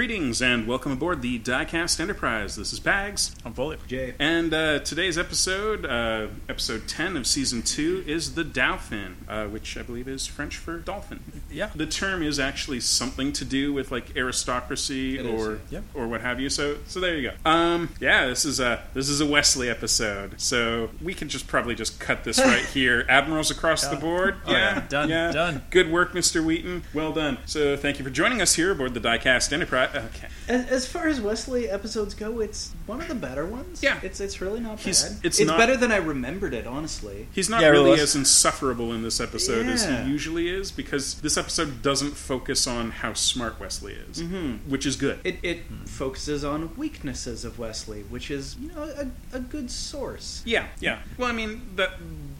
Greetings 0.00 0.40
and 0.40 0.66
welcome 0.66 0.92
aboard 0.92 1.20
the 1.20 1.38
Diecast 1.38 2.00
Enterprise. 2.00 2.56
This 2.56 2.72
is 2.72 2.80
Bags. 2.80 3.36
I'm 3.44 3.52
Foley. 3.52 3.76
Jay. 3.86 4.14
And 4.18 4.54
uh, 4.54 4.78
today's 4.78 5.18
episode, 5.18 5.84
uh, 5.84 6.28
episode 6.48 6.88
10 6.88 7.18
of 7.18 7.26
season 7.26 7.60
2, 7.60 8.04
is 8.06 8.34
the 8.34 8.42
Dauphin, 8.42 9.18
uh, 9.28 9.44
which 9.48 9.76
I 9.76 9.82
believe 9.82 10.08
is 10.08 10.26
French 10.26 10.56
for 10.56 10.78
dolphin. 10.78 11.20
Yeah. 11.52 11.70
The 11.74 11.86
term 11.86 12.22
is 12.22 12.38
actually 12.38 12.80
something 12.80 13.32
to 13.34 13.44
do 13.44 13.72
with 13.72 13.90
like 13.90 14.16
aristocracy 14.16 15.18
It 15.18 15.26
is, 15.26 15.40
or 15.46 15.60
yeah. 15.70 15.80
or 15.94 16.06
what 16.08 16.20
have 16.20 16.40
you. 16.40 16.48
So 16.48 16.76
so 16.86 17.00
there 17.00 17.16
you 17.16 17.30
go. 17.30 17.50
Um, 17.50 17.90
yeah, 18.00 18.26
this 18.26 18.44
is 18.44 18.60
a 18.60 18.82
this 18.94 19.08
is 19.08 19.20
a 19.20 19.26
Wesley 19.26 19.68
episode. 19.68 20.40
So 20.40 20.90
we 21.02 21.14
can 21.14 21.28
just 21.28 21.46
probably 21.46 21.74
just 21.74 22.00
cut 22.00 22.24
this 22.24 22.38
right 22.44 22.64
here. 22.64 23.04
Admirals 23.08 23.50
across 23.50 23.86
the 23.86 23.94
Yeah. 23.96 24.00
board. 24.00 24.34
Oh, 24.46 24.52
yeah, 24.52 24.74
yeah. 24.74 24.86
Done, 24.88 25.08
yeah. 25.08 25.32
done. 25.32 25.62
Good 25.70 25.90
work, 25.90 26.12
Mr. 26.12 26.42
Wheaton. 26.44 26.82
Well 26.94 27.12
done. 27.12 27.38
So 27.46 27.76
thank 27.76 27.98
you 27.98 28.04
for 28.04 28.10
joining 28.10 28.40
us 28.40 28.54
here 28.54 28.70
aboard 28.72 28.94
the 28.94 29.00
Diecast 29.00 29.52
Enterprise. 29.52 29.90
Okay. 29.94 30.28
As, 30.50 30.66
as 30.68 30.86
far 30.88 31.06
as 31.06 31.20
Wesley 31.20 31.70
episodes 31.70 32.12
go, 32.14 32.40
it's 32.40 32.72
one 32.86 33.00
of 33.00 33.06
the 33.06 33.14
better 33.14 33.46
ones. 33.46 33.82
Yeah. 33.82 34.00
it's 34.02 34.18
it's 34.20 34.40
really 34.40 34.58
not 34.58 34.80
He's- 34.80 35.08
bad. 35.08 35.24
it's 35.24 35.38
It's, 35.38 35.46
not- 35.46 35.56
better 35.58 35.76
than 35.76 35.92
I 35.92 35.96
remembered 35.98 36.52
it, 36.54 36.66
honestly. 36.66 37.28
He's 37.32 37.48
not 37.48 37.60
Yeah, 37.62 37.68
really 37.68 37.98
as 38.00 38.16
insufferable 38.16 38.92
in 38.92 39.02
this 39.02 39.20
episode 39.20 39.66
as 39.66 39.84
he 39.86 40.10
usually 40.10 40.48
is 40.48 40.72
because 40.72 41.14
this 41.20 41.36
episode 41.36 41.82
doesn't 41.82 42.16
focus 42.16 42.66
on 42.66 42.90
how 42.90 43.12
smart 43.14 43.60
Wesley 43.60 43.94
is, 43.94 44.22
Mm-hmm. 44.22 44.68
which 44.68 44.86
is 44.86 44.96
good. 44.96 45.20
It 45.24 45.38
it 45.42 45.62
focuses 45.86 46.42
on 46.44 46.74
weaknesses 46.76 47.44
of 47.44 47.58
Wesley, 47.58 48.02
which 48.10 48.30
is 48.30 48.56
you 48.60 48.68
know 48.72 48.82
a, 48.82 49.36
a 49.36 49.40
good 49.40 49.70
source. 49.70 50.42
Yeah, 50.44 50.66
yeah. 50.80 50.98
Well, 51.16 51.28
I 51.28 51.32
mean, 51.32 51.62
the 51.76 51.90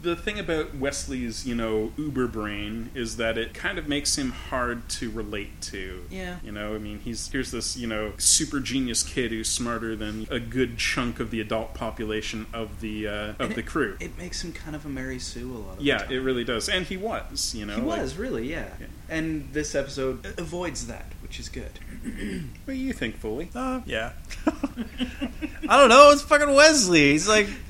the 0.01 0.15
thing 0.15 0.39
about 0.39 0.75
Wesley's, 0.75 1.45
you 1.45 1.53
know, 1.55 1.91
uber 1.97 2.27
brain 2.27 2.89
is 2.95 3.17
that 3.17 3.37
it 3.37 3.53
kind 3.53 3.77
of 3.77 3.87
makes 3.87 4.17
him 4.17 4.31
hard 4.31 4.89
to 4.89 5.09
relate 5.11 5.61
to. 5.61 6.03
Yeah. 6.09 6.37
You 6.43 6.51
know, 6.51 6.73
I 6.75 6.77
mean, 6.79 6.99
he's 6.99 7.31
here's 7.31 7.51
this, 7.51 7.77
you 7.77 7.87
know, 7.87 8.13
super 8.17 8.59
genius 8.59 9.03
kid 9.03 9.31
who's 9.31 9.49
smarter 9.49 9.95
than 9.95 10.27
a 10.31 10.39
good 10.39 10.77
chunk 10.77 11.19
of 11.19 11.29
the 11.31 11.39
adult 11.41 11.73
population 11.73 12.47
of 12.53 12.81
the 12.81 13.07
uh, 13.07 13.11
of 13.11 13.39
And 13.39 13.55
the 13.55 13.59
it- 13.59 13.65
crew. 13.67 13.97
It 13.99 14.17
makes 14.17 14.43
him 14.43 14.53
kind 14.53 14.75
of 14.75 14.85
a 14.85 14.89
Mary 14.89 15.19
Sue 15.19 15.51
a 15.51 15.57
lot 15.57 15.77
of 15.77 15.83
yeah, 15.83 15.99
the 15.99 16.03
time. 16.05 16.13
it 16.13 16.17
really 16.19 16.43
does, 16.43 16.67
and 16.69 16.85
he 16.85 16.97
was, 16.97 17.53
you 17.55 17.65
know, 17.65 17.75
He 17.75 17.81
like- 17.81 18.01
was 18.01 18.17
really, 18.17 18.49
yeah. 18.49 18.69
Yeah. 18.79 18.87
And 19.09 19.51
this 19.53 19.75
episode 19.75 20.25
avoids 20.39 20.87
that, 20.87 21.05
which 21.21 21.39
is 21.39 21.49
good. 21.49 21.71
What 22.65 22.73
do 22.73 22.79
you 22.79 22.93
think, 22.93 23.17
Foley? 23.17 23.49
Uh, 23.53 23.81
yeah. 23.85 24.13
I 25.67 25.77
don't 25.77 25.89
know. 25.89 26.11
It's 26.11 26.21
fucking 26.21 26.53
Wesley. 26.53 27.11
He's 27.11 27.27
like, 27.27 27.47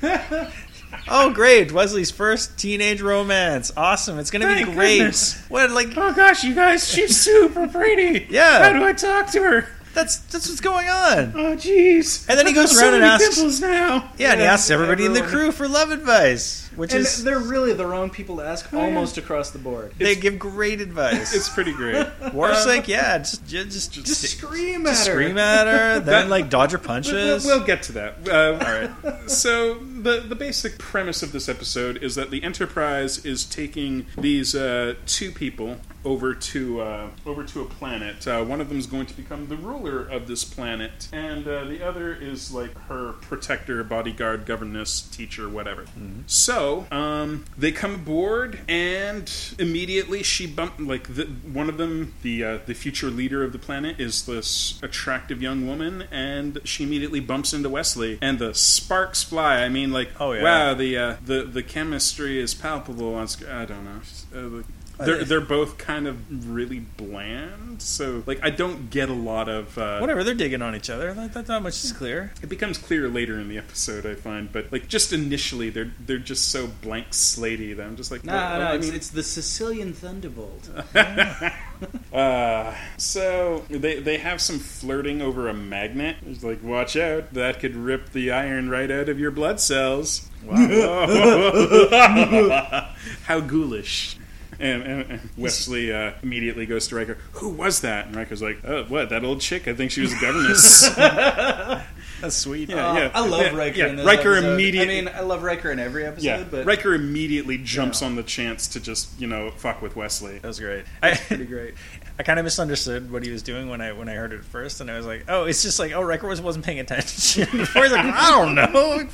oh 1.08 1.30
great, 1.32 1.72
Wesley's 1.72 2.10
first 2.10 2.58
teenage 2.58 3.00
romance. 3.00 3.72
Awesome. 3.76 4.18
It's 4.18 4.30
gonna 4.30 4.46
Thank 4.46 4.68
be 4.68 4.72
great. 4.74 4.98
goodness. 4.98 5.42
What 5.48 5.70
like? 5.70 5.96
Oh 5.96 6.12
gosh, 6.14 6.44
you 6.44 6.54
guys, 6.54 6.88
she's 6.88 7.20
super 7.20 7.68
pretty. 7.68 8.26
Yeah. 8.30 8.62
How 8.62 8.72
do 8.72 8.84
I 8.84 8.92
talk 8.92 9.30
to 9.32 9.42
her? 9.42 9.68
That's 9.94 10.16
that's 10.16 10.48
what's 10.48 10.60
going 10.60 10.88
on. 10.88 11.32
Oh 11.36 11.54
jeez. 11.56 12.26
And 12.28 12.38
then 12.38 12.46
he 12.46 12.52
goes 12.54 12.74
So 12.76 12.82
around 12.82 12.94
and 12.94 13.02
many 13.02 13.12
asks- 13.24 13.34
pimples 13.34 13.60
now. 13.60 14.10
Yeah, 14.16 14.32
and 14.32 14.40
he 14.40 14.46
asks 14.46 14.70
everybody 14.70 15.04
in 15.04 15.12
the 15.12 15.20
everyone- 15.22 15.42
crew 15.44 15.52
for 15.52 15.68
love 15.68 15.90
advice, 15.90 16.70
which 16.76 16.92
And 16.94 17.02
is 17.02 17.22
they're 17.24 17.38
really 17.38 17.74
the 17.74 17.86
wrong 17.86 18.08
people 18.08 18.36
to 18.38 18.42
ask 18.42 18.72
yeah. 18.72 18.80
almost 18.80 19.18
across 19.18 19.50
the 19.50 19.58
board. 19.58 19.92
they 19.98 20.14
give 20.16 20.38
great 20.38 20.80
advice. 20.80 21.34
It's 21.42 21.48
pretty 21.50 21.72
great. 21.72 22.06
Worf's 22.32 22.66
like, 22.66 22.88
yeah, 22.88 23.18
just 23.18 23.46
just 23.46 23.70
just, 23.70 23.92
Just 23.92 24.06
just 24.22 24.38
scream 24.38 24.86
at 24.86 24.90
her. 24.90 24.94
scream 24.96 25.36
at 25.38 25.66
her, 25.66 26.00
then 26.04 26.28
like 26.30 26.48
dodge 26.48 26.72
her 26.72 26.78
We'll, 26.78 26.86
punches. 26.86 27.44
we'll 27.44 27.64
get 27.64 27.82
to 27.84 27.92
that. 27.92 28.26
Uh, 28.26 28.64
all 28.64 29.12
right. 29.12 29.30
So 29.30 29.74
the 29.74 30.20
the 30.20 30.34
basic 30.36 30.78
premise 30.78 31.22
of 31.22 31.32
this 31.32 31.48
episode 31.48 32.02
is 32.02 32.14
that 32.14 32.30
the 32.30 32.42
Enterprise 32.42 33.24
is 33.26 33.44
taking 33.44 34.06
these 34.16 34.54
uh, 34.54 34.94
two 35.06 35.30
people 35.32 35.76
over 36.04 36.34
to 36.34 36.80
uh, 36.80 37.08
over 37.26 37.44
to 37.44 37.60
a 37.60 37.64
planet. 37.64 38.26
Uh, 38.26 38.44
one 38.44 38.60
of 38.60 38.68
them 38.68 38.78
is 38.78 38.86
going 38.86 39.06
to 39.06 39.14
become 39.16 39.48
the 39.48 39.56
ruler 39.56 40.02
of 40.06 40.26
this 40.26 40.44
planet, 40.44 41.08
and 41.12 41.46
uh, 41.46 41.64
the 41.64 41.82
other 41.86 42.14
is 42.14 42.52
like 42.52 42.76
her 42.88 43.12
protector, 43.20 43.82
bodyguard, 43.84 44.46
governess, 44.46 45.02
teacher, 45.02 45.48
whatever. 45.48 45.84
So 46.26 46.86
um, 46.90 47.44
they 47.56 47.72
come 47.72 47.94
aboard, 47.96 48.60
and 48.68 49.30
immediately 49.58 50.22
she 50.22 50.46
bump 50.46 50.74
like 50.78 51.14
the, 51.14 51.24
one 51.26 51.68
of 51.68 51.76
them, 51.78 52.14
the 52.22 52.44
uh, 52.44 52.58
the 52.66 52.74
future 52.74 53.10
leader 53.10 53.42
of 53.44 53.52
the 53.52 53.58
planet, 53.58 53.98
is 54.00 54.26
this 54.26 54.80
attractive 54.82 55.40
young 55.42 55.66
woman, 55.66 56.04
and 56.10 56.58
she 56.64 56.84
immediately 56.84 57.20
bumps 57.20 57.52
into 57.52 57.68
Wesley, 57.68 58.18
and 58.20 58.38
the 58.38 58.54
sparks 58.54 59.22
fly. 59.22 59.62
I 59.62 59.68
mean, 59.68 59.92
like, 59.92 60.10
Oh, 60.20 60.32
yeah. 60.32 60.42
wow, 60.42 60.74
the 60.74 60.96
uh, 60.98 61.16
the 61.24 61.44
the 61.44 61.62
chemistry 61.62 62.40
is 62.40 62.54
palpable 62.54 63.14
on 63.14 63.28
screen. 63.28 63.50
I 63.50 63.64
don't 63.64 63.84
know. 63.84 64.00
Uh, 64.34 64.48
the- 64.48 64.64
they're, 64.98 65.24
they're 65.24 65.40
both 65.40 65.78
kind 65.78 66.06
of 66.06 66.48
really 66.48 66.80
bland, 66.80 67.82
so 67.82 68.22
like 68.26 68.40
I 68.42 68.50
don't 68.50 68.90
get 68.90 69.08
a 69.08 69.14
lot 69.14 69.48
of 69.48 69.76
uh, 69.78 69.98
Whatever, 69.98 70.22
they're 70.24 70.34
digging 70.34 70.62
on 70.62 70.74
each 70.76 70.90
other. 70.90 71.12
That, 71.14 71.32
that, 71.34 71.46
that 71.46 71.62
much 71.62 71.82
is 71.84 71.92
clear. 71.92 72.32
it 72.42 72.48
becomes 72.48 72.78
clear 72.78 73.08
later 73.08 73.38
in 73.40 73.48
the 73.48 73.58
episode, 73.58 74.06
I 74.06 74.14
find, 74.14 74.52
but 74.52 74.70
like 74.72 74.88
just 74.88 75.12
initially, 75.12 75.70
they're 75.70 75.92
they're 76.00 76.18
just 76.18 76.48
so 76.48 76.66
blank 76.82 77.08
slatey 77.10 77.76
that 77.76 77.84
I'm 77.86 77.96
just 77.96 78.10
like, 78.10 78.24
No, 78.24 78.32
well, 78.34 78.58
no, 78.60 78.66
I 78.66 78.74
it's, 78.74 78.86
mean, 78.86 78.94
it's 78.94 79.10
the 79.10 79.22
Sicilian 79.22 79.92
Thunderbolt. 79.92 80.70
uh, 82.12 82.74
so 82.96 83.64
they 83.70 83.98
they 83.98 84.18
have 84.18 84.40
some 84.40 84.58
flirting 84.58 85.20
over 85.22 85.48
a 85.48 85.54
magnet. 85.54 86.16
It's 86.26 86.44
like, 86.44 86.62
watch 86.62 86.96
out, 86.96 87.32
that 87.34 87.58
could 87.60 87.74
rip 87.76 88.12
the 88.12 88.30
iron 88.30 88.68
right 88.70 88.90
out 88.90 89.08
of 89.08 89.18
your 89.18 89.30
blood 89.30 89.60
cells. 89.60 90.28
Wow, 90.44 91.06
how 93.26 93.38
ghoulish. 93.40 94.16
And, 94.60 94.82
and, 94.82 95.20
Wesley 95.36 95.92
uh, 95.92 96.12
immediately 96.22 96.66
goes 96.66 96.86
to 96.88 96.96
Riker. 96.96 97.16
Who 97.32 97.48
was 97.48 97.80
that? 97.80 98.06
And 98.06 98.14
Riker's 98.16 98.42
like, 98.42 98.58
"Oh, 98.64 98.84
what? 98.84 99.08
That 99.10 99.24
old 99.24 99.40
chick? 99.40 99.66
I 99.66 99.74
think 99.74 99.90
she 99.90 100.02
was 100.02 100.12
a 100.12 100.20
governess." 100.20 100.88
That's 102.20 102.36
sweet. 102.36 102.68
Yeah, 102.68 102.86
Uh, 102.90 102.94
yeah. 102.94 103.10
I 103.14 103.26
love 103.26 103.40
Yeah, 103.40 103.56
Riker. 103.56 103.78
yeah. 103.78 103.86
In 103.88 103.96
this 103.96 104.06
Riker 104.06 104.34
episode. 104.34 104.52
immediately- 104.52 104.98
I 104.98 105.02
mean, 105.02 105.12
I 105.12 105.20
love 105.22 105.42
Riker 105.42 105.72
in 105.72 105.80
every 105.80 106.04
episode, 106.06 106.24
yeah, 106.24 106.44
but 106.48 106.64
Riker 106.66 106.94
immediately 106.94 107.58
jumps 107.58 108.00
Yeah. 108.00 108.08
on 108.08 108.14
the 108.16 108.22
chance 108.22 108.68
to 108.68 108.80
just 108.80 109.18
you 109.20 109.26
know 109.26 109.50
fuck 109.56 109.82
with 109.82 109.96
Wesley. 109.96 110.38
That 110.38 110.46
was 110.48 110.60
great. 110.60 110.84
I, 111.02 111.14
pretty 111.14 111.46
great. 111.46 111.74
I 112.18 112.22
kind 112.22 112.38
of 112.38 112.44
misunderstood 112.44 113.10
what 113.10 113.24
he 113.24 113.30
was 113.32 113.42
doing 113.42 113.68
when 113.68 113.80
I 113.80 113.92
when 113.92 114.08
I 114.08 114.14
heard 114.14 114.32
it 114.32 114.44
first, 114.44 114.80
and 114.80 114.90
I 114.90 114.96
was 114.96 115.06
like, 115.06 115.24
"Oh, 115.28 115.44
it's 115.44 115.62
just 115.62 115.78
like, 115.80 115.92
oh, 115.92 116.02
Riker 116.02 116.28
was, 116.28 116.40
wasn't 116.40 116.64
paying 116.64 116.78
attention." 116.78 117.48
Before 117.58 117.82
he's 117.82 117.92
like, 117.92 118.04
"I 118.04 118.30
don't 118.30 118.54
know." 118.54 119.08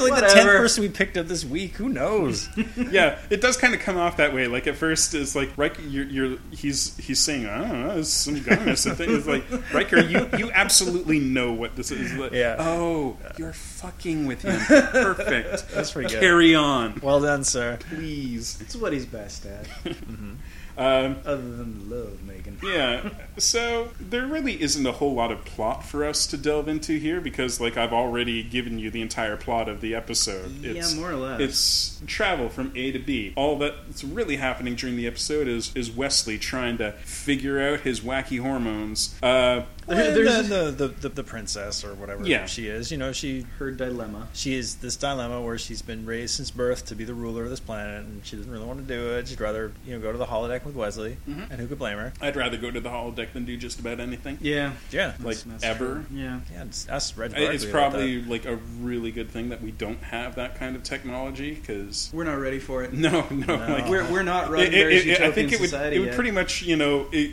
This 0.00 0.04
is 0.04 0.10
like 0.10 0.20
the 0.20 0.34
tenth 0.34 0.46
person 0.58 0.82
we 0.82 0.88
picked 0.88 1.16
up 1.16 1.26
this 1.26 1.44
week. 1.44 1.74
Who 1.76 1.88
knows? 1.88 2.48
yeah, 2.76 3.18
it 3.30 3.40
does 3.40 3.56
kind 3.56 3.74
of 3.74 3.80
come 3.80 3.96
off 3.96 4.16
that 4.18 4.34
way. 4.34 4.46
Like 4.46 4.66
at 4.66 4.76
first, 4.76 5.14
it's 5.14 5.34
like 5.34 5.50
Riker, 5.56 5.82
you're, 5.82 6.04
you're 6.06 6.38
he's 6.50 6.96
he's 6.98 7.18
saying, 7.20 7.46
I 7.46 7.58
don't 7.68 7.86
know, 7.86 7.98
it's 7.98 8.08
some 8.08 8.40
governess. 8.42 8.84
thing. 8.84 9.10
It's 9.14 9.26
like 9.26 9.44
Riker, 9.72 10.00
you 10.00 10.28
you 10.38 10.50
absolutely 10.52 11.20
know 11.20 11.52
what 11.52 11.76
this 11.76 11.90
is. 11.90 12.12
Like, 12.14 12.32
Yeah. 12.32 12.56
Oh, 12.58 13.16
you're 13.38 13.52
fucking 13.52 14.26
with 14.26 14.42
him. 14.42 14.58
Perfect. 14.66 15.68
That's 15.70 15.90
pretty 15.92 16.10
good. 16.10 16.20
Carry 16.20 16.54
on, 16.54 16.98
Well 17.02 17.20
done, 17.20 17.44
sir. 17.44 17.78
please. 17.90 18.58
It's 18.60 18.76
what 18.76 18.92
he's 18.92 19.06
best 19.06 19.46
at, 19.46 19.64
mm-hmm. 19.84 20.34
Um, 20.76 21.18
other 21.24 21.56
than 21.56 21.90
love 21.90 22.22
Megan. 22.22 22.58
yeah. 22.62 23.10
So 23.38 23.90
there 24.00 24.26
really 24.26 24.60
isn't 24.60 24.86
a 24.86 24.92
whole 24.92 25.14
lot 25.14 25.30
of 25.30 25.44
plot 25.44 25.84
for 25.84 26.04
us 26.04 26.26
to 26.28 26.36
delve 26.36 26.68
into 26.68 26.98
here 26.98 27.20
because, 27.20 27.60
like, 27.60 27.76
I've 27.76 27.92
already 27.92 28.42
given 28.42 28.78
you 28.78 28.90
the 28.90 29.02
entire 29.02 29.36
plot 29.36 29.68
of 29.68 29.80
the 29.80 29.94
episode. 29.94 30.50
Yeah, 30.60 30.86
more 30.96 31.10
or 31.10 31.16
less. 31.16 31.40
It's 31.40 32.02
travel 32.06 32.48
from 32.48 32.72
A 32.74 32.92
to 32.92 32.98
B. 32.98 33.32
All 33.36 33.58
that's 33.58 34.04
really 34.04 34.36
happening 34.36 34.74
during 34.74 34.96
the 34.96 35.06
episode 35.06 35.48
is 35.48 35.74
is 35.74 35.90
Wesley 35.90 36.38
trying 36.38 36.78
to 36.78 36.92
figure 37.04 37.60
out 37.60 37.80
his 37.80 38.00
wacky 38.00 38.40
hormones. 38.40 39.14
Uh, 39.22 39.62
there's- 39.96 40.48
the, 40.48 40.70
the, 40.70 40.88
the 40.88 41.08
the 41.10 41.22
princess 41.24 41.84
or 41.84 41.94
whatever 41.94 42.24
Yeah. 42.26 42.46
she 42.46 42.66
is. 42.66 42.90
You 42.90 42.98
know, 42.98 43.12
she 43.12 43.46
Her 43.58 43.70
dilemma. 43.70 44.28
she 44.32 44.54
is 44.54 44.76
this 44.76 44.96
dilemma 44.96 45.40
where 45.40 45.58
she's 45.58 45.82
been 45.82 46.04
raised 46.06 46.34
since 46.34 46.50
birth 46.50 46.86
to 46.86 46.94
be 46.94 47.04
the 47.04 47.14
ruler 47.14 47.44
of 47.44 47.50
this 47.50 47.60
planet, 47.60 48.04
and 48.04 48.24
she 48.24 48.36
doesn't 48.36 48.50
really 48.50 48.64
want 48.66 48.86
to 48.86 48.94
do 48.94 49.10
it. 49.12 49.28
She'd 49.28 49.40
rather 49.40 49.72
you 49.86 49.94
know 49.94 50.00
go 50.00 50.12
to 50.12 50.18
the 50.18 50.26
holodeck 50.26 50.64
with 50.64 50.74
Wesley, 50.74 51.16
Mhm. 51.28 51.50
and 51.50 51.60
who 51.60 51.66
could 51.66 51.78
blame 51.78 51.98
her? 51.98 52.12
I'd 52.20 52.36
rather 52.36 52.56
go 52.56 52.70
to 52.70 52.80
the 52.80 52.88
holodeck 52.90 53.32
than 53.32 53.44
do 53.44 53.56
just 53.56 53.80
about 53.80 54.00
anything. 54.00 54.38
Yeah, 54.40 54.72
Yeah, 54.90 55.12
Like 55.22 55.38
That's 55.42 55.64
ever. 55.64 55.86
true. 55.86 56.04
Yeah. 56.12 56.40
yeah. 56.52 56.64
Just 56.64 56.88
ask 56.90 57.16
Reg 57.18 57.32
It's 57.36 57.64
about 57.64 57.72
probably 57.72 58.22
like 58.22 58.44
a 58.46 58.56
really 58.80 59.10
good 59.12 59.30
thing 59.30 59.48
that 59.50 59.62
we 59.62 59.70
don't 59.70 60.02
have 60.04 60.34
that 60.36 60.58
kind 60.58 60.76
of 60.76 60.82
technology 60.82 61.54
because 61.54 62.10
We're 62.12 62.24
not 62.24 62.38
ready 62.38 62.58
for 62.58 62.82
it. 62.82 62.92
no, 62.92 63.26
no, 63.30 63.56
No. 63.56 63.72
like 63.74 63.88
We're, 63.88 64.04
we're 64.10 64.22
not 64.22 64.48
it- 64.48 64.50
running 64.50 64.72
it- 64.72 65.06
it- 65.06 65.20
I 65.20 65.30
think 65.32 65.52
it 65.52 65.60
would 65.60 65.70
society 65.70 65.96
it 65.96 65.98
would 66.00 66.06
yet. 66.06 66.14
pretty 66.14 66.30
much 66.30 66.62
you 66.62 66.76
know 66.76 67.06
it, 67.12 67.32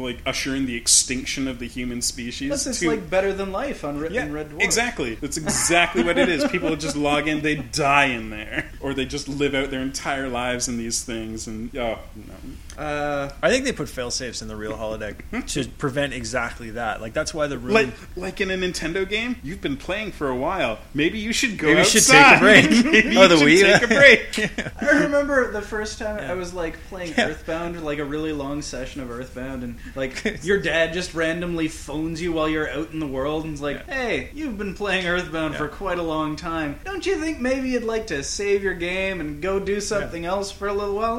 like 0.00 0.18
ushering 0.26 0.66
the 0.66 0.76
extinction 0.76 1.46
of 1.48 1.58
the 1.58 1.66
human 1.66 2.02
species. 2.02 2.48
Plus, 2.48 2.66
it's 2.66 2.80
to- 2.80 2.88
like 2.88 3.08
better 3.10 3.32
than 3.32 3.52
life 3.52 3.84
on 3.84 3.98
Red, 3.98 4.12
yeah, 4.12 4.30
Red 4.30 4.50
Dwarf. 4.50 4.62
exactly. 4.62 5.14
That's 5.16 5.36
exactly 5.36 6.02
what 6.02 6.18
it 6.18 6.28
is. 6.28 6.44
People 6.48 6.74
just 6.76 6.96
log 6.96 7.28
in, 7.28 7.42
they 7.42 7.56
die 7.56 8.06
in 8.06 8.30
there, 8.30 8.70
or 8.80 8.94
they 8.94 9.04
just 9.04 9.28
live 9.28 9.54
out 9.54 9.70
their 9.70 9.82
entire 9.82 10.28
lives 10.28 10.68
in 10.68 10.78
these 10.78 11.02
things. 11.04 11.46
And 11.46 11.74
oh 11.76 11.98
no, 12.16 12.34
Uh, 12.80 13.30
I 13.42 13.50
think 13.50 13.64
they 13.66 13.72
put 13.72 13.90
fail 13.90 14.10
safes 14.10 14.40
in 14.40 14.48
the 14.48 14.56
real 14.56 14.72
holodeck 14.72 15.16
to 15.48 15.68
prevent 15.68 16.14
exactly 16.14 16.70
that. 16.70 17.00
Like 17.02 17.12
that's 17.12 17.34
why 17.34 17.46
the 17.46 17.58
room. 17.58 17.74
Like, 17.74 17.88
like 18.16 18.40
in 18.40 18.50
a 18.50 18.54
Nintendo 18.54 19.06
game, 19.06 19.36
you've 19.42 19.60
been 19.60 19.76
playing 19.76 20.12
for 20.12 20.28
a 20.30 20.34
while. 20.36 20.78
Maybe 20.94 21.18
you 21.18 21.32
should 21.34 21.58
go 21.58 21.66
Maybe 21.68 21.78
you 21.80 21.84
should 21.84 22.10
outside. 22.14 22.38
take 22.38 22.38
a 22.38 22.80
break. 22.80 22.84
Maybe 23.04 23.16
Oh, 23.18 23.22
you 23.22 23.28
the 23.28 23.36
should 23.36 23.48
Wii? 23.48 23.78
take 23.80 23.82
a 23.82 23.94
break. 23.94 24.82
I 24.82 25.02
remember 25.02 25.52
the 25.52 25.60
first 25.60 25.98
time 25.98 26.18
Yeah. 26.18 26.32
I 26.32 26.34
was 26.34 26.54
like 26.54 26.78
playing 26.88 27.12
Yeah. 27.18 27.28
Earthbound, 27.28 27.84
like 27.84 27.98
a 27.98 28.04
really 28.04 28.32
long 28.32 28.62
session 28.62 29.02
of 29.02 29.10
Earthbound, 29.10 29.62
and 29.62 29.76
like 29.94 30.42
your 30.42 30.58
dad 30.58 30.94
just 30.94 31.12
randomly 31.12 31.68
phones 31.68 32.22
you 32.22 32.32
while 32.32 32.48
you're 32.48 32.70
out 32.70 32.92
in 32.92 32.98
the 32.98 33.06
world 33.06 33.44
and 33.44 33.52
is 33.52 33.60
like, 33.60 33.86
"Hey, 33.90 34.30
you've 34.32 34.56
been 34.56 34.74
playing 34.74 35.06
Earthbound 35.06 35.54
for 35.56 35.68
quite 35.68 35.98
a 35.98 36.02
long 36.02 36.34
time. 36.36 36.80
Don't 36.84 37.04
you 37.04 37.16
think 37.16 37.40
maybe 37.40 37.68
you'd 37.68 37.84
like 37.84 38.06
to 38.06 38.22
save 38.22 38.62
your 38.62 38.72
game 38.74 39.20
and 39.20 39.42
go 39.42 39.60
do 39.60 39.82
something 39.82 40.24
else 40.24 40.50
for 40.50 40.66
a 40.68 40.72
little 40.72 40.94
while?" 40.94 41.10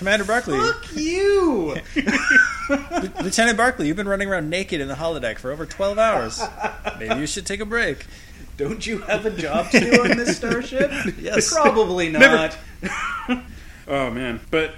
I'm 0.00 0.06
like, 0.06 0.24
Commander 0.24 0.24
Barkley, 0.24 0.58
Fuck 0.58 0.96
you! 0.96 1.76
Lieutenant 3.22 3.56
Barkley, 3.56 3.86
you've 3.88 3.96
been 3.96 4.08
running 4.08 4.28
around 4.28 4.50
naked 4.50 4.80
in 4.80 4.88
the 4.88 4.94
holodeck 4.94 5.38
for 5.38 5.50
over 5.52 5.66
twelve 5.66 5.98
hours. 5.98 6.42
Maybe 6.98 7.20
you 7.20 7.26
should 7.26 7.46
take 7.46 7.60
a 7.60 7.66
break. 7.66 8.06
Don't 8.56 8.86
you 8.86 8.98
have 8.98 9.26
a 9.26 9.30
job 9.30 9.70
to 9.70 9.80
do 9.80 10.02
on 10.04 10.16
this 10.16 10.36
starship? 10.36 10.90
Yes. 11.18 11.52
Probably 11.52 12.10
Never. 12.10 12.26
not. 12.36 12.58
Oh 13.88 14.10
man, 14.10 14.38
but 14.52 14.74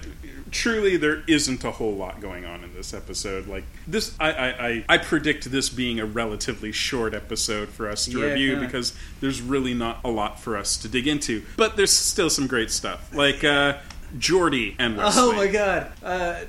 truly 0.51 0.97
there 0.97 1.23
isn't 1.29 1.63
a 1.63 1.71
whole 1.73 1.95
lot 1.95 2.23
going 2.23 2.47
on 2.47 2.65
in 2.65 2.73
this 2.75 2.95
episode. 2.95 3.47
Like 3.47 3.65
this, 3.87 4.15
I 4.19 4.33
I, 4.33 4.67
I, 4.69 4.85
I 4.89 4.99
predict 4.99 5.51
this 5.51 5.69
being 5.69 6.01
a 6.01 6.07
relatively 6.07 6.73
short 6.73 7.13
episode 7.13 7.69
for 7.69 7.89
us 7.91 8.07
to 8.07 8.19
Yeah. 8.19 8.27
review 8.29 8.57
because 8.61 8.95
there's 9.21 9.43
really 9.43 9.75
not 9.75 10.01
a 10.05 10.09
lot 10.09 10.41
for 10.41 10.57
us 10.57 10.79
to 10.79 10.89
dig 10.89 11.07
into. 11.07 11.43
But 11.59 11.77
there's 11.77 11.93
still 11.93 12.31
some 12.31 12.47
great 12.47 12.71
stuff, 12.71 13.15
like 13.15 13.45
uh, 13.45 13.77
Geordi 14.19 14.75
and 14.79 14.97
Wesley. 14.97 15.23
Oh 15.23 15.33
my 15.33 15.47
god. 15.49 15.93
Uh, 16.03 16.41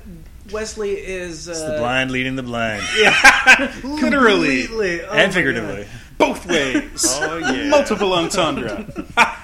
Wesley 0.52 0.92
is. 0.92 1.48
Uh, 1.48 1.52
It's 1.52 1.60
the 1.62 1.76
blind 1.78 2.10
leading 2.12 2.36
the 2.36 2.42
blind, 2.42 2.82
literally, 3.84 4.62
completely- 4.66 5.02
oh 5.02 5.10
and 5.12 5.28
my 5.30 5.34
figuratively. 5.34 5.86
both 6.18 6.46
ways. 6.46 7.04
Oh 7.20 7.38
yeah, 7.38 7.68
Multiple 7.68 8.12
entendre. 8.12 8.86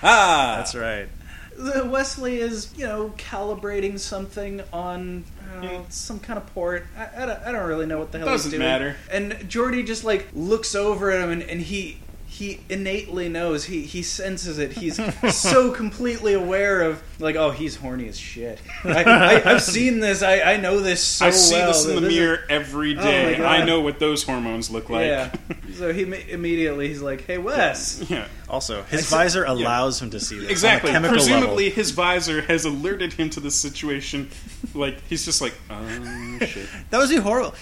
That's 0.03 0.75
right. 0.75 1.09
Wesley 1.59 2.41
is, 2.41 2.73
you 2.77 2.87
know, 2.87 3.13
calibrating 3.19 3.99
something 3.99 4.63
on 4.73 5.25
I 5.51 5.53
don't 5.55 5.63
know, 5.65 5.87
some 5.91 6.19
kind 6.19 6.39
of 6.39 6.47
port. 6.55 6.87
I, 6.97 7.23
I, 7.23 7.27
don't, 7.27 7.43
I 7.47 7.53
don't 7.53 7.69
really 7.69 7.87
know 7.87 7.99
what 7.99 8.11
the 8.11 8.19
hell 8.19 8.27
Doesn't 8.29 8.51
he's 8.51 8.59
doing. 8.59 8.69
matter. 8.69 8.97
And 9.11 9.33
Geordi 9.51 9.87
just 9.87 10.03
like 10.03 10.29
looks 10.33 10.75
over 10.75 11.11
at 11.11 11.21
him, 11.21 11.31
and, 11.31 11.43
and 11.43 11.61
he 11.61 11.99
he 12.32 12.61
innately 12.70 13.29
knows. 13.29 13.64
He 13.64 13.82
he 13.82 14.02
senses 14.02 14.58
it. 14.58 14.73
He's 14.73 14.99
so 15.34 15.70
completely 15.75 16.32
aware 16.32 16.81
of 16.81 17.02
like, 17.19 17.37
oh, 17.37 17.50
he's 17.50 17.76
horny 17.76 18.08
as 18.08 18.19
shit. 18.19 18.58
I, 18.84 19.02
I, 19.44 19.50
I've 19.52 19.62
seen 19.62 20.00
this. 20.00 20.23
I, 20.23 20.40
I 20.40 20.56
know 20.56 20.81
this 20.81 21.02
so 21.05 21.26
I 21.26 21.31
see 21.31 21.56
well. 21.56 21.69
this 21.69 21.84
in 21.87 21.94
the 21.96 22.00
This 22.00 22.11
is- 22.11 22.17
mirror 22.19 22.38
every 22.49 22.96
Oh 22.96 23.02
day. 23.02 23.32
my 23.32 23.38
God. 23.38 23.46
I 23.61 23.64
know 23.67 23.81
what 23.82 23.99
those 23.99 24.23
hormones 24.23 24.70
look 24.70 24.88
like. 24.88 25.06
Yeah. 25.06 25.32
So 25.73 25.90
he 25.90 26.02
immediately 26.31 26.88
he's 26.88 27.00
like, 27.00 27.23
hey, 27.25 27.38
Wes. 27.38 28.05
yeah. 28.11 28.29
Also, 28.46 28.82
his 28.82 29.08
said- 29.08 29.17
visor 29.17 29.44
allows 29.44 30.02
him 30.02 30.11
to 30.11 30.20
see 30.20 30.38
this 30.38 30.50
Exactly. 30.50 30.90
on 30.90 30.96
a 30.96 30.99
chemical 30.99 31.17
Presumably, 31.17 31.64
level. 31.64 31.76
his 31.76 31.90
visor 31.93 32.43
has 32.43 32.67
alerted 32.67 33.14
him 33.14 33.31
to 33.31 33.40
the 33.40 33.50
situation. 33.50 34.28
Like 34.75 35.00
he's 35.08 35.25
just 35.25 35.40
like, 35.40 35.55
oh 35.70 36.38
shit. 36.44 36.69
That 36.90 36.99
was 36.99 37.17
horrible. 37.17 37.55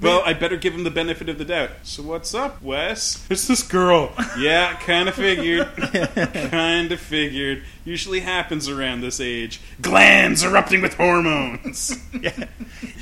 Well, 0.00 0.22
I 0.26 0.32
better 0.32 0.56
give 0.56 0.74
him 0.74 0.84
the 0.84 0.90
benefit 0.90 1.28
of 1.28 1.38
the 1.38 1.44
doubt. 1.44 1.70
So 1.82 2.02
what's 2.02 2.34
up, 2.34 2.60
Wes? 2.62 3.24
It's 3.30 3.46
this 3.46 3.62
girl. 3.62 4.12
Yeah, 4.38 4.74
kind 4.80 5.08
of 5.08 5.14
figured. 5.14 5.68
kind 6.50 6.90
of 6.92 7.00
figured. 7.00 7.62
Usually 7.84 8.20
happens 8.20 8.68
around 8.68 9.02
this 9.02 9.20
age. 9.20 9.60
Glands 9.82 10.42
erupting 10.42 10.80
with 10.80 10.94
hormones. 10.94 11.98
yeah, 12.20 12.46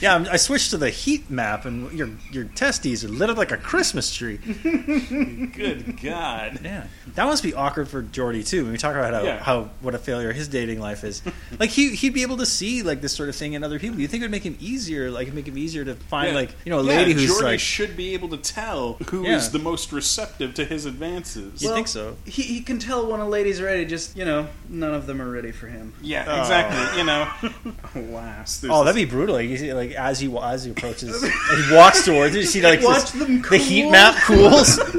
yeah. 0.00 0.12
I'm- 0.12 0.26
I 0.30 0.36
switched 0.36 0.70
to 0.70 0.76
the 0.76 0.90
heat 0.90 1.30
map, 1.30 1.64
and 1.64 1.92
your 1.92 2.10
your 2.32 2.44
testes 2.44 3.04
are 3.04 3.08
lit 3.08 3.30
up 3.30 3.36
like 3.36 3.52
a 3.52 3.56
Christmas 3.56 4.12
tree. 4.12 4.38
Good 4.38 6.00
God. 6.02 6.60
Yeah, 6.64 6.86
that 7.14 7.24
must 7.24 7.42
be 7.42 7.54
awkward 7.54 7.88
for 7.88 8.02
Geordi 8.02 8.46
too. 8.46 8.64
When 8.64 8.72
we 8.72 8.78
talk 8.78 8.94
about 8.96 9.14
how, 9.14 9.22
Yeah. 9.22 9.38
how 9.42 9.70
what 9.80 9.94
a 9.94 9.98
failure 9.98 10.32
his 10.32 10.48
dating 10.48 10.80
life 10.80 11.04
is, 11.04 11.22
like 11.58 11.70
he 11.70 11.94
he'd 11.94 12.14
be 12.14 12.22
able 12.22 12.38
to 12.38 12.46
see 12.46 12.82
like 12.82 13.00
this 13.00 13.12
sort 13.12 13.28
of 13.28 13.36
thing 13.36 13.52
in 13.52 13.62
other 13.64 13.78
people. 13.78 14.00
You 14.00 14.08
think 14.08 14.22
it 14.22 14.24
would 14.24 14.30
make 14.32 14.44
him 14.44 14.56
easier? 14.60 15.10
Like 15.10 15.32
make 15.32 15.46
him 15.46 15.58
easier 15.58 15.84
to 15.84 15.94
find 15.94 16.28
Yeah. 16.30 16.34
like 16.34 16.50
you 16.64 16.70
know 16.70 16.80
a 16.80 16.84
Yeah, 16.84 16.96
lady 16.96 17.12
who's 17.12 17.30
Geordi 17.30 17.42
like 17.42 17.60
should 17.60 17.96
be 17.96 18.14
able 18.14 18.28
to 18.30 18.36
tell 18.36 18.94
who 19.10 19.24
is 19.24 19.44
Yeah. 19.46 19.50
the 19.50 19.58
most 19.60 19.92
receptive 19.92 20.54
to 20.54 20.64
his 20.64 20.86
advances. 20.86 21.62
You 21.62 21.68
Well, 21.68 21.76
think 21.76 21.88
so? 21.88 22.16
He, 22.24 22.42
he 22.42 22.60
can 22.62 22.78
tell 22.78 23.06
when 23.10 23.20
a 23.20 23.28
lady's 23.28 23.60
ready. 23.62 23.84
Just 23.84 24.16
you 24.16 24.24
know, 24.24 24.48
none 24.72 24.94
of 24.94 25.06
them 25.06 25.22
are 25.22 25.30
ready 25.30 25.52
for 25.52 25.68
him. 25.68 25.92
yeah, 26.02 26.24
Oh. 26.26 26.40
exactly. 26.40 26.98
You 26.98 27.04
know, 27.04 27.28
alas. 27.94 28.64
Oh, 28.68 28.82
that'd 28.84 28.96
be 28.96 29.04
brutal. 29.04 29.36
Like, 29.36 29.48
you 29.48 29.56
see, 29.58 29.72
like 29.72 29.92
as 29.92 30.18
he 30.18 30.34
as 30.42 30.64
he 30.64 30.70
approaches, 30.72 31.22
he 31.68 31.74
walks 31.74 32.04
towards 32.04 32.34
it. 32.34 32.40
You 32.40 32.46
see, 32.46 32.62
like 32.62 32.82
Watch 32.82 33.12
this- 33.12 33.22
them 33.22 33.42
the 33.42 33.58
heat 33.58 33.88
map 33.90 34.16
cools. 34.24 34.80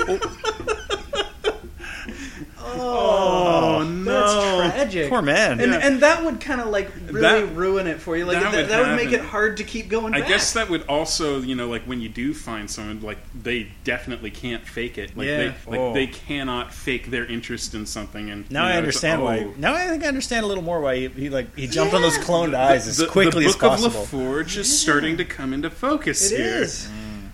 Oh, 2.75 3.83
no. 3.83 4.61
That's. 5.03 5.09
Poor 5.09 5.21
man. 5.21 5.59
And 5.59 5.71
Yeah. 5.71 5.79
and 5.79 5.99
that 6.01 6.23
would 6.23 6.39
kind 6.41 6.61
of 6.61 6.67
like 6.67 6.89
really 7.07 7.21
That- 7.45 7.55
ruin 7.55 7.87
it 7.87 7.99
for 8.01 8.17
you. 8.17 8.25
Like 8.25 8.39
that 8.41 8.51
that, 8.51 8.57
would 8.57 8.69
that 8.69 8.87
would 8.87 8.95
make 8.95 9.11
it 9.13 9.21
hard 9.21 9.57
to 9.57 9.63
keep 9.63 9.89
going. 9.89 10.13
I 10.13 10.19
back. 10.19 10.29
guess 10.29 10.53
that 10.53 10.69
would 10.69 10.83
also, 10.87 11.41
you 11.41 11.55
know, 11.55 11.67
like 11.69 11.83
when 11.83 12.01
you 12.01 12.09
do 12.09 12.33
find 12.33 12.69
someone, 12.69 13.01
like 13.01 13.17
they 13.43 13.67
definitely 13.83 14.31
can't 14.31 14.65
fake 14.67 14.97
it. 14.97 15.15
Like 15.17 15.27
Yeah. 15.27 15.37
they, 15.37 15.47
like 15.67 15.79
Oh. 15.79 15.93
they 15.93 16.07
cannot 16.07 16.73
fake 16.73 17.09
their 17.11 17.25
interest 17.25 17.73
in 17.73 17.85
something. 17.85 18.29
And 18.29 18.49
Now 18.51 18.63
you 18.63 18.69
know, 18.69 18.75
I 18.75 18.77
understand 18.77 19.21
oh, 19.21 19.25
why. 19.25 19.47
Now 19.57 19.73
I 19.73 19.87
think 19.87 20.03
I 20.03 20.07
understand 20.07 20.43
a 20.43 20.47
little 20.47 20.63
more 20.63 20.81
why 20.81 20.95
he, 20.97 21.07
he 21.07 21.29
like 21.29 21.55
he 21.55 21.67
jumped 21.67 21.93
on 21.93 22.01
those 22.01 22.17
Yeah. 22.17 22.23
cloned 22.23 22.53
eyes 22.55 22.87
as 22.87 22.97
the, 22.97 23.07
quickly 23.07 23.43
the 23.43 23.49
as 23.49 23.55
book 23.55 23.69
possible. 23.71 24.01
of 24.03 24.09
LaForge 24.11 24.57
is 24.57 24.79
starting 24.79 25.17
to 25.17 25.25
come 25.25 25.53
into 25.53 25.69
focus 25.69 26.31
it 26.31 26.37
here. 26.37 26.63
is. 26.63 26.87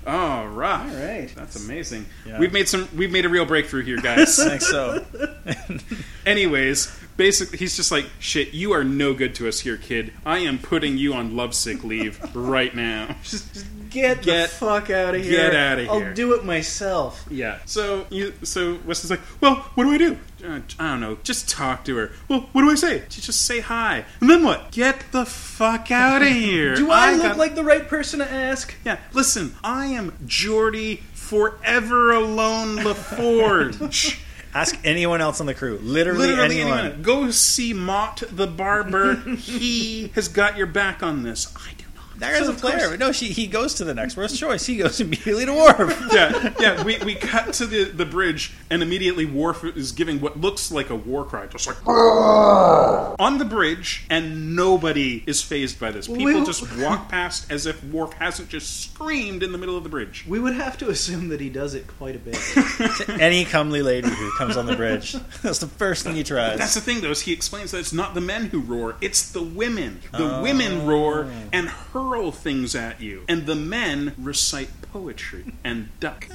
Oh, 0.07 0.45
right. 0.45 0.89
All 0.89 1.05
right. 1.07 1.29
That's 1.35 1.63
amazing. 1.63 2.05
Yeah. 2.25 2.39
We've 2.39 2.53
made 2.53 2.67
some. 2.67 2.87
We've 2.95 3.11
made 3.11 3.25
a 3.25 3.29
real 3.29 3.45
breakthrough 3.45 3.83
here, 3.83 3.97
guys. 3.97 4.39
I 4.39 4.57
think 4.57 4.61
so. 4.61 5.05
Anyways, 6.25 6.91
basically, 7.19 7.57
he's 7.59 7.75
just 7.75 7.91
like, 7.91 8.05
"Shit, 8.17 8.53
you 8.55 8.71
are 8.71 8.83
no 8.83 9.13
good 9.13 9.35
to 9.35 9.47
us 9.47 9.59
here, 9.59 9.77
kid. 9.77 10.11
I 10.25 10.39
am 10.39 10.57
putting 10.57 10.97
you 10.97 11.13
on 11.13 11.35
lovesick 11.35 11.83
leave 11.83 12.19
right 12.35 12.73
now." 12.73 13.15
Just, 13.23 13.53
just 13.53 13.65
get, 13.91 14.21
Get- 14.21 14.49
the 14.49 14.55
fuck 14.55 14.89
out 14.91 15.13
of 15.15 15.21
here. 15.23 15.31
get 15.51 15.55
out 15.55 15.79
of 15.79 15.85
here. 15.85 15.93
I'll 16.09 16.13
do 16.13 16.33
it 16.35 16.45
myself. 16.45 17.25
Yeah. 17.29 17.57
So 17.65 18.05
you, 18.09 18.33
so 18.43 18.77
Wesley's 18.85 19.09
like, 19.11 19.19
well, 19.41 19.55
what 19.75 19.83
do 19.85 19.91
I 19.91 19.97
do? 19.97 20.17
Uh, 20.45 20.59
I 20.79 20.91
don't 20.91 21.01
know. 21.01 21.17
Just 21.23 21.49
talk 21.49 21.83
to 21.85 21.95
her. 21.97 22.11
Well, 22.27 22.47
what 22.53 22.61
do 22.61 22.69
I 22.71 22.75
say? 22.75 23.03
She 23.09 23.19
just 23.19 23.41
say 23.45 23.59
hi, 23.59 24.05
and 24.21 24.29
then 24.29 24.43
what? 24.43 24.71
Get 24.71 25.11
the 25.11 25.25
fuck 25.25 25.91
out 25.91 26.21
of 26.21 26.27
here. 26.45 26.75
Do 26.75 26.89
I, 26.91 27.13
look 27.13 27.23
got- 27.23 27.37
like 27.37 27.55
the 27.55 27.63
right 27.63 27.87
person 27.87 28.19
to 28.19 28.31
ask? 28.31 28.73
Yeah. 28.85 28.97
Listen, 29.13 29.55
I 29.63 29.87
am 29.87 30.11
Geordi 30.25 30.99
forever 31.13 32.11
alone 32.11 32.77
LaForge. 32.77 34.19
Ask 34.53 34.79
anyone 34.83 35.21
else 35.21 35.39
on 35.39 35.45
the 35.45 35.53
crew. 35.53 35.79
Literally, 35.81 36.27
Literally 36.27 36.61
anyone. 36.61 36.79
anyone. 36.79 37.01
Go 37.01 37.31
see 37.31 37.73
Mott 37.73 38.23
the 38.31 38.47
barber. 38.47 39.15
he 39.37 40.07
has 40.15 40.27
got 40.27 40.57
your 40.57 40.67
back 40.67 41.03
on 41.03 41.23
this. 41.23 41.53
I 41.55 41.71
do. 41.77 41.85
That 42.19 42.33
guy's 42.33 42.41
So 42.45 42.51
a 42.51 42.53
of 42.55 42.61
course- 42.61 42.73
player. 42.75 42.97
No, 42.97 43.11
she, 43.11 43.27
he 43.27 43.47
goes 43.47 43.73
to 43.75 43.83
the 43.85 43.93
next 43.93 44.15
worst 44.17 44.37
choice. 44.37 44.65
He 44.65 44.77
goes 44.77 44.99
immediately 45.01 45.45
to 45.45 45.53
Worf. 45.53 46.07
yeah, 46.13 46.53
yeah. 46.59 46.83
We, 46.83 46.97
we 46.99 47.15
cut 47.15 47.53
to 47.55 47.65
the, 47.65 47.85
the 47.85 48.05
bridge, 48.05 48.53
and 48.69 48.81
immediately 48.83 49.25
Worf 49.25 49.63
is 49.63 49.91
giving 49.91 50.21
what 50.21 50.39
looks 50.39 50.71
like 50.71 50.89
a 50.89 50.95
war 50.95 51.23
cry, 51.25 51.47
just 51.47 51.67
like 51.67 51.77
on 51.87 53.37
the 53.37 53.45
bridge, 53.45 54.05
and 54.09 54.55
nobody 54.55 55.23
is 55.25 55.41
fazed 55.41 55.79
by 55.79 55.91
this. 55.91 56.07
People 56.07 56.25
We- 56.25 56.45
just 56.45 56.77
walk 56.77 57.09
past 57.09 57.51
as 57.51 57.65
if 57.65 57.83
Worf 57.85 58.13
hasn't 58.13 58.49
just 58.49 58.81
screamed 58.83 59.43
in 59.43 59.51
the 59.51 59.57
middle 59.57 59.77
of 59.77 59.83
the 59.83 59.89
bridge. 59.89 60.25
We 60.27 60.39
would 60.39 60.55
have 60.55 60.77
to 60.79 60.89
assume 60.89 61.29
that 61.29 61.39
he 61.41 61.49
does 61.49 61.73
it 61.73 61.87
quite 61.87 62.15
a 62.15 62.19
bit. 62.19 62.35
to 62.35 63.17
Any 63.19 63.45
comely 63.45 63.81
lady 63.81 64.09
who 64.09 64.31
comes 64.37 64.57
on 64.57 64.65
the 64.65 64.75
bridge, 64.75 65.13
that's 65.41 65.59
the 65.59 65.67
first 65.67 66.03
thing 66.03 66.15
he 66.15 66.23
tries. 66.23 66.57
That's 66.59 66.73
the 66.75 66.81
thing, 66.81 67.01
though. 67.01 67.11
Is 67.11 67.21
he 67.21 67.33
explains 67.33 67.71
that 67.71 67.79
it's 67.79 67.93
not 67.93 68.13
the 68.13 68.21
men 68.21 68.45
who 68.45 68.59
roar; 68.59 68.95
it's 69.01 69.31
the 69.31 69.41
women. 69.43 69.99
The 70.11 70.37
Oh. 70.39 70.41
women 70.43 70.85
roar 70.85 71.29
and 71.53 71.67
hurl 72.09 72.31
things 72.31 72.75
at 72.75 72.99
you, 72.99 73.23
and 73.27 73.45
the 73.45 73.55
men 73.55 74.15
recite 74.17 74.69
poetry 74.81 75.53
and 75.63 75.89
duck. 75.99 76.27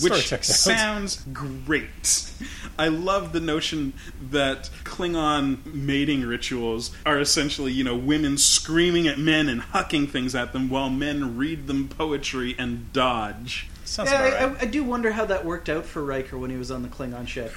Which 0.00 0.28
sounds 0.44 1.24
great. 1.32 2.30
I 2.78 2.86
love 2.86 3.32
the 3.32 3.40
notion 3.40 3.94
that 4.30 4.70
Klingon 4.84 5.64
mating 5.66 6.24
rituals 6.24 6.94
are 7.04 7.18
essentially, 7.18 7.72
you 7.72 7.82
know, 7.82 7.96
women 7.96 8.38
screaming 8.38 9.08
at 9.08 9.18
men 9.18 9.48
and 9.48 9.60
hucking 9.60 10.08
things 10.08 10.36
at 10.36 10.52
them 10.52 10.68
while 10.68 10.88
men 10.88 11.36
read 11.36 11.66
them 11.66 11.88
poetry 11.88 12.54
and 12.58 12.92
dodge. 12.92 13.68
Sounds 13.88 14.10
Yeah, 14.10 14.22
about 14.22 14.40
I, 14.40 14.46
right. 14.46 14.58
I, 14.58 14.62
I 14.62 14.66
do 14.66 14.84
wonder 14.84 15.10
how 15.10 15.24
that 15.24 15.44
worked 15.44 15.68
out 15.68 15.84
for 15.86 16.04
Riker 16.04 16.36
when 16.36 16.50
he 16.50 16.56
was 16.56 16.70
on 16.70 16.82
the 16.82 16.88
Klingon 16.88 17.26
ship. 17.26 17.52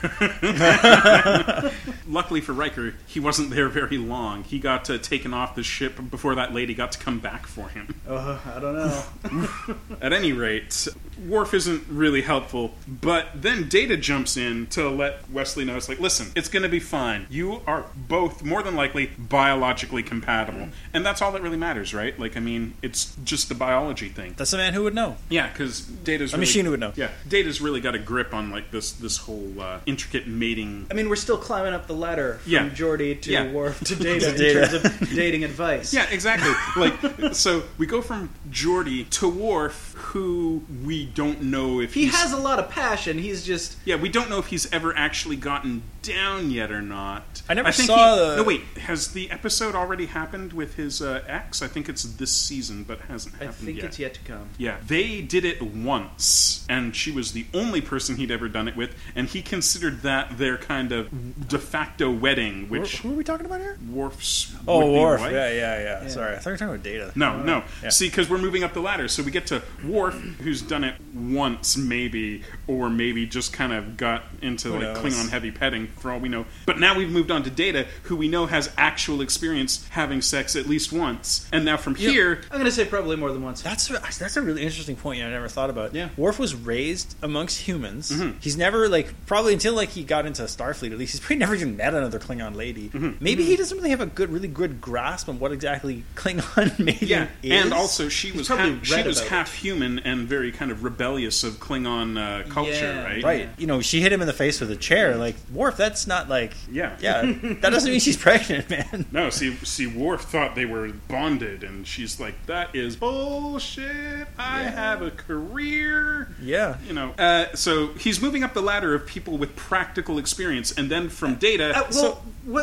Luckily 2.08 2.42
for 2.42 2.54
Riker, 2.54 2.96
he 3.06 3.20
wasn't 3.20 3.50
there 3.50 3.68
very 3.68 3.98
long. 3.98 4.44
He 4.44 4.60
got 4.60 4.90
uh, 4.90 4.98
taken 4.98 5.34
off 5.34 5.56
the 5.56 5.64
ship 5.64 6.00
before 6.10 6.36
that 6.36 6.54
lady 6.54 6.74
got 6.74 6.94
to 6.94 7.00
come 7.00 7.20
back 7.20 7.48
for 7.48 7.70
him. 7.70 7.94
Oh, 8.08 8.42
I 8.56 8.60
don't 8.60 8.76
know. 8.76 9.78
At 10.02 10.14
any 10.14 10.32
rate, 10.32 10.88
Worf 11.28 11.54
isn't 11.54 11.84
really 11.90 12.22
helpful, 12.22 12.74
but 12.88 13.28
then 13.36 13.68
Data 13.68 13.98
jumps 13.98 14.38
in 14.38 14.68
to 14.68 14.90
let 14.90 15.30
Wesley 15.30 15.66
know 15.66 15.76
it's 15.76 15.90
like, 15.90 16.00
listen, 16.00 16.32
it's 16.36 16.48
going 16.48 16.64
to 16.64 16.70
be 16.70 16.80
fine. 16.80 17.28
You 17.30 17.62
are 17.68 17.86
both 17.96 18.44
more 18.44 18.64
than 18.64 18.76
likely 18.76 19.12
biologically 19.18 20.04
compatible. 20.04 20.70
And 20.94 21.06
that's 21.06 21.22
all 21.22 21.32
that 21.34 21.42
really 21.42 21.58
matters, 21.58 21.94
right? 21.94 22.18
Like, 22.18 22.38
I 22.38 22.40
mean, 22.40 22.74
it's 22.82 23.16
just 23.24 23.50
the 23.50 23.56
biology 23.56 24.10
thing. 24.10 24.34
That's 24.38 24.54
a 24.54 24.58
man 24.58 24.74
who 24.74 24.84
would 24.84 24.96
know. 24.96 25.18
Yeah, 25.30 25.50
because 25.52 25.86
Data's 26.22 26.34
A 26.34 26.38
really, 26.38 26.42
machine 26.42 26.70
would 26.70 26.80
know. 26.80 26.94
Yeah, 26.96 27.10
Data's 27.28 27.62
really 27.62 27.82
got 27.82 27.96
a 27.96 28.00
grip 28.00 28.34
on 28.34 28.52
like 28.52 28.70
this 28.72 28.92
this 28.94 29.18
whole 29.18 29.60
uh, 29.60 29.80
intricate 29.86 30.28
mating. 30.28 30.88
I 30.92 30.94
mean, 30.94 31.10
we're 31.10 31.16
still 31.16 31.38
climbing 31.38 31.74
up 31.74 31.88
the 31.88 31.94
ladder 31.94 32.36
from 32.44 32.52
Yeah. 32.52 32.70
Geordi 32.70 33.20
to 33.22 33.32
Yeah. 33.32 33.52
Worf 33.52 33.80
to 33.86 33.96
Data, 33.96 34.32
To 34.32 34.38
Data. 34.38 34.64
in 34.64 34.70
terms 34.70 35.02
of 35.02 35.10
dating 35.16 35.44
advice. 35.44 35.94
Yeah, 35.94 36.06
exactly. 36.10 36.52
like, 36.78 37.34
so 37.34 37.64
we 37.78 37.88
go 37.88 38.02
from 38.02 38.30
Geordi 38.50 39.10
to 39.12 39.28
Worf, 39.30 39.91
who 40.02 40.64
we 40.84 41.06
don't 41.06 41.42
know 41.44 41.80
if 41.80 41.94
He 41.94 42.06
he's, 42.06 42.16
has 42.16 42.34
a 42.34 42.38
lot 42.38 42.60
of 42.60 42.70
passion. 42.70 43.18
He's 43.18 43.44
just 43.46 43.78
Yeah, 43.86 43.96
we 43.96 44.10
don't 44.10 44.30
know 44.30 44.40
if 44.40 44.48
he's 44.48 44.72
ever 44.74 44.96
actually 44.98 45.36
gotten 45.36 45.84
down 46.02 46.50
yet 46.52 46.72
or 46.72 46.82
not. 46.82 47.42
I 47.48 47.54
never 47.54 47.72
think 47.72 47.88
saw 47.88 48.14
he- 48.16 48.20
the- 48.32 48.36
No, 48.38 48.44
wait. 48.44 48.62
Has 48.80 49.10
the 49.10 49.30
episode 49.32 49.76
already 49.76 50.08
happened 50.08 50.54
with 50.54 50.76
his 50.76 51.02
uh, 51.02 51.24
ex? 51.28 51.62
I 51.62 51.68
think 51.68 51.88
it's 51.90 52.04
this 52.04 52.32
season, 52.32 52.84
but 52.84 53.00
hasn't 53.02 53.36
happened. 53.36 53.50
Yet. 53.52 53.62
I 53.62 53.66
think 53.66 53.78
yet. 53.78 53.86
it's 53.86 54.00
yet 54.00 54.14
to 54.16 54.20
come. 54.22 54.50
Yeah, 54.58 54.78
they 54.86 55.22
did 55.22 55.46
it 55.46 55.62
once, 55.62 56.61
and 56.72 56.96
she 56.96 57.12
was 57.12 57.34
the 57.34 57.46
only 57.54 57.82
person 57.82 58.16
he'd 58.16 58.32
ever 58.32 58.48
done 58.48 58.66
it 58.70 58.78
with, 58.78 58.96
and 59.14 59.28
he 59.28 59.42
considered 59.42 60.02
that 60.04 60.38
their 60.38 60.58
kind 60.58 60.94
of 60.94 61.48
de 61.50 61.60
facto 61.60 62.10
wedding, 62.10 62.70
which 62.70 63.00
who 63.00 63.12
are 63.12 63.16
we 63.16 63.24
talking 63.26 63.46
about 63.46 63.60
here? 63.60 63.78
Worf's 63.92 64.56
Oh, 64.66 64.90
Worf. 64.94 65.20
wife- 65.20 65.34
Yeah, 65.34 65.50
yeah, 65.52 65.80
yeah, 65.84 66.04
Yeah. 66.04 66.08
Sorry, 66.08 66.36
I 66.36 66.40
thought 66.40 66.46
you 66.46 66.52
were 66.54 66.58
talking 66.58 66.74
about 66.76 66.84
Data. 66.84 67.12
no, 67.16 67.44
no. 67.44 67.64
Yeah. 67.84 67.90
See, 67.90 68.08
because 68.08 68.30
we're 68.30 68.38
moving 68.38 68.64
up 68.64 68.74
the 68.74 68.80
ladder, 68.80 69.10
so 69.10 69.22
we 69.22 69.32
get 69.32 69.48
to 69.48 69.62
Worf, 69.84 70.16
who's 70.40 70.62
done 70.62 70.86
it 70.86 70.96
once, 71.14 71.78
maybe, 71.78 72.44
or 72.68 72.90
maybe 72.90 73.26
just 73.26 73.54
kind 73.54 73.74
of 73.74 73.98
got 73.98 74.24
into 74.42 74.70
Who 74.70 74.74
like 74.76 74.82
knows? 74.82 74.98
Klingon 75.00 75.30
heavy 75.30 75.52
petting, 75.52 75.88
for 75.88 76.12
all 76.12 76.20
we 76.20 76.30
know. 76.30 76.46
But 76.66 76.80
now 76.80 76.98
we've 76.98 77.10
moved 77.10 77.32
on 77.32 77.44
to 77.44 77.50
Data, 77.50 77.86
who 78.04 78.16
we 78.16 78.28
know 78.28 78.46
has 78.46 78.72
actual 78.78 79.22
experience 79.22 79.88
having 79.90 80.22
sex 80.22 80.56
at 80.56 80.68
least 80.68 80.92
once, 80.94 81.48
and 81.52 81.66
now 81.66 81.78
from 81.78 81.96
Yeah. 81.98 82.12
here, 82.12 82.42
I'm 82.52 82.58
gonna 82.58 82.72
say 82.72 82.86
probably 82.86 83.16
more 83.18 83.32
than 83.32 83.44
once. 83.44 83.62
That's 83.62 83.90
a, 83.90 83.94
that's 84.20 84.38
a 84.38 84.42
really 84.42 84.64
interesting 84.64 84.96
point. 84.96 85.18
You 85.20 85.24
know, 85.26 85.30
I 85.30 85.34
never 85.34 85.48
thought 85.50 85.70
about. 85.70 85.94
Yeah. 85.94 86.10
Worf 86.18 86.40
was 86.40 86.56
raised 86.56 87.16
amongst 87.22 87.60
humans. 87.62 88.12
Mhm. 88.12 88.36
He's 88.42 88.56
never 88.58 88.88
like 88.88 89.14
probably 89.26 89.54
until 89.54 89.74
like 89.74 89.90
he 89.90 90.04
got 90.04 90.26
into 90.26 90.44
Starfleet. 90.44 90.92
At 90.92 90.98
least 90.98 91.14
he's 91.14 91.20
probably 91.20 91.38
never 91.38 91.56
even 91.56 91.76
met 91.78 91.94
another 91.94 92.20
Klingon 92.20 92.56
lady. 92.56 92.90
Mm-hmm. 92.90 93.12
Maybe 93.20 93.44
he 93.44 93.56
doesn't 93.56 93.78
really 93.78 93.90
have 93.90 94.02
a 94.02 94.06
good, 94.06 94.30
really 94.30 94.48
good 94.48 94.80
grasp 94.82 95.28
on 95.30 95.40
what 95.40 95.52
exactly 95.52 96.04
Klingon 96.16 96.80
mating 96.84 97.08
yeah, 97.10 97.28
is. 97.44 97.52
and 97.64 97.74
also 97.74 98.08
she 98.10 98.32
was 98.32 98.48
half, 98.48 98.86
she 98.86 99.04
was 99.04 99.18
about 99.20 99.30
half 99.30 99.54
human 99.54 100.00
and 100.00 100.28
very 100.28 100.52
kind 100.52 100.72
of 100.72 100.84
rebellious 100.84 101.01
of 101.02 101.60
Klingon 101.60 102.18
uh, 102.18 102.48
culture, 102.50 102.72
Yeah. 102.72 103.04
right? 103.04 103.24
right. 103.24 103.50
You 103.58 103.68
know, 103.68 103.82
she 103.82 104.02
hit 104.02 104.14
him 104.14 104.22
in 104.22 104.28
the 104.28 104.34
face 104.34 104.60
with 104.60 104.70
a 104.72 104.76
chair. 104.76 105.16
Like 105.16 105.36
Worf, 105.54 105.78
that's 105.78 106.06
not 106.08 106.30
like. 106.30 106.54
Yeah. 106.72 106.96
Yeah, 107.02 107.22
that 107.62 107.70
doesn't 107.72 107.90
mean 107.90 108.00
she's 108.00 108.18
pregnant, 108.18 108.70
man. 108.70 109.06
No, 109.12 109.30
see, 109.30 109.56
see, 109.58 109.88
Worf 109.88 110.22
thought 110.22 110.56
they 110.56 110.66
were 110.66 110.90
bonded, 111.08 111.64
and 111.64 111.86
she's 111.88 112.20
like, 112.20 112.46
"That 112.46 112.76
is 112.76 112.96
bullshit. 112.96 114.28
I 114.38 114.62
Yeah. 114.62 114.72
have 114.72 115.02
a 115.02 115.12
career." 115.12 116.30
Yeah. 116.42 116.78
You 116.88 116.94
know, 116.94 117.12
uh, 117.18 117.54
so 117.56 117.88
he's 117.94 118.22
moving 118.22 118.44
up 118.44 118.54
the 118.54 118.62
ladder 118.62 118.94
of 118.94 119.06
people 119.06 119.38
with 119.38 119.56
practical 119.56 120.18
experience, 120.18 120.72
and 120.72 120.90
then 120.90 121.10
from 121.10 121.36
Data. 121.36 121.72
Uh, 121.78 121.82
well, 121.92 121.92
so, 121.92 122.14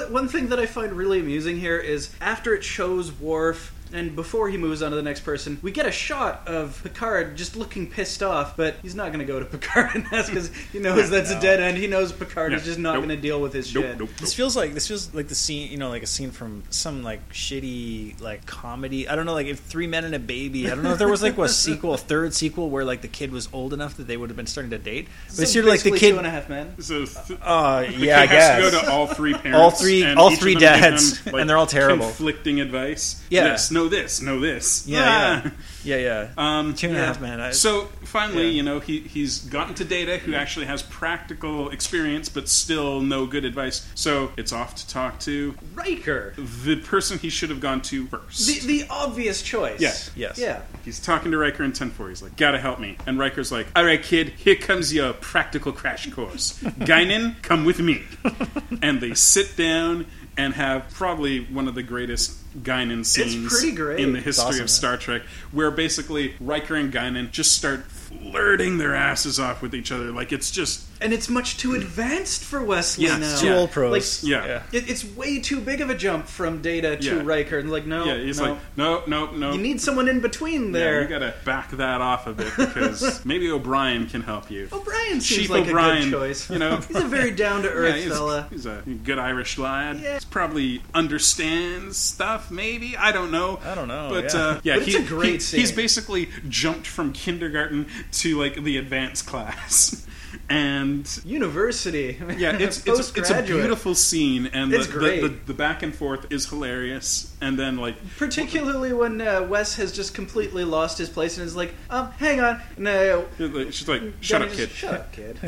one 0.09 0.29
thing 0.29 0.49
that 0.49 0.59
I 0.59 0.67
find 0.67 0.93
really 0.93 1.21
amusing 1.21 1.59
here 1.59 1.79
is 1.79 2.11
after 2.21 2.55
it 2.55 2.63
shows 2.65 3.13
Worf. 3.13 3.73
And 3.93 4.15
before 4.17 4.49
he 4.49 4.57
moves 4.57 4.83
on 4.83 4.91
to 4.91 4.97
the 4.97 5.03
next 5.03 5.21
person, 5.21 5.59
we 5.63 5.71
get 5.73 5.87
a 5.87 5.91
shot 5.93 6.47
of 6.47 6.81
Picard 6.83 7.37
just 7.37 7.57
looking 7.57 7.89
pissed 7.91 8.23
off, 8.23 8.57
but 8.57 8.77
he's 8.83 8.95
not 8.95 9.09
going 9.09 9.21
to 9.21 9.25
go 9.25 9.39
to 9.39 9.45
Picard 9.59 9.91
and 9.95 10.05
ask 10.13 10.29
because 10.29 10.51
he 10.73 10.79
knows 10.79 10.99
Yeah, 11.11 11.19
that's 11.19 11.31
a 11.31 11.41
dead 11.41 11.61
end. 11.61 11.79
He 11.79 11.87
knows 11.87 12.13
Picard 12.13 12.53
Yeah, 12.53 12.59
is 12.59 12.65
just 12.65 12.79
not 12.79 12.95
nope. 12.95 13.05
going 13.05 13.17
to 13.17 13.21
deal 13.23 13.41
with 13.41 13.53
his 13.53 13.75
nope, 13.75 13.85
shit. 13.85 13.99
nope, 13.99 14.11
This 14.19 14.31
nope. 14.31 14.37
feels 14.37 14.57
like 14.57 14.75
this 14.75 14.87
feels 14.89 15.15
like 15.15 15.29
the 15.29 15.35
scene, 15.35 15.71
you 15.71 15.79
know, 15.79 15.89
like 15.89 16.03
a 16.03 16.07
scene 16.07 16.31
from 16.31 16.63
some 16.71 17.03
like 17.03 17.21
shitty 17.33 18.21
like 18.21 18.47
comedy. 18.47 19.09
I 19.09 19.17
don't 19.17 19.27
know, 19.27 19.35
like 19.35 19.47
if 19.47 19.61
Three 19.61 19.87
Men 19.87 20.05
and 20.05 20.15
a 20.15 20.19
Baby. 20.19 20.67
I 20.71 20.75
don't 20.75 20.83
know 20.85 20.93
if 20.93 20.99
there 20.99 21.09
was 21.09 21.23
like 21.23 21.39
a 21.39 21.49
sequel, 21.49 21.95
a 21.95 21.99
third 21.99 22.35
sequel 22.35 22.71
where 22.71 22.85
like 22.85 23.01
the 23.03 23.09
kid 23.09 23.33
was 23.33 23.49
old 23.53 23.73
enough 23.73 23.97
that 23.97 24.07
they 24.07 24.17
would 24.17 24.31
have 24.31 24.37
been 24.37 24.47
starting 24.47 24.71
to 24.71 24.79
date. 24.79 25.09
But 25.29 25.35
So 25.37 25.43
it's 25.43 25.53
sort 25.53 25.65
of 25.65 25.71
like 25.71 25.81
the 25.83 25.91
basically 25.91 25.99
kid. 26.01 26.13
two 26.13 26.19
and 26.19 26.27
a 26.27 26.31
half 26.31 26.49
men. 26.49 26.75
So 26.81 27.05
th- 27.07 27.39
Uh, 27.43 27.81
the 27.83 27.93
yeah, 27.93 28.21
I 28.21 28.27
kid 28.27 28.37
has 28.37 28.63
guess. 28.63 28.65
to 28.65 28.71
go 28.81 28.83
to 28.85 28.91
all 28.93 29.07
three 29.07 29.35
parents, 29.35 29.59
All 29.59 29.71
three- 29.71 30.03
and 30.03 30.19
all 30.19 30.35
three 30.35 30.55
dads, 30.55 31.23
them, 31.23 31.35
and 31.37 31.49
they're 31.49 31.57
all 31.57 31.67
terrible. 31.67 32.07
Conflicting 32.07 32.61
advice. 32.61 33.23
Yeah. 33.31 33.51
This, 33.53 33.71
no, 33.83 33.89
this, 33.89 34.21
know 34.21 34.41
this. 34.41 34.87
Yeah, 34.87 35.43
Ah. 35.47 35.51
yeah, 35.85 35.97
yeah, 35.97 36.29
yeah. 36.37 36.59
Um, 36.59 36.75
Two 36.75 36.89
and 36.89 36.97
a 36.97 37.05
half 37.05 37.21
men. 37.21 37.41
I- 37.41 37.53
So 37.53 37.89
finally, 38.05 38.47
Yeah. 38.47 38.51
you 38.51 38.63
know, 38.63 38.81
he 38.81 39.01
he's 39.01 39.39
gotten 39.39 39.75
to 39.77 39.85
Data, 39.85 40.19
who 40.19 40.35
actually 40.35 40.67
has 40.67 40.83
practical 40.83 41.71
experience, 41.71 42.29
but 42.29 42.49
still 42.49 43.01
no 43.01 43.27
good 43.27 43.45
advice. 43.45 43.87
So 43.95 44.33
it's 44.37 44.53
off 44.53 44.75
to 44.77 44.89
talk 44.89 45.21
to 45.21 45.55
Riker, 45.75 46.35
the 46.65 46.77
person 46.77 47.19
he 47.19 47.31
should 47.31 47.51
have 47.51 47.61
gone 47.61 47.81
to 47.83 48.07
first. 48.09 48.47
the 48.47 48.67
the 48.67 48.87
obvious 48.91 49.43
choice. 49.43 49.81
Yeah. 49.81 49.95
Yes. 50.17 50.39
Yeah. 50.39 50.61
He's 50.85 50.99
talking 51.01 51.31
to 51.33 51.39
Riker 51.39 51.63
in 51.65 51.73
10 51.73 51.91
Forward. 51.91 52.11
He's 52.11 52.23
like, 52.23 52.37
gotta 52.37 52.59
help 52.59 52.79
me. 52.81 52.97
And 53.07 53.19
Riker's 53.19 53.53
like, 53.53 53.67
all 53.77 53.85
right, 53.85 54.03
kid, 54.03 54.31
here 54.37 54.57
comes 54.57 54.93
your 54.93 55.13
practical 55.13 55.73
crash 55.73 56.11
course. 56.11 56.59
Guinan, 56.63 57.41
come 57.43 57.65
with 57.65 57.79
me. 57.81 58.03
and 58.83 59.01
they 59.01 59.15
sit 59.15 59.57
down 59.57 60.07
and 60.39 60.55
have 60.55 60.89
probably 60.91 61.45
one 61.47 61.67
of 61.67 61.75
the 61.75 61.83
greatest 61.83 62.33
Guinan 62.63 63.05
scenes 63.05 63.63
in 63.63 64.13
the 64.13 64.21
history 64.21 64.47
awesome, 64.47 64.63
of. 64.63 64.71
Star 64.71 64.97
Trek, 64.97 65.23
where 65.51 65.71
basically 65.73 66.35
Riker 66.41 66.77
and 66.77 66.93
Guinan 66.93 67.33
just 67.33 67.53
start 67.53 67.85
flirting 67.85 68.79
their 68.79 68.95
asses 68.95 69.41
off 69.41 69.61
with 69.61 69.75
each 69.75 69.91
other. 69.91 70.13
Like, 70.13 70.33
it's 70.33 70.53
just 70.53 70.88
And 71.01 71.13
it's 71.13 71.29
much 71.29 71.59
too 71.59 71.75
advanced 71.75 72.43
for 72.43 72.63
Wesley 72.63 73.05
Yes. 73.05 73.21
now. 73.21 73.39
Two 73.39 73.47
Yeah. 73.47 73.57
old 73.57 73.71
pros. 73.71 74.25
Yeah. 74.25 74.47
yeah. 74.47 74.63
It, 74.73 74.91
it's 74.91 75.05
way 75.05 75.39
too 75.41 75.61
big 75.61 75.81
of 75.81 75.91
a 75.91 75.95
jump 75.95 76.27
from 76.27 76.61
Data 76.61 76.97
to 76.97 77.05
Yeah. 77.17 77.23
Riker. 77.25 77.59
And 77.59 77.71
like, 77.71 77.87
no, 77.87 78.05
yeah, 78.05 78.17
he's 78.19 78.41
no. 78.41 78.51
like, 78.53 78.59
no, 78.77 79.03
no, 79.07 79.31
no. 79.31 79.53
you 79.53 79.61
need 79.61 79.81
someone 79.81 80.09
in 80.09 80.19
between 80.21 80.67
yeah, 80.67 80.73
there. 80.73 81.03
you 81.03 81.09
gotta 81.09 81.35
back 81.45 81.71
that 81.73 82.01
off 82.01 82.27
a 82.27 82.33
bit 82.33 82.53
because 82.57 83.25
maybe 83.25 83.49
O'Brien 83.51 84.07
can 84.07 84.23
help 84.23 84.51
you. 84.51 84.69
O'Brien 84.73 85.21
seems 85.21 85.27
Chief 85.29 85.51
like 85.51 85.67
O'Brien, 85.69 85.99
a 85.99 86.01
good 86.05 86.11
choice. 86.11 86.51
you 86.51 86.59
know. 86.59 86.77
he's 86.89 86.97
a 86.97 87.05
very 87.07 87.31
down 87.31 87.63
to 87.63 87.71
earth 87.71 87.95
Yeah, 87.97 88.03
he's, 88.03 88.13
fella. 88.13 88.47
he's 88.51 88.67
a 88.67 88.83
good 89.05 89.19
Irish 89.21 89.57
lad. 89.57 90.01
Yeah. 90.01 90.15
He's 90.15 90.25
probably 90.25 90.83
understands 90.95 91.97
stuff. 91.97 92.51
Maybe 92.51 92.97
I 92.97 93.13
don't 93.13 93.31
know. 93.31 93.61
I 93.65 93.75
don't 93.75 93.89
know, 93.89 94.09
But 94.11 94.33
yeah. 94.35 94.41
uh, 94.41 94.61
yeah, 94.65 94.75
But 94.79 94.83
it's 94.89 94.97
he- 94.97 95.03
a 95.03 95.07
great 95.07 95.33
he- 95.35 95.39
scene. 95.41 95.61
He's 95.61 95.73
basically 95.73 96.29
jumped 96.49 96.87
from 96.87 97.13
kindergarten 97.13 97.87
to 98.13 98.39
like 98.39 98.63
the 98.63 98.77
advanced 98.79 99.27
class, 99.27 100.07
and 100.51 101.21
University. 101.25 102.17
yeah, 102.37 102.57
it's 102.61 102.87
it's, 102.87 103.17
it's 103.17 103.31
a 103.31 103.43
beautiful 103.43 103.95
scene, 103.95 104.47
and 104.47 104.73
the, 104.73 104.79
the, 104.79 105.29
the, 105.29 105.35
the 105.47 105.55
back 105.55 105.83
and 105.83 105.95
forth 105.95 106.31
is 106.31 106.49
hilarious. 106.49 107.35
And 107.41 107.59
then 107.59 107.77
like 107.77 107.97
Particularly 108.17 108.93
when 108.93 109.21
uh, 109.21 109.43
Wes 109.43 109.77
has 109.77 109.93
just 109.93 110.15
completely 110.15 110.65
lost 110.65 110.99
his 110.99 111.09
place 111.09 111.39
and 111.39 111.47
is 111.47 111.55
like, 111.55 111.75
um, 111.91 112.11
hang 112.13 112.41
on. 112.41 112.61
Uh, 112.87 113.25
she's 113.71 113.89
like, 113.89 114.03
"Shut 114.21 114.43
up, 114.43 114.51
kid." 114.51 114.71
Shut 114.71 114.95
up, 114.95 115.13
kid. 115.13 115.39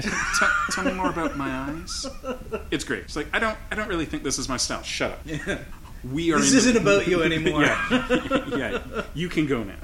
Tell, 0.71 0.85
me 0.85 0.93
more 0.93 1.11
about 1.11 1.37
my 1.37 1.51
eyes. 1.51 2.07
It's 2.71 2.85
great. 2.85 3.05
It's 3.05 3.17
like 3.17 3.29
I 3.33 3.39
don't, 3.39 3.57
I 3.71 3.75
don't 3.77 3.89
really 3.89 4.07
think 4.07 4.23
this 4.23 4.39
is 4.39 4.49
my 4.49 4.57
style. 4.57 4.83
Shut 4.83 5.13
up. 5.13 5.59
We 6.11 6.33
are. 6.33 6.39
This 6.39 6.55
isn't 6.55 6.75
the- 6.75 6.81
about 6.81 7.07
you 7.07 7.23
anymore. 7.25 7.63
yeah, 7.63 8.47
yeah. 8.57 9.03
You 9.15 9.29
can 9.29 9.47
go 9.47 9.63
now. 9.63 9.75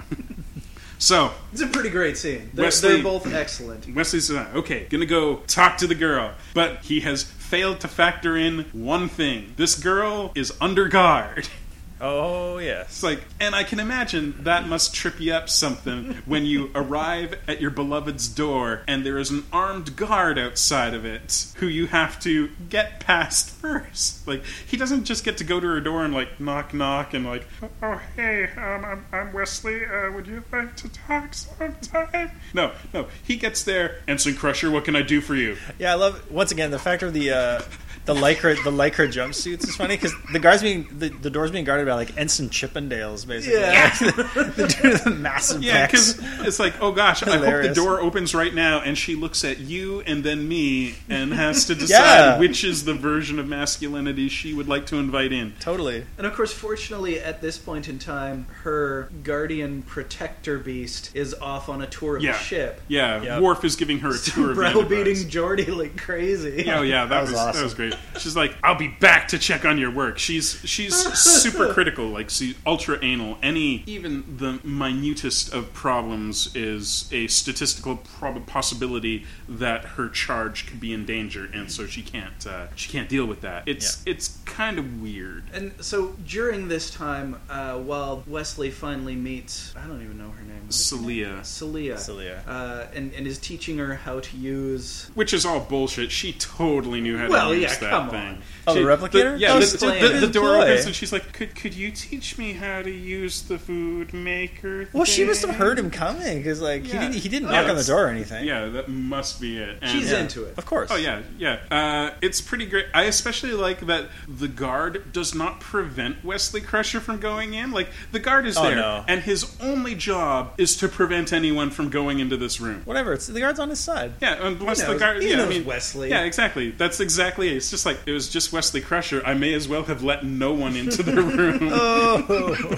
So 0.99 1.33
It's 1.53 1.63
a 1.63 1.67
pretty 1.67 1.91
great 1.91 2.17
scene. 2.17 2.51
They're, 2.55 2.65
Wesley- 2.67 2.95
they're 2.95 3.03
both 3.03 3.33
excellent. 3.33 3.95
Wesley's 3.95 4.31
uh, 4.31 4.49
okay. 4.55 4.87
Gonna 4.89 5.07
go 5.07 5.37
talk 5.47 5.77
to 5.79 5.87
the 5.87 5.95
girl, 5.95 6.33
but 6.55 6.79
he 6.85 7.01
has 7.01 7.23
failed 7.23 7.81
to 7.81 7.89
factor 7.89 8.37
in 8.37 8.61
one 8.73 9.09
thing. 9.09 9.53
This 9.57 9.79
girl 9.79 10.33
is 10.35 10.53
under 10.61 10.89
guard. 10.89 11.49
Oh 12.01 12.59
yes. 12.59 12.87
It's 12.87 13.03
like, 13.03 13.23
and 13.41 13.55
I 13.55 13.65
can 13.65 13.81
imagine 13.81 14.35
that 14.45 14.69
must 14.69 14.95
trip 14.95 15.19
you 15.19 15.33
up 15.33 15.49
something 15.49 16.15
when 16.27 16.45
you 16.45 16.71
arrive 16.75 17.39
at 17.49 17.61
your 17.61 17.71
beloved's 17.71 18.29
door 18.29 18.83
and 18.87 19.05
there 19.05 19.19
is 19.19 19.31
an 19.31 19.45
armed 19.53 19.97
guard 19.97 20.39
outside 20.39 20.93
of 20.95 21.05
it 21.05 21.53
who 21.57 21.67
you 21.67 21.87
have 21.87 22.21
to 22.21 22.51
get 22.69 23.01
past 23.01 23.51
first. 23.51 24.27
Like, 24.29 24.45
he 24.45 24.77
doesn't 24.77 25.05
just 25.05 25.25
get 25.25 25.39
to 25.39 25.45
go 25.45 25.59
to 25.59 25.67
her 25.67 25.81
door 25.81 26.05
and 26.05 26.13
like 26.13 26.39
knock, 26.39 26.75
knock, 26.75 27.15
and 27.15 27.25
like, 27.25 27.47
oh 27.83 28.01
hey, 28.15 28.45
um, 28.57 28.85
I'm, 28.85 29.07
I'm 29.13 29.33
Wesley. 29.33 29.85
Uh, 29.85 30.13
would 30.13 30.27
you 30.27 30.45
like 30.53 30.77
to 30.77 30.89
talk 30.89 31.33
sometime? 31.33 32.31
No, 32.53 32.73
no. 32.93 33.07
He 33.23 33.37
gets 33.37 33.63
there, 33.65 34.03
Ensign 34.07 34.35
Crusher. 34.35 34.71
What 34.71 34.85
can 34.85 34.97
I 34.97 35.03
do 35.03 35.21
for 35.21 35.35
you? 35.35 35.57
Yeah, 35.79 35.93
I 35.93 35.95
love 35.95 36.31
once 36.31 36.53
again 36.53 36.71
the 36.71 36.79
fact 36.79 37.03
of 37.03 37.13
the 37.13 37.31
uh, 37.31 37.63
the 38.07 38.15
lycra 38.15 38.55
the 38.65 38.71
lycra 38.71 39.09
jumpsuits 39.13 39.65
is 39.69 39.77
funny 39.77 39.97
because 39.97 40.15
the 40.33 40.39
guards 40.39 40.63
being 40.63 40.87
the, 40.99 41.09
the 41.09 41.29
doors 41.31 41.51
being 41.51 41.65
guarded 41.65 41.87
by 41.87 41.95
like 41.95 42.17
Ensign 42.17 42.49
Chippendales 42.51 43.27
basically. 43.27 43.61
Yeah. 43.61 43.91
the 43.99 44.75
dude 44.81 44.93
with 44.93 45.05
the 45.05 45.11
massive 45.11 45.63
Yeah, 45.63 45.87
because 45.87 46.19
it's 46.47 46.59
like, 46.59 46.81
oh 46.81 46.93
gosh, 46.93 47.23
I 47.23 47.37
hope 47.37 47.63
the 47.65 47.75
door 47.75 48.01
opens 48.01 48.35
right 48.35 48.55
now, 48.55 48.81
and 48.81 48.97
she 48.97 49.15
looks 49.17 49.45
at 49.45 49.59
you 49.59 50.01
and 50.03 50.23
then 50.25 50.47
me, 50.49 50.95
and 51.09 51.33
has 51.33 51.67
to 51.67 51.75
decide 51.77 51.99
Yeah. 51.99 52.39
which 52.39 52.65
is 52.65 52.85
the 52.85 52.95
version 52.95 53.39
of 53.39 53.49
masculinity 53.49 54.29
she 54.29 54.55
would 54.55 54.69
like 54.69 54.87
to 54.87 54.97
invite 54.97 55.33
in. 55.33 55.55
totally. 55.61 56.05
And 56.19 56.27
of 56.27 56.35
course, 56.35 56.53
fortunately, 56.53 57.19
at 57.21 57.41
this 57.43 57.59
point 57.59 57.89
in 57.89 57.99
time, 57.99 58.47
her 58.63 59.09
guardian 59.25 59.83
protector 59.83 60.59
beast 60.59 61.11
is 61.15 61.35
off 61.35 61.69
on 61.69 61.83
a 61.83 61.87
tour 61.87 62.17
of 62.17 62.23
Yeah. 62.23 62.33
the 62.33 62.39
ship, 62.39 62.81
Yeah, 62.89 63.23
Yep. 63.23 63.43
Worf 63.43 63.65
is 63.65 63.77
giving 63.77 63.99
her 64.01 64.11
a 64.15 64.19
tour 64.19 64.51
of 64.51 64.57
the 64.57 64.63
browbeating 64.63 65.17
Enterprise. 65.17 65.69
Like 65.69 65.97
crazy. 65.97 66.71
Oh 66.71 66.83
yeah, 66.83 67.05
that, 67.07 67.09
That 67.09 67.21
was, 67.23 67.33
was 67.33 67.55
that 67.57 67.63
was 67.65 67.75
great. 67.75 67.96
She's 68.19 68.37
like, 68.37 68.57
"I'll 68.63 68.79
be 68.79 68.89
back 68.89 69.29
to 69.29 69.39
check 69.39 69.65
on 69.65 69.79
your 69.79 69.91
work." 69.91 70.19
She's 70.19 70.61
she's 70.65 70.95
super 70.95 71.73
critical, 71.75 72.07
like 72.09 72.31
she's 72.31 72.55
ultra 72.67 72.99
anal. 73.03 73.39
Any 73.43 73.83
even 73.87 74.37
the 74.39 74.59
minutest 74.65 75.53
of 75.53 75.73
problems 75.73 76.55
is 76.55 77.09
a 77.13 77.27
statistical 77.27 77.97
prob- 77.97 78.47
possibility 78.47 79.25
that 79.49 79.85
her 79.85 80.09
charge 80.09 80.67
could 80.67 80.81
be 80.81 80.93
in 80.93 81.05
danger, 81.05 81.49
and 81.53 81.71
so 81.71 81.87
she 81.87 82.03
can't 82.03 82.47
uh, 82.47 82.67
she 82.75 82.91
can't 82.91 83.09
deal 83.09 83.27
with 83.27 83.43
that. 83.43 83.65
It's 83.67 84.03
it's 84.07 84.39
kind 84.45 84.79
of 84.79 85.01
weird. 85.03 85.45
And 85.53 85.73
so 85.81 86.15
during 86.27 86.69
this 86.69 86.91
time, 86.91 87.41
uh, 87.51 87.79
while 87.79 88.25
Wesley 88.27 88.71
finally 88.71 89.15
meets, 89.15 89.75
I 89.77 89.87
don't 89.87 90.03
even 90.03 90.19
know 90.19 90.31
her 90.31 90.43
name. 90.43 90.63
What's 90.65 90.91
her 90.91 90.97
name? 90.97 91.05
Celia. 91.05 91.45
Celia. 91.45 91.99
Celia. 91.99 92.43
Uh, 92.47 92.87
and, 92.95 93.13
and 93.15 93.27
is 93.27 93.39
teaching 93.39 93.79
her 93.79 93.95
how 93.95 94.21
to 94.21 94.37
use. 94.37 95.11
Which 95.15 95.33
is 95.33 95.45
all 95.47 95.61
bullshit. 95.61 96.11
She 96.11 96.33
totally 96.35 97.01
knew 97.01 97.17
how 97.19 97.29
Well, 97.29 97.51
to 97.51 97.55
use 97.59 97.73
yeah, 97.73 97.79
that 97.81 97.86
come 97.91 98.11
thing. 98.11 98.21
on. 98.29 98.43
Oh, 98.69 98.75
the 98.75 98.81
She- 98.81 98.85
replicator? 98.87 99.39
yeah, 99.39 99.53
the, 99.53 99.59
was 99.61 99.73
the- 99.75 99.87
the- 99.87 100.27
the 100.27 100.27
door 100.27 100.55
Boy. 100.57 100.63
opens 100.63 100.87
and 100.87 100.95
she's 100.95 101.13
like, 101.13 101.33
"Could 101.33 101.55
could 101.55 101.73
you 101.75 101.91
teach 101.93 102.37
me 102.37 102.53
how 102.55 102.83
to 102.83 102.91
use 102.91 103.43
the 103.43 103.59
food 103.59 104.13
maker?" 104.13 104.89
Well, 104.93 105.05
she 105.05 105.25
must 105.25 105.45
have 105.45 105.55
heard 105.55 105.79
him 105.79 105.91
coming 105.91 106.39
because 106.39 106.61
like 106.61 106.85
he 106.85 106.93
didn't 106.93 107.15
he 107.15 107.29
didn't 107.29 107.49
Yeah, 107.51 107.61
knock 107.61 107.71
on 107.71 107.77
the 107.77 107.85
door 107.85 108.07
or 108.07 108.09
anything. 108.09 108.45
Yeah, 108.45 108.67
that 108.67 108.89
must 108.89 109.41
be 109.41 109.59
it. 109.59 109.79
And- 109.83 109.91
She's 109.91 110.11
Yeah. 110.11 110.19
into 110.21 110.45
it. 110.45 110.55
Of 110.59 110.67
course. 110.67 110.91
Oh 110.91 110.97
yeah, 110.97 111.21
yeah. 111.39 111.59
Uh, 111.71 112.11
it's 112.21 112.41
pretty 112.41 112.67
great. 112.67 112.87
I 112.95 113.05
especially 113.05 113.53
like 113.53 113.87
that 113.87 114.07
the 114.29 114.49
guard 114.49 115.13
does 115.13 115.35
not 115.35 115.61
prevent 115.61 116.25
Wesley 116.25 116.61
Crusher 116.61 117.01
from 117.01 117.19
going 117.19 117.55
in. 117.55 117.71
Like 117.71 117.89
the 118.13 118.19
guard 118.19 118.47
is 118.47 118.57
Oh, 118.57 118.65
there, 118.65 118.77
no. 118.77 119.05
and 119.07 119.23
his 119.23 119.47
only 119.61 119.95
job 119.95 120.53
is 120.59 120.77
to 120.79 120.89
prevent 120.89 121.33
anyone 121.33 121.71
from 121.71 121.89
going 121.89 122.19
into 122.19 122.37
this 122.37 122.61
room. 122.61 122.83
Whatever. 122.85 123.13
It's 123.13 123.27
the 123.29 123.41
guard's 123.41 123.61
on 123.61 123.71
his 123.71 123.79
side. 123.81 124.15
Yeah, 124.21 124.37
unless 124.41 124.81
He 124.81 124.87
the 124.93 124.99
guard. 124.99 125.23
he 125.23 125.31
yeah, 125.31 125.37
knows 125.37 125.47
I 125.47 125.51
mean, 125.51 125.65
Wesley. 125.65 126.11
Yeah, 126.11 126.23
exactly. 126.25 126.71
That's 126.73 127.01
exactly 127.01 127.49
it. 127.51 127.57
It's 127.57 127.71
just 127.77 127.85
like 127.85 127.99
it 128.07 128.13
was 128.13 128.31
just 128.31 128.55
Wesley 128.55 128.81
Crusher. 128.81 129.23
I 129.27 129.35
may 129.35 129.53
as 129.53 129.69
well 129.69 129.83
have 129.83 130.03
let 130.03 130.25
no 130.25 130.55
one 130.55 130.77
into 130.77 131.03
the 131.03 131.13
room. 131.23 131.69
Oh. 131.71 132.75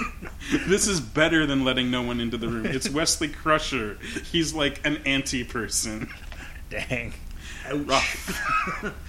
this 0.66 0.88
is 0.88 0.98
better 1.00 1.46
than 1.46 1.64
letting 1.64 1.88
no 1.88 2.02
one 2.02 2.18
into 2.18 2.36
the 2.36 2.48
room. 2.48 2.66
It's 2.66 2.90
Wesley 2.90 3.28
Crusher. 3.28 3.96
He's 4.32 4.54
like 4.54 4.84
an 4.84 4.96
anti-person. 5.06 6.10
Dang. 6.68 7.14
Rough. 7.72 8.82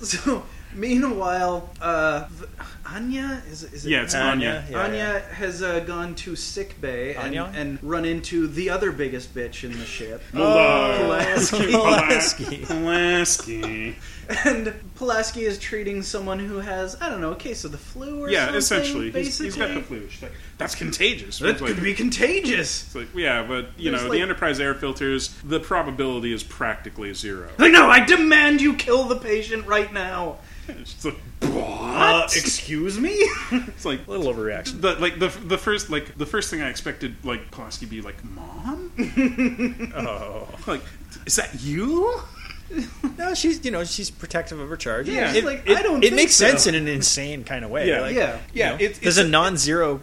So, 0.00 0.44
meanwhile, 0.74 1.70
uh, 1.80 2.26
v- 2.30 2.46
Anya 2.86 3.42
is, 3.50 3.64
is 3.64 3.84
it 3.86 3.90
Yeah, 3.90 4.02
it's 4.02 4.14
Anya, 4.14 4.30
Anya. 4.64 4.64
yeah, 4.70 4.82
Anya 4.82 4.96
yeah. 4.96 5.34
has 5.34 5.62
uh, 5.62 5.80
gone 5.80 6.14
to 6.16 6.34
sick 6.36 6.80
bay 6.80 7.14
and, 7.14 7.26
Anya? 7.38 7.52
and 7.54 7.78
run 7.82 8.04
into 8.04 8.46
the 8.46 8.70
other 8.70 8.92
biggest 8.92 9.34
bitch 9.34 9.64
in 9.64 9.78
the 9.78 9.84
ship. 9.84 10.22
Pulaski. 10.32 11.72
Pulaski. 11.72 12.64
Pulaski. 12.64 13.96
And 14.44 14.74
Pulaski 14.94 15.44
is 15.44 15.58
treating 15.58 16.02
someone 16.02 16.38
who 16.38 16.58
has, 16.58 16.96
I 17.00 17.08
don't 17.08 17.20
know, 17.20 17.32
a 17.32 17.36
case 17.36 17.64
of 17.64 17.72
the 17.72 17.78
flu 17.78 18.24
or 18.24 18.30
Yeah, 18.30 18.40
something. 18.46 18.58
essentially. 18.58 19.10
Basically. 19.10 19.46
He's, 19.46 19.54
he's 19.54 19.56
got 19.56 19.74
the 19.74 19.82
flu. 19.82 20.08
She's 20.08 20.22
like, 20.22 20.32
That's 20.58 20.74
contagious. 20.74 21.38
That 21.38 21.50
It's 21.50 21.60
like, 21.60 21.74
could 21.74 21.82
be 21.84 21.94
contagious. 21.94 22.84
it's 22.86 22.94
like, 22.94 23.14
yeah, 23.14 23.44
but 23.46 23.68
you 23.78 23.90
There's 23.90 24.02
know, 24.02 24.08
like- 24.08 24.18
the 24.18 24.22
Enterprise 24.22 24.58
air 24.60 24.74
filters, 24.74 25.28
the 25.44 25.60
probability 25.60 26.32
is 26.32 26.42
practically 26.42 27.14
zero. 27.14 27.48
Like, 27.58 27.70
no, 27.72 27.88
I 27.88 28.04
demand 28.04 28.60
you 28.60 28.74
kill 28.74 29.04
the 29.04 29.16
patient 29.16 29.66
right 29.66 29.92
now. 29.92 30.38
It's 30.68 31.02
like, 31.02 31.16
Uh, 31.40 32.24
excuse 32.36 32.98
me? 33.00 33.10
it's 33.52 33.86
like 33.86 34.06
A 34.06 34.10
little 34.10 34.34
overreaction. 34.34 34.82
the 34.82 34.96
like 34.96 35.18
the 35.18 35.28
the 35.28 35.56
first 35.56 35.88
like 35.88 36.18
the 36.18 36.26
first 36.26 36.50
thing 36.50 36.60
I 36.60 36.68
expected 36.68 37.16
like 37.24 37.50
Pulaski 37.50 37.86
to 37.86 37.90
be 37.90 38.02
like, 38.02 38.22
"Mom, 38.22 38.92
Oh. 39.96 40.46
like, 40.66 40.82
is 41.24 41.36
that 41.36 41.58
you?" 41.62 42.20
No, 43.16 43.32
she's 43.32 43.64
you 43.64 43.70
know 43.70 43.82
she's 43.84 44.10
protective 44.10 44.60
of 44.60 44.68
her 44.68 44.76
charge. 44.76 45.08
Yeah, 45.08 45.32
it, 45.32 45.42
like, 45.42 45.62
it, 45.66 45.74
I 45.78 45.80
don't 45.82 45.98
It 46.04 46.08
think 46.08 46.16
makes 46.16 46.34
so. 46.34 46.46
sense 46.48 46.66
in 46.66 46.74
an 46.74 46.86
insane 46.86 47.44
kind 47.44 47.64
of 47.64 47.70
way. 47.70 47.88
Yeah. 47.88 48.00
like, 48.02 48.14
yeah. 48.14 48.38
Yeah, 48.52 48.72
you 48.72 48.78
know, 48.78 48.84
it's, 48.84 48.98
there's 48.98 49.16
it's 49.18 49.26
a 49.26 49.30
non-zero 49.30 50.02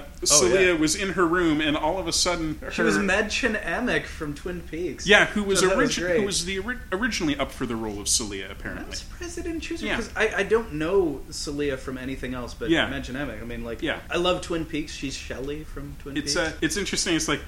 Celia 0.23 0.73
yeah. 0.73 0.79
was 0.79 0.95
in 0.95 1.09
her 1.13 1.25
room 1.25 1.61
and 1.61 1.75
all 1.75 1.97
of 1.99 2.07
a 2.07 2.13
sudden 2.13 2.59
She 2.71 2.81
was 2.81 2.97
Madchen 2.97 3.61
Amick 3.63 4.05
from 4.05 4.33
Twin 4.33 4.61
Peaks. 4.61 5.07
yeah, 5.07 5.25
who 5.25 5.43
was, 5.43 5.59
So 5.59 5.67
that 5.69 5.77
was 5.77 5.95
who 5.95 6.23
was 6.23 6.45
the 6.45 6.59
ori- 6.59 6.77
originally 6.91 7.37
up 7.37 7.51
for 7.51 7.65
the 7.65 7.75
role 7.75 7.99
of 7.99 8.07
Celia 8.07 8.47
Apparently, 8.51 8.85
I'm 8.85 8.93
surprised 8.93 9.37
they 9.37 9.41
didn't 9.41 9.61
choose 9.61 9.81
her 9.81 9.87
Yeah. 9.87 9.97
because 9.97 10.11
I, 10.15 10.33
I 10.37 10.43
don't 10.43 10.73
know 10.73 11.21
Celia 11.31 11.77
from 11.77 11.97
anything 11.97 12.33
else 12.33 12.53
but 12.53 12.69
Yeah. 12.69 12.89
Madchen 12.89 13.15
Amick. 13.15 13.41
I 13.41 13.45
mean, 13.45 13.63
like, 13.63 13.81
Yeah. 13.81 13.99
I 14.09 14.17
love 14.17 14.41
Twin 14.41 14.65
Peaks. 14.65 14.93
She's 14.93 15.15
Shelley 15.15 15.63
from 15.63 15.95
Twin 15.99 16.17
It's 16.17 16.35
Peaks. 16.35 16.37
uh, 16.37 16.53
it's 16.61 16.77
interesting. 16.77 17.15
It's 17.15 17.27
like 17.27 17.41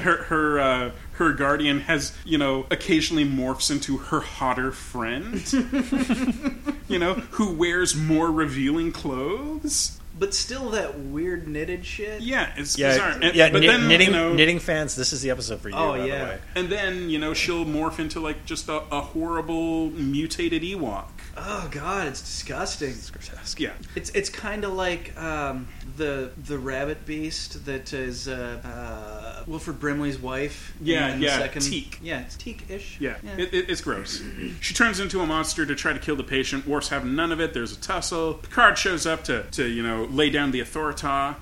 her 0.00 0.24
her 0.24 0.60
uh, 0.60 0.90
her 1.12 1.32
guardian 1.32 1.80
has 1.80 2.12
you 2.24 2.38
know 2.38 2.66
occasionally 2.70 3.24
morphs 3.24 3.70
into 3.70 3.98
her 3.98 4.20
hotter 4.20 4.72
friend, 4.72 5.44
you 6.88 6.98
know, 6.98 7.14
who 7.14 7.52
wears 7.54 7.94
more 7.94 8.30
revealing 8.30 8.92
clothes. 8.92 9.99
But 10.20 10.34
still 10.34 10.70
that 10.70 10.96
weird 11.00 11.48
knitted 11.48 11.84
shit. 11.84 12.20
Yeah, 12.20 12.52
it's 12.56 12.78
Yeah, 12.78 12.90
bizarre. 12.92 13.10
And, 13.22 13.34
yeah. 13.34 13.50
but 13.50 13.60
knit- 13.62 13.70
then 13.70 13.88
knitting 13.88 14.08
you 14.08 14.12
know, 14.12 14.32
knitting 14.34 14.58
fans, 14.60 14.94
this 14.94 15.12
is 15.12 15.22
the 15.22 15.30
episode 15.30 15.60
for 15.60 15.70
you. 15.70 15.74
Oh, 15.74 15.92
by 15.96 16.04
yeah. 16.06 16.18
the 16.18 16.24
way. 16.30 16.38
and 16.56 16.68
then 16.68 17.10
you 17.10 17.18
know 17.18 17.34
she'll 17.34 17.64
morph 17.64 17.98
into 17.98 18.20
like 18.20 18.44
just 18.44 18.68
a, 18.68 18.82
a 18.92 19.00
horrible 19.00 19.90
mutated 19.90 20.62
Ewok. 20.62 21.06
Oh 21.36 21.68
god, 21.70 22.06
it's 22.08 22.20
disgusting. 22.20 22.90
It's 22.90 23.10
grotesque. 23.10 23.58
Yeah, 23.60 23.72
It's 23.96 24.10
it's 24.10 24.28
kind 24.28 24.64
of 24.64 24.72
like 24.74 25.18
um, 25.18 25.68
the 25.96 26.32
the 26.46 26.58
rabbit 26.58 27.06
beast 27.06 27.64
that 27.64 27.92
is 27.94 28.28
uh, 28.28 28.60
uh, 28.64 29.44
Wilford 29.46 29.80
Brimley's 29.80 30.18
wife. 30.18 30.74
Yeah, 30.82 31.12
in 31.14 31.20
the 31.20 31.26
yeah, 31.26 31.38
second, 31.38 31.62
Teek. 31.62 31.98
Yeah, 32.02 32.20
it's 32.20 32.36
Teek-ish. 32.36 32.98
yeah, 33.00 33.16
It, 33.38 33.54
it, 33.54 33.70
it's 33.70 33.80
gross. 33.80 34.22
she 34.60 34.74
turns 34.74 35.00
into 35.00 35.20
a 35.20 35.26
monster 35.26 35.64
to 35.64 35.74
try 35.74 35.92
to 35.92 35.98
kill 35.98 36.16
the 36.16 36.24
patient. 36.24 36.66
Worf's 36.66 36.88
having 36.88 37.14
none 37.14 37.32
of 37.32 37.40
it. 37.40 37.54
There's 37.54 37.72
a 37.72 37.80
tussle. 37.80 38.34
Picard 38.34 38.76
shows 38.76 39.06
up 39.06 39.24
to 39.24 39.44
to 39.52 39.66
you 39.66 39.82
know 39.82 40.04
lay 40.10 40.30
down 40.30 40.50
the 40.50 40.60
authorita. 40.60 41.36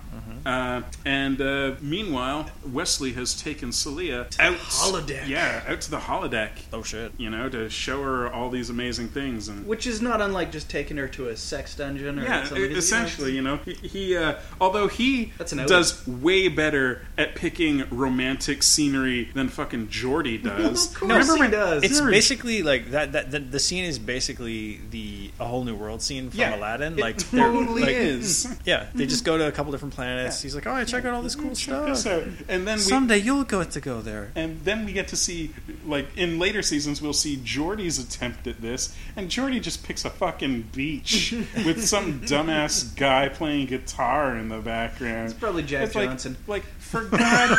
Uh, 0.46 0.82
and 1.04 1.40
uh, 1.40 1.74
meanwhile, 1.80 2.48
Wesley 2.72 3.12
has 3.12 3.34
taken 3.40 3.72
Celia 3.72 4.26
out 4.38 4.54
holodeck. 4.56 5.28
Yeah, 5.28 5.62
out 5.66 5.80
to 5.82 5.90
the 5.90 5.98
holodeck. 5.98 6.50
Oh 6.72 6.82
shit. 6.82 7.12
You 7.18 7.28
know, 7.30 7.48
to 7.48 7.68
show 7.68 8.02
her 8.02 8.32
all 8.32 8.48
these 8.50 8.70
amazing 8.70 9.08
things 9.08 9.48
and. 9.48 9.66
Which 9.66 9.86
is 9.86 10.00
not 10.00 10.20
unlike 10.20 10.52
just 10.52 10.70
taking 10.70 10.96
her 10.96 11.08
to 11.08 11.28
a 11.28 11.36
sex 11.36 11.74
dungeon 11.74 12.18
or 12.18 12.22
Yeah, 12.22 12.44
something. 12.44 12.70
e- 12.70 12.74
essentially, 12.74 13.34
you 13.34 13.42
know, 13.42 13.56
he, 13.58 13.74
he 13.74 14.16
uh, 14.16 14.34
although 14.60 14.88
he 14.88 15.32
That's 15.38 15.52
an 15.52 15.60
out. 15.60 15.68
does 15.68 16.06
way 16.06 16.48
better 16.48 17.02
at 17.18 17.34
picking 17.34 17.84
romantic 17.90 18.62
scenery 18.62 19.24
than 19.34 19.48
fucking 19.48 19.88
Geordi 19.88 20.42
does. 20.42 20.92
Of 20.92 21.00
course 21.00 21.32
he 21.34 21.40
when- 21.40 21.50
does. 21.50 21.82
It's 21.82 21.94
Remember- 21.94 22.10
basically 22.12 22.62
like 22.62 22.90
that. 22.92 23.12
That 23.12 23.30
the, 23.30 23.38
the 23.40 23.58
scene 23.60 23.84
is 23.84 23.98
basically 23.98 24.80
the 24.90 25.30
a 25.40 25.44
whole 25.44 25.64
new 25.64 25.74
world 25.74 26.00
scene 26.02 26.30
from 26.30 26.40
Yeah, 26.40 26.56
Aladdin. 26.56 26.94
it 26.94 27.00
Like 27.00 27.18
they're- 27.30 27.40
totally 27.42 27.82
like, 27.82 27.90
is. 27.92 28.48
Yeah, 28.64 28.86
they 28.94 29.06
just 29.06 29.24
go 29.24 29.36
to 29.38 29.46
a 29.48 29.52
couple 29.52 29.72
different 29.72 29.94
planets. 29.94 30.07
He's 30.42 30.54
like, 30.54 30.66
"Oh, 30.66 30.72
I 30.72 30.84
check 30.84 31.04
out 31.04 31.14
all 31.14 31.22
this 31.22 31.34
cool 31.34 31.54
stuff. 31.54 31.96
So, 31.98 32.26
and 32.48 32.66
then 32.66 32.76
we, 32.78 32.82
Someday 32.82 33.18
you'll 33.18 33.44
get 33.44 33.70
to 33.72 33.80
go 33.80 34.00
there." 34.00 34.30
and 34.34 34.60
then 34.64 34.84
we 34.84 34.92
get 34.92 35.08
to 35.08 35.16
see, 35.16 35.52
like 35.86 36.06
in 36.16 36.38
later 36.38 36.62
seasons, 36.62 37.00
we'll 37.02 37.12
see 37.12 37.36
Geordi's 37.36 37.98
attempt 37.98 38.46
at 38.46 38.60
this, 38.60 38.94
and 39.16 39.28
Geordi 39.28 39.60
just 39.60 39.84
picks 39.84 40.04
a 40.04 40.10
fucking 40.10 40.62
beach 40.72 41.32
with 41.64 41.84
some 41.86 42.20
dumbass 42.20 42.96
guy 42.96 43.28
playing 43.28 43.66
guitar 43.66 44.36
in 44.36 44.48
the 44.48 44.58
background. 44.58 45.30
It's 45.30 45.38
probably 45.38 45.62
Jack 45.62 45.86
It's 45.86 45.94
like- 45.94 46.08
Johnson. 46.10 46.36
Like, 46.46 46.64
for 46.78 47.04
God, 47.04 47.56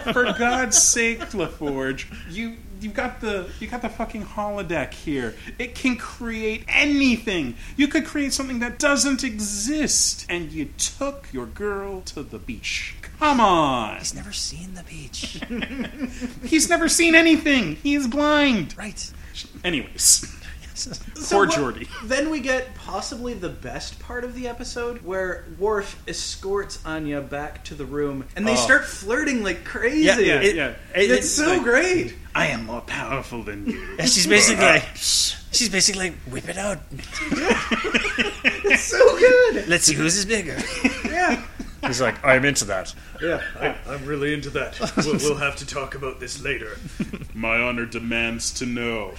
For 0.12 0.24
God's 0.24 0.76
sake, 0.82 1.20
LaForge, 1.20 2.06
you 2.30 2.56
you 2.80 2.90
got 2.90 3.20
the 3.20 3.48
you 3.60 3.66
got 3.66 3.82
the 3.82 3.88
fucking 3.88 4.24
holodeck 4.24 4.92
here. 4.94 5.34
It 5.58 5.74
can 5.74 5.96
create 5.96 6.64
anything. 6.68 7.54
You 7.76 7.88
could 7.88 8.04
create 8.06 8.32
something 8.32 8.58
that 8.60 8.78
doesn't 8.78 9.22
exist, 9.24 10.26
and 10.28 10.50
you 10.52 10.66
took 10.78 11.28
your 11.32 11.46
girl 11.46 12.00
to 12.02 12.22
the 12.22 12.38
beach. 12.38 12.96
Come 13.18 13.40
on. 13.40 13.98
He's 13.98 14.14
never 14.14 14.32
seen 14.32 14.74
the 14.74 14.82
beach. 14.82 15.40
He's 16.48 16.70
never 16.70 16.88
seen 16.88 17.14
anything. 17.14 17.76
He's 17.76 18.06
blind. 18.06 18.74
right. 18.78 19.12
Anyways, 19.62 20.39
So 21.20 21.36
poor 21.36 21.46
what- 21.46 21.56
Geordi. 21.76 21.88
Then 22.04 22.30
we 22.30 22.40
get 22.40 22.74
possibly 22.74 23.34
the 23.34 23.48
best 23.48 23.98
part 24.00 24.24
of 24.24 24.34
the 24.34 24.48
episode, 24.48 25.02
where 25.04 25.44
Worf 25.58 26.02
escorts 26.08 26.84
Anya 26.84 27.20
back 27.20 27.62
to 27.64 27.74
the 27.74 27.84
room, 27.84 28.24
and 28.36 28.46
they 28.46 28.52
Oh. 28.52 28.56
start 28.56 28.84
flirting 28.86 29.42
like 29.42 29.64
crazy. 29.64 30.04
Yeah, 30.04 30.18
Yeah, 30.18 30.40
It- 30.40 30.56
yeah. 30.56 30.74
it- 30.94 31.10
it's 31.10 31.30
so 31.30 31.46
like- 31.48 31.62
great. 31.62 32.14
I 32.34 32.46
am 32.48 32.66
more 32.66 32.80
powerful 32.82 33.42
than 33.42 33.66
you. 33.66 33.80
Yeah, 33.98 34.04
she's 34.06 34.26
basically 34.26 34.64
uh, 34.64 34.74
like, 34.74 34.84
she's 34.94 35.68
basically 35.68 36.10
like, 36.10 36.18
whip 36.30 36.48
it 36.48 36.56
out. 36.58 36.78
It's 38.72 38.82
so 38.84 39.18
good. 39.18 39.66
Let's 39.68 39.84
see 39.84 39.94
whose 39.94 40.16
is 40.16 40.24
bigger. 40.24 40.56
Yeah, 41.04 41.42
He's 41.84 42.00
like, 42.00 42.22
I'm 42.24 42.44
into 42.44 42.64
that. 42.66 42.94
yeah. 43.20 43.42
I, 43.58 43.74
I'm 43.92 44.04
really 44.04 44.32
into 44.32 44.48
that. 44.50 44.78
We'll, 44.96 45.16
we'll 45.16 45.36
have 45.36 45.56
to 45.56 45.66
talk 45.66 45.94
about 45.96 46.20
this 46.20 46.40
later. 46.42 46.76
My 47.34 47.58
honor 47.60 47.84
demands 47.86 48.52
to 48.54 48.66
know. 48.66 49.14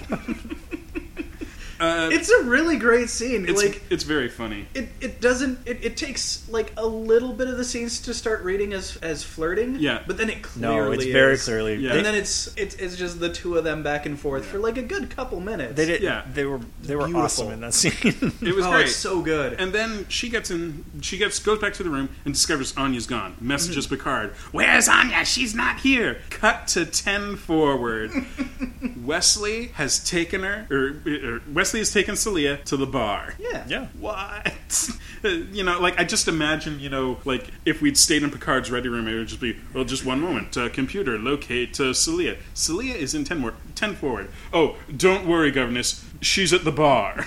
Uh, 1.81 2.09
It's 2.11 2.29
a 2.29 2.43
really 2.43 2.77
great 2.77 3.09
scene. 3.09 3.45
it's, 3.49 3.61
like 3.61 3.83
it's 3.89 4.03
very 4.03 4.29
funny. 4.29 4.67
it, 4.73 4.89
it 5.01 5.19
doesn't 5.19 5.59
it, 5.67 5.83
it 5.83 5.97
takes 5.97 6.47
like 6.49 6.71
a 6.77 6.85
little 6.85 7.33
bit 7.33 7.47
of 7.47 7.57
the 7.57 7.65
scenes 7.65 7.99
to 8.01 8.13
start 8.13 8.43
reading 8.43 8.71
as 8.73 8.95
as 8.97 9.23
flirting. 9.23 9.77
Yeah. 9.79 10.03
But 10.07 10.17
then 10.17 10.29
it 10.29 10.41
clearly 10.43 10.85
No, 10.85 10.91
it's 10.93 11.05
very 11.05 11.33
is. 11.33 11.43
clearly. 11.43 11.75
Yeah. 11.75 11.93
And 11.95 12.05
then 12.05 12.15
it's 12.15 12.55
it's 12.55 12.75
it's 12.75 12.95
just 12.95 13.19
the 13.19 13.29
two 13.33 13.57
of 13.57 13.63
them 13.63 13.83
back 13.83 14.05
and 14.05 14.17
forth 14.19 14.45
for 14.45 14.59
like 14.59 14.77
a 14.77 14.81
good 14.83 15.09
couple 15.09 15.39
minutes. 15.39 15.75
They 15.75 15.85
did. 15.85 16.01
Yeah. 16.01 16.23
They 16.31 16.45
were. 16.45 16.59
They 16.83 16.95
were 16.95 17.05
Beautiful. 17.05 17.21
awesome 17.23 17.51
in 17.51 17.59
that 17.61 17.73
scene. 17.73 17.91
It 18.41 18.55
was 18.55 18.65
oh, 18.65 18.71
great. 18.71 18.85
it's 18.85 18.95
so 18.95 19.21
good. 19.21 19.53
And 19.59 19.73
then 19.73 20.07
she 20.07 20.29
gets 20.29 20.51
in. 20.51 20.85
She 21.01 21.17
gets 21.17 21.39
goes 21.39 21.59
back 21.59 21.73
to 21.73 21.83
the 21.83 21.89
room 21.89 22.09
and 22.25 22.33
discovers 22.33 22.75
Anya's 22.77 23.07
gone. 23.07 23.35
Messages 23.41 23.87
Picard. 23.87 24.31
Where's 24.51 24.87
Anya? 24.87 25.25
She's 25.25 25.55
not 25.55 25.79
here. 25.79 26.19
Cut 26.29 26.67
to 26.69 26.85
ten 26.85 27.35
forward. 27.35 28.11
Wesley 29.03 29.67
has 29.67 30.03
taken 30.03 30.43
her, 30.43 30.67
or, 30.69 31.01
or 31.07 31.41
Wesley 31.53 31.79
has 31.79 31.91
taken 31.91 32.15
Celia 32.15 32.57
to 32.65 32.77
the 32.77 32.85
bar. 32.85 33.35
yeah. 33.39 33.63
yeah. 33.67 33.87
What? 33.99 34.53
Uh, 35.23 35.27
you 35.51 35.63
know, 35.63 35.79
like 35.79 35.99
I 35.99 36.03
just 36.03 36.27
imagine, 36.27 36.79
you 36.79 36.89
know, 36.89 37.19
like 37.25 37.45
if 37.63 37.79
we'd 37.79 37.95
stayed 37.95 38.23
in 38.23 38.31
Picard's 38.31 38.71
ready 38.71 38.89
room, 38.89 39.07
it 39.07 39.13
would 39.13 39.27
just 39.27 39.39
be, 39.39 39.55
well, 39.71 39.83
just 39.83 40.03
one 40.03 40.19
moment. 40.19 40.57
Uh, 40.57 40.67
computer, 40.67 41.19
locate 41.19 41.79
uh, 41.79 41.93
Celia. 41.93 42.37
Celia 42.55 42.95
is 42.95 43.13
in 43.13 43.23
ten, 43.23 43.37
more, 43.37 43.53
10 43.75 43.93
forward. 43.93 44.31
Oh, 44.51 44.77
don't 44.97 45.27
worry, 45.27 45.51
governess. 45.51 46.03
She's 46.21 46.53
at 46.53 46.63
the 46.63 46.71
bar. 46.71 47.25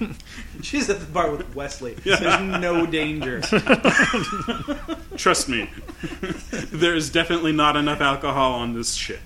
She's 0.62 0.90
at 0.90 1.00
the 1.00 1.06
bar 1.06 1.30
with 1.30 1.54
Wesley. 1.54 1.94
There's 1.94 2.20
no 2.42 2.84
danger. 2.86 3.40
Trust 5.16 5.48
me, 5.48 5.70
there's 6.52 7.10
definitely 7.10 7.52
not 7.52 7.76
enough 7.76 8.00
alcohol 8.00 8.52
on 8.54 8.74
this 8.74 8.94
ship. 8.94 9.20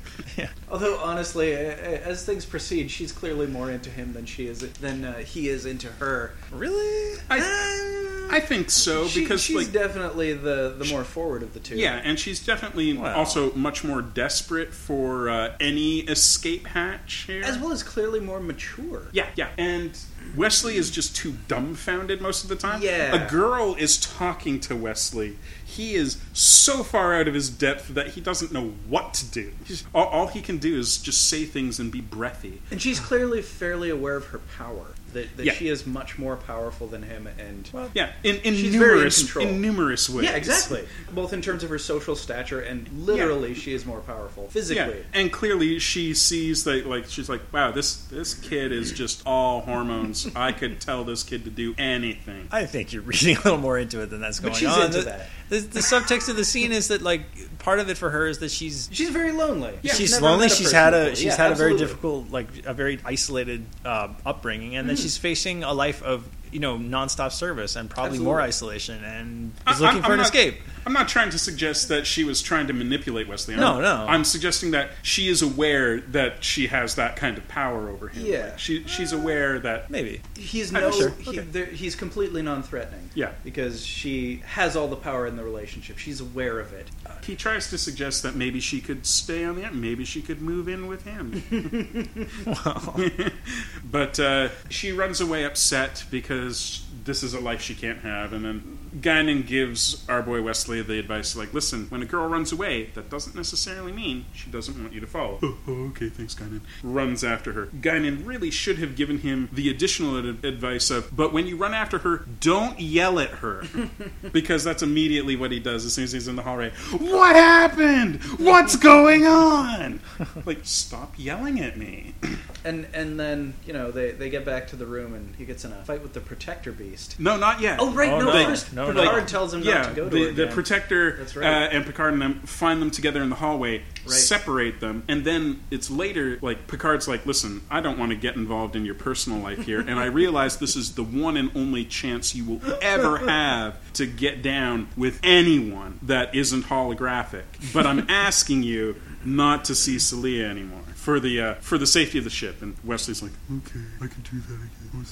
Although 0.70 0.98
honestly, 0.98 1.52
a- 1.52 1.72
a- 1.72 2.02
as 2.06 2.24
things 2.24 2.44
proceed, 2.44 2.90
she's 2.90 3.10
clearly 3.10 3.46
more 3.48 3.70
into 3.70 3.90
him 3.90 4.12
than 4.12 4.24
she 4.26 4.46
is 4.46 4.60
than 4.74 5.04
uh, 5.04 5.18
he 5.18 5.48
is 5.48 5.66
into 5.66 5.88
her. 5.88 6.34
Really? 6.52 7.18
I, 7.28 8.28
I 8.30 8.40
think 8.40 8.70
so 8.70 9.08
She- 9.08 9.20
because 9.22 9.42
she's 9.42 9.56
like 9.56 9.72
definitely 9.72 10.32
the 10.34 10.74
the 10.78 10.84
more 10.84 11.02
forward 11.02 11.42
of 11.42 11.52
the 11.52 11.60
two. 11.60 11.76
yeah, 11.76 12.00
and 12.04 12.18
she's 12.18 12.44
definitely 12.46 12.96
Well. 12.96 13.16
also 13.18 13.52
much 13.54 13.82
more 13.82 14.00
desperate 14.02 14.72
for 14.72 15.28
uh, 15.28 15.56
any 15.58 16.00
escape 16.00 16.68
hatch 16.68 17.24
here. 17.26 17.42
as 17.42 17.58
well 17.58 17.72
as 17.72 17.82
clearly 17.82 18.20
more 18.20 18.38
mature. 18.40 18.99
Yeah, 19.12 19.26
yeah. 19.36 19.48
And 19.58 19.98
Wesley 20.36 20.76
is 20.76 20.90
just 20.90 21.16
too 21.16 21.34
dumbfounded 21.48 22.20
most 22.20 22.42
of 22.42 22.48
the 22.48 22.56
time. 22.56 22.82
Yeah. 22.82 23.14
A 23.14 23.30
girl 23.30 23.74
is 23.74 23.98
talking 23.98 24.60
to 24.60 24.76
Wesley. 24.76 25.38
He 25.64 25.94
is 25.94 26.18
so 26.32 26.82
far 26.82 27.14
out 27.14 27.28
of 27.28 27.34
his 27.34 27.48
depth 27.48 27.88
that 27.94 28.08
he 28.08 28.20
doesn't 28.20 28.52
know 28.52 28.74
what 28.88 29.14
to 29.14 29.26
do. 29.26 29.52
All, 29.94 30.06
all 30.06 30.26
he 30.26 30.42
can 30.42 30.58
do 30.58 30.78
is 30.78 30.98
just 30.98 31.28
say 31.28 31.44
things 31.44 31.78
and 31.78 31.90
be 31.90 32.00
breathy. 32.00 32.60
And 32.70 32.80
she's 32.82 33.00
clearly 33.00 33.42
fairly 33.42 33.90
aware 33.90 34.16
of 34.16 34.26
her 34.26 34.38
power. 34.38 34.86
That, 35.10 35.36
that 35.36 35.46
Yeah. 35.46 35.52
she 35.52 35.68
is 35.68 35.86
much 35.86 36.18
more 36.18 36.36
powerful 36.36 36.86
than 36.86 37.02
him, 37.02 37.28
and 37.38 37.68
Yeah, 37.94 38.12
in, 38.22 38.36
in 38.36 38.54
She's 38.54 38.74
very 38.74 38.90
in 38.92 38.96
numerous 38.98 39.36
in 39.36 39.60
numerous 39.60 40.08
ways. 40.10 40.24
yeah, 40.24 40.36
exactly. 40.36 40.84
Both 41.14 41.32
in 41.32 41.42
terms 41.42 41.62
of 41.62 41.70
her 41.70 41.78
social 41.78 42.14
stature 42.16 42.60
and 42.60 42.88
literally, 43.06 43.54
she 43.54 43.72
is 43.74 43.84
more 43.86 44.00
powerful 44.00 44.44
Yeah, 44.44 44.50
physically. 44.50 45.04
and 45.12 45.32
clearly 45.32 45.78
she 45.78 46.14
sees 46.14 46.64
that 46.64 46.86
like 46.86 47.06
she's 47.08 47.28
like, 47.28 47.40
wow, 47.52 47.70
this 47.70 47.96
this 48.04 48.34
kid 48.34 48.72
is 48.72 48.92
just 48.92 49.22
all 49.26 49.60
hormones. 49.60 50.28
I 50.36 50.52
could 50.52 50.80
tell 50.80 51.04
this 51.04 51.22
kid 51.22 51.44
to 51.44 51.50
do 51.50 51.74
anything. 51.78 52.48
I 52.50 52.66
think 52.66 52.92
you're 52.92 53.02
reading 53.02 53.36
a 53.36 53.40
little 53.40 53.58
more 53.58 53.78
into 53.78 54.00
it 54.02 54.10
than 54.10 54.20
that's 54.20 54.38
But 54.40 54.48
going 54.48 54.58
she's 54.60 54.68
on. 54.68 54.86
into 54.86 54.98
the, 54.98 55.04
that. 55.04 55.28
The, 55.48 55.58
the 55.58 55.80
subtext 55.80 56.28
of 56.28 56.36
the 56.36 56.44
scene 56.44 56.70
is 56.70 56.88
that 56.88 57.02
like 57.02 57.22
part 57.58 57.80
of 57.80 57.90
it 57.90 57.96
for 57.98 58.10
her 58.10 58.26
is 58.28 58.38
that 58.38 58.50
she's 58.52 58.88
She's 58.92 59.08
very 59.10 59.32
lonely. 59.32 59.76
she's 59.82 60.20
lonely. 60.20 60.48
She's 60.48 60.70
had 60.72 60.94
a 60.94 61.14
she's 61.16 61.24
Yeah, 61.24 61.36
had 61.36 61.52
a 61.52 61.54
very 61.56 61.76
difficult, 61.76 62.30
like 62.30 62.46
a 62.64 62.72
very 62.72 63.00
isolated 63.04 63.66
uh, 63.84 64.08
upbringing, 64.24 64.76
and 64.76 64.88
then 64.88 64.96
Mm. 64.96 64.99
She's 65.02 65.16
facing 65.16 65.62
a 65.64 65.72
life 65.72 66.02
of 66.02 66.28
you 66.52 66.60
know 66.60 66.76
nonstop 66.78 67.32
service 67.32 67.76
and 67.76 67.88
probably 67.88 68.18
more 68.18 68.40
isolation, 68.40 69.02
and 69.04 69.52
I- 69.66 69.72
is 69.72 69.80
looking 69.80 69.96
I'm- 69.96 70.02
for 70.02 70.06
I'm 70.08 70.12
an 70.12 70.18
not- 70.18 70.26
escape. 70.26 70.60
I'm 70.86 70.92
not 70.92 71.08
trying 71.08 71.30
to 71.30 71.38
suggest 71.38 71.88
that 71.88 72.06
she 72.06 72.24
was 72.24 72.42
trying 72.42 72.66
to 72.68 72.72
manipulate 72.72 73.28
Wesley. 73.28 73.54
I'm, 73.54 73.60
No, 73.60 73.80
no. 73.80 74.06
I'm 74.08 74.24
suggesting 74.24 74.70
that 74.72 74.90
she 75.02 75.28
is 75.28 75.42
aware 75.42 76.00
that 76.00 76.42
she 76.42 76.68
has 76.68 76.94
that 76.94 77.16
kind 77.16 77.36
of 77.38 77.46
power 77.48 77.88
over 77.88 78.08
him. 78.08 78.24
Yeah. 78.26 78.44
Like, 78.46 78.58
she 78.58 78.84
she's 78.86 79.12
aware 79.12 79.58
that 79.60 79.90
Maybe 79.90 80.20
He's 80.36 80.72
no, 80.72 80.90
sure. 80.90 81.10
he, 81.10 81.30
Okay. 81.30 81.38
there, 81.40 81.66
he's 81.66 81.94
completely 81.94 82.42
non-threatening. 82.42 83.10
Yeah. 83.14 83.32
because 83.44 83.84
she 83.84 84.42
has 84.46 84.76
all 84.76 84.88
the 84.88 84.96
power 84.96 85.26
in 85.26 85.36
the 85.36 85.44
relationship. 85.44 85.98
She's 85.98 86.20
aware 86.20 86.58
of 86.60 86.72
it. 86.72 86.88
he 87.24 87.36
tries 87.36 87.68
to 87.70 87.78
suggest 87.78 88.22
that 88.22 88.34
maybe 88.34 88.60
she 88.60 88.80
could 88.80 89.06
stay 89.06 89.44
on 89.44 89.56
the 89.56 89.64
end, 89.64 89.80
maybe 89.80 90.04
she 90.04 90.22
could 90.22 90.40
move 90.40 90.68
in 90.68 90.86
with 90.86 91.04
him. 91.04 91.42
but 93.90 94.18
uh, 94.20 94.48
she 94.68 94.92
runs 94.92 95.20
away 95.20 95.44
upset 95.44 96.04
because 96.10 96.84
this 97.04 97.22
is 97.22 97.34
a 97.34 97.40
life 97.40 97.60
she 97.60 97.74
can't 97.74 98.00
have, 98.00 98.32
and 98.32 98.44
then 98.44 98.78
Guinan 98.98 99.46
gives 99.46 100.04
our 100.08 100.22
boy 100.22 100.42
Wesley 100.42 100.82
the 100.82 100.98
advice 100.98 101.36
like, 101.36 101.54
listen, 101.54 101.86
when 101.90 102.02
a 102.02 102.06
girl 102.06 102.28
runs 102.28 102.52
away, 102.52 102.86
that 102.94 103.08
doesn't 103.10 103.36
necessarily 103.36 103.92
mean 103.92 104.24
she 104.34 104.50
doesn't 104.50 104.80
want 104.80 104.92
you 104.92 105.00
to 105.00 105.06
follow. 105.06 105.38
Oh, 105.42 105.58
oh, 105.68 105.72
okay, 105.88 106.08
thanks, 106.08 106.34
Guinan. 106.34 106.60
Runs 106.82 107.22
after 107.24 107.52
her. 107.52 107.66
Guinan 107.66 108.26
really 108.26 108.50
should 108.50 108.78
have 108.78 108.96
given 108.96 109.18
him 109.18 109.48
the 109.52 109.70
additional 109.70 110.18
ad- 110.18 110.44
advice 110.44 110.90
of, 110.90 111.14
but 111.14 111.32
when 111.32 111.46
you 111.46 111.56
run 111.56 111.74
after 111.74 111.98
her, 111.98 112.24
don't 112.40 112.80
yell 112.80 113.18
at 113.20 113.30
her. 113.30 113.62
because 114.32 114.64
that's 114.64 114.82
immediately 114.82 115.36
what 115.36 115.52
he 115.52 115.60
does 115.60 115.84
as 115.84 115.94
soon 115.94 116.04
as 116.04 116.12
he's 116.12 116.28
in 116.28 116.36
the 116.36 116.42
hallway. 116.42 116.70
What 116.98 117.36
happened? 117.36 118.22
What's 118.38 118.76
going 118.76 119.24
on? 119.26 120.00
like, 120.44 120.60
stop 120.62 121.14
yelling 121.16 121.60
at 121.60 121.76
me. 121.76 122.14
And 122.62 122.86
and 122.92 123.18
then 123.18 123.54
you 123.64 123.72
know 123.72 123.90
they, 123.90 124.10
they 124.10 124.28
get 124.28 124.44
back 124.44 124.66
to 124.68 124.76
the 124.76 124.84
room 124.84 125.14
and 125.14 125.34
he 125.36 125.46
gets 125.46 125.64
in 125.64 125.72
a 125.72 125.82
fight 125.82 126.02
with 126.02 126.12
the 126.12 126.20
protector 126.20 126.72
beast. 126.72 127.18
No, 127.18 127.38
not 127.38 127.62
yet. 127.62 127.78
Oh 127.80 127.90
right, 127.92 128.10
Oh, 128.12 128.18
no, 128.18 128.26
no. 128.26 128.44
first 128.44 128.74
No, 128.88 128.92
Picard 128.92 129.22
no. 129.22 129.26
tells 129.26 129.54
him 129.54 129.62
yeah, 129.62 129.74
not 129.82 129.88
to 129.90 129.94
go 129.94 130.08
to 130.08 130.10
the, 130.10 130.24
her 130.26 130.32
the 130.32 130.42
again. 130.44 130.54
protector 130.54 131.16
That's 131.16 131.36
uh, 131.36 131.40
and 131.40 131.84
Picard 131.86 132.12
and 132.14 132.22
them 132.22 132.40
find 132.40 132.80
them 132.82 132.90
together 132.90 133.22
in 133.22 133.30
the 133.30 133.36
hallway, 133.36 133.82
Right. 134.06 134.10
separate 134.14 134.80
them, 134.80 135.02
and 135.08 135.24
then 135.24 135.60
it's 135.70 135.90
later. 135.90 136.38
Like 136.40 136.66
Picard's 136.66 137.06
like, 137.06 137.26
"Listen, 137.26 137.60
I 137.70 137.80
don't 137.80 137.98
want 137.98 138.10
to 138.12 138.16
get 138.16 138.36
involved 138.36 138.74
in 138.76 138.84
your 138.86 138.94
personal 138.94 139.38
life 139.40 139.64
here, 139.66 139.80
and 139.80 139.98
I 139.98 140.06
realize 140.22 140.56
this 140.56 140.74
is 140.76 140.94
the 140.94 141.04
one 141.04 141.36
and 141.36 141.50
only 141.54 141.84
chance 141.84 142.34
you 142.34 142.44
will 142.44 142.60
ever 142.80 143.18
have 143.18 143.76
to 143.94 144.06
get 144.06 144.42
down 144.42 144.88
with 144.96 145.20
anyone 145.22 145.98
that 146.02 146.34
isn't 146.34 146.64
holographic. 146.64 147.42
But 147.74 147.86
I'm 147.86 148.06
asking 148.08 148.62
you 148.62 148.96
not 149.24 149.64
to 149.66 149.74
see 149.74 149.98
Celia 149.98 150.46
anymore." 150.46 150.80
For 151.00 151.18
the 151.18 151.40
uh, 151.40 151.54
for 151.54 151.78
the 151.78 151.86
safety 151.86 152.18
of 152.18 152.24
the 152.24 152.30
ship, 152.30 152.60
and 152.60 152.76
Wesley's 152.84 153.22
like, 153.22 153.32
okay, 153.50 153.80
I 154.02 154.06
can 154.06 154.22
do 154.22 154.38
that. 154.38 154.68
Can 154.92 155.04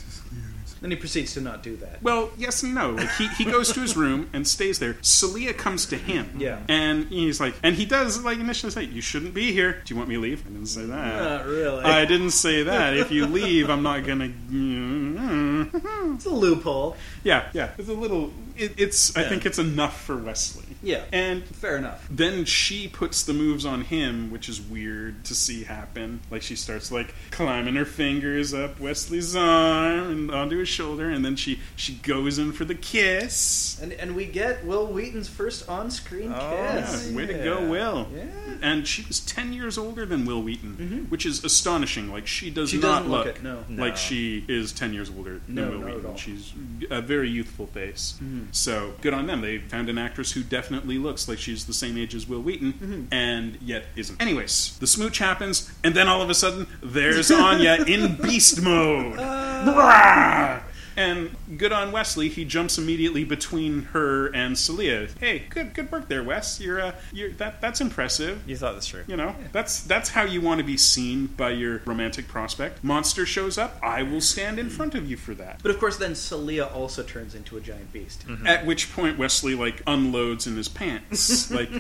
then 0.81 0.91
he 0.91 0.97
proceeds 0.97 1.35
to 1.35 1.41
not 1.41 1.63
do 1.63 1.77
that. 1.77 2.03
Well, 2.03 2.31
yes 2.37 2.63
and 2.63 2.75
no. 2.75 2.91
Like 2.91 3.11
he, 3.17 3.29
he 3.29 3.45
goes 3.45 3.73
to 3.73 3.81
his 3.81 3.97
room 3.97 4.31
and 4.33 4.47
stays 4.47 4.79
there. 4.79 4.97
Celia 5.03 5.53
comes 5.53 5.87
to 5.87 5.97
him. 5.97 6.37
Yeah. 6.39 6.61
And 6.69 7.07
he's 7.09 7.41
like, 7.41 7.55
and 7.63 7.75
he 7.75 7.85
does 7.85 8.23
like 8.23 8.39
initially 8.39 8.71
say, 8.71 8.85
"You 8.85 9.01
shouldn't 9.01 9.35
be 9.35 9.53
here. 9.53 9.83
Do 9.85 9.95
you 9.95 9.97
want 9.97 10.09
me 10.09 10.17
to 10.17 10.21
leave?" 10.21 10.47
I 10.47 10.51
didn't 10.51 10.67
say 10.67 10.85
that. 10.85 11.23
Not 11.23 11.47
really. 11.47 11.85
I 11.85 12.05
didn't 12.05 12.31
say 12.31 12.63
that. 12.63 12.97
If 12.97 13.11
you 13.11 13.27
leave, 13.27 13.71
I'm 13.71 13.83
not 13.83 14.07
gonna. 14.07 14.27
it's 16.15 16.27
a 16.27 16.31
loophole. 16.31 16.97
Yeah, 17.25 17.49
yeah. 17.53 17.71
It's 17.79 17.89
a 17.89 17.95
little 17.95 18.33
it, 18.59 18.75
it's 18.79 19.17
I 19.17 19.25
think 19.25 19.47
it's 19.47 19.59
enough 19.59 20.01
for 20.03 20.17
Wesley. 20.17 20.65
Yeah. 20.83 21.05
And 21.13 21.45
Fair 21.45 21.77
enough. 21.77 22.07
then 22.11 22.45
she 22.45 22.89
puts 22.89 23.23
the 23.23 23.33
moves 23.33 23.65
on 23.67 23.83
him, 23.83 24.31
which 24.31 24.49
is 24.49 24.61
weird 24.61 25.25
to 25.25 25.35
see 25.35 25.65
happen. 25.65 26.21
Like 26.31 26.43
she 26.43 26.57
starts 26.57 26.93
like 26.93 27.15
climbing 27.31 27.75
her 27.75 27.85
fingers 27.85 28.55
up 28.55 28.79
Wesley's 28.81 29.35
arm 29.35 30.11
and 30.11 30.31
onto 30.31 30.59
his 30.59 30.69
shoulder, 30.69 31.09
and 31.11 31.25
then 31.25 31.37
she 31.37 31.61
she 31.77 31.95
goes 31.95 32.39
in 32.39 32.53
for 32.53 32.65
the 32.65 32.75
kiss. 32.75 33.79
And 33.83 33.93
and 33.93 34.15
we 34.15 34.27
get 34.27 34.65
Wil 34.65 34.87
Wheaton's 34.87 35.29
first 35.29 35.69
on-screen 35.69 36.33
Oh, 36.35 36.53
Yeah, 36.53 36.81
kiss. 36.83 37.11
way 37.13 37.27
to 37.27 37.35
go, 37.35 37.69
Will. 37.69 38.09
Yeah. 38.15 38.25
And 38.63 38.87
she 38.87 39.05
was 39.07 39.21
ten 39.21 39.53
years 39.53 39.79
older 39.79 40.05
than 40.07 40.25
Wil 40.27 40.43
Wheaton, 40.43 40.77
mm-hmm. 40.77 40.99
which 41.11 41.25
is 41.27 41.45
astonishing. 41.45 42.11
Like 42.11 42.27
she 42.27 42.51
does 42.51 42.71
She 42.71 42.79
not 42.79 43.07
look 43.07 43.27
look 43.27 43.37
it, 43.37 43.43
no. 43.43 43.65
like 43.71 43.93
No. 43.93 43.95
she 43.97 44.45
is 44.49 44.73
ten 44.73 44.93
years 44.93 45.11
older 45.17 45.41
than 45.47 45.55
No, 45.55 45.71
Will 45.71 45.79
not 45.79 45.89
at 45.91 45.95
Wheaton. 45.97 46.11
all. 46.11 46.17
She's 46.17 46.53
a 46.91 47.01
very 47.01 47.29
youthful 47.31 47.67
face. 47.67 48.15
Mm-hmm. 48.23 48.48
So 48.53 48.95
good 49.01 49.15
on 49.15 49.27
them. 49.27 49.41
They 49.41 49.59
found 49.59 49.89
an 49.89 49.99
actress 49.99 50.33
who 50.33 50.43
definitely 50.43 50.99
looks 50.99 51.29
like 51.29 51.39
she's 51.39 51.67
the 51.67 51.73
same 51.73 51.97
age 51.99 52.15
as 52.15 52.29
Wil 52.29 52.43
Wheaton, 52.43 52.73
mm-hmm. 52.73 53.05
and 53.13 53.59
yet 53.61 53.87
isn't. 53.97 54.21
Anyways, 54.21 54.79
the 54.79 54.87
smooch 54.87 55.19
happens, 55.19 55.71
and 55.85 55.95
then 55.95 56.09
all 56.09 56.23
of 56.23 56.31
a 56.31 56.35
sudden, 56.35 56.67
there's 56.83 57.31
Anya 57.31 57.85
in 57.87 58.17
beast 58.17 58.63
mode. 58.63 59.19
Uh. 59.19 59.65
Brah! 59.65 60.63
And 60.99 61.37
good 61.57 61.71
on 61.73 61.93
Wesley, 61.93 62.29
he 62.29 62.45
jumps 62.45 62.77
immediately 62.77 63.23
between 63.23 63.83
her 63.93 64.35
and 64.35 64.59
Celia. 64.59 65.07
Hey, 65.21 65.45
good 65.49 65.73
good 65.73 65.93
work 65.93 66.09
there, 66.09 66.25
Wes. 66.25 66.59
You're 66.61 66.81
uh, 66.81 66.93
you're 67.13 67.31
that 67.35 67.61
that's 67.61 67.81
impressive. 67.81 68.43
You 68.49 68.57
thought 68.57 68.75
this 68.75 68.89
through. 68.89 69.05
You 69.07 69.17
know, 69.17 69.37
that's 69.53 69.81
that's 69.85 70.09
how 70.09 70.25
you 70.25 70.41
want 70.41 70.59
to 70.59 70.65
be 70.65 70.77
seen 70.77 71.27
by 71.29 71.51
your 71.51 71.83
romantic 71.85 72.27
prospect. 72.27 72.83
Monster 72.83 73.25
shows 73.27 73.59
up, 73.59 73.79
I 73.81 74.03
will 74.03 74.21
stand 74.21 74.59
in 74.59 74.69
front 74.69 74.97
of 74.97 75.09
you 75.09 75.17
for 75.17 75.35
that. 75.37 75.61
But 75.63 75.71
of 75.71 75.79
course, 75.79 75.99
then 75.99 76.17
Celia 76.17 76.65
also 76.65 77.05
turns 77.05 77.37
into 77.37 77.57
a 77.57 77.61
giant 77.61 77.93
beast. 77.93 78.25
At 78.45 78.67
which 78.67 78.93
point 78.93 79.19
Wesley 79.19 79.55
like 79.55 79.83
unloads 79.87 80.49
in 80.49 80.57
his 80.57 80.67
pants. 80.69 81.49
like 81.53 81.71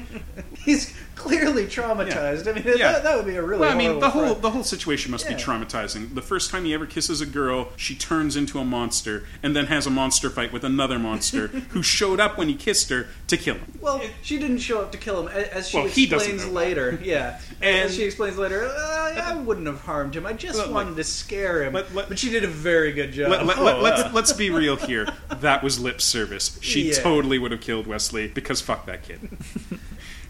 He's 0.58 0.94
clearly 1.16 1.64
traumatized. 1.66 2.46
I 2.46 2.52
mean, 2.52 2.62
Yeah. 2.78 2.92
that, 2.92 3.02
that 3.02 3.16
would 3.16 3.26
be 3.26 3.34
a 3.34 3.42
really. 3.42 3.62
well, 3.62 3.72
I 3.72 3.74
mean, 3.74 3.98
the 3.98 4.10
whole 4.10 4.26
friend. 4.26 4.42
the 4.42 4.50
whole 4.50 4.62
situation 4.64 5.10
must 5.10 5.28
Yeah. 5.28 5.36
be 5.36 5.42
traumatizing. 5.42 6.14
The 6.14 6.22
first 6.22 6.50
time 6.52 6.64
he 6.64 6.72
ever 6.72 6.86
kisses 6.86 7.20
a 7.20 7.26
girl, 7.26 7.70
she 7.76 7.96
turns 7.96 8.36
into 8.36 8.60
a 8.60 8.64
monster 8.64 9.07
and 9.42 9.54
then 9.56 9.66
has 9.66 9.86
a 9.86 9.90
monster 9.90 10.30
fight 10.30 10.52
with 10.52 10.64
another 10.64 10.98
monster 10.98 11.46
who 11.70 11.82
showed 11.82 12.20
up 12.20 12.36
when 12.38 12.48
he 12.48 12.54
kissed 12.54 12.90
her 12.90 13.06
to 13.28 13.36
kill 13.36 13.56
him. 13.56 13.78
Well, 13.80 14.00
she 14.22 14.38
didn't 14.38 14.58
show 14.58 14.80
up 14.80 14.92
to 14.92 14.98
kill 14.98 15.26
him, 15.26 15.28
as 15.52 15.68
she 15.68 15.76
Well, 15.76 15.86
explains 15.86 16.46
later. 16.46 16.98
Yeah, 17.02 17.40
And- 17.62 17.84
as 17.88 17.94
she 17.94 18.02
explains 18.04 18.36
later, 18.38 18.66
uh, 18.66 19.22
I 19.24 19.36
wouldn't 19.36 19.66
have 19.66 19.80
harmed 19.80 20.14
him. 20.14 20.26
I 20.26 20.32
just 20.32 20.68
wanted 20.70 20.96
to 20.96 21.04
scare 21.04 21.64
him. 21.64 21.72
let- 21.74 21.92
but 21.94 22.18
she 22.18 22.30
did 22.30 22.44
a 22.44 22.48
very 22.48 22.92
good 22.92 23.12
job. 23.12 23.30
Let, 23.30 23.46
let, 23.46 23.58
Oh, 23.58 23.64
let, 23.64 23.82
let's 23.82 24.02
yeah. 24.02 24.10
let's 24.14 24.32
be 24.32 24.50
real 24.50 24.76
here. 24.76 25.06
That 25.40 25.62
was 25.62 25.78
lip 25.80 26.00
service. 26.00 26.58
She 26.62 26.90
Yeah. 26.90 26.94
totally 27.00 27.38
would 27.38 27.50
have 27.52 27.60
killed 27.60 27.86
Wesley 27.86 28.28
because 28.28 28.60
fuck 28.60 28.86
that 28.86 29.02
kid. 29.02 29.28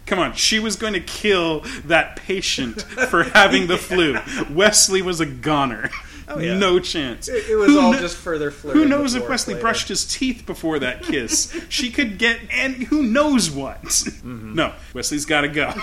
Come 0.05 0.17
on, 0.19 0.33
she 0.33 0.57
was 0.59 0.75
going 0.75 0.93
to 0.93 0.99
kill 0.99 1.59
that 1.85 2.15
patient 2.15 2.81
for 2.81 3.23
having 3.23 3.67
the 3.67 3.77
flu. 3.77 4.17
Wesley 4.49 5.01
was 5.03 5.19
a 5.19 5.25
goner. 5.25 5.91
Yeah. 6.37 6.57
No 6.57 6.79
chance. 6.79 7.27
It, 7.27 7.49
it 7.49 7.55
was 7.55 7.69
Who 7.71 7.79
all 7.79 7.91
kn- 7.91 8.01
just 8.03 8.17
further 8.17 8.51
flirting. 8.51 8.83
Who 8.83 8.87
knows 8.87 9.15
if 9.15 9.27
Wesley 9.27 9.53
later. 9.55 9.61
brushed 9.63 9.87
his 9.87 10.05
teeth 10.05 10.45
before 10.45 10.77
that 10.79 11.01
kiss? 11.03 11.55
she 11.69 11.89
could 11.91 12.17
get, 12.17 12.39
and 12.51 12.75
who 12.75 13.01
knows 13.03 13.49
what? 13.49 13.81
Mm-hmm. 13.83 14.53
No, 14.55 14.73
Wesley's 14.93 15.25
got 15.25 15.41
to 15.41 15.47
go. 15.47 15.73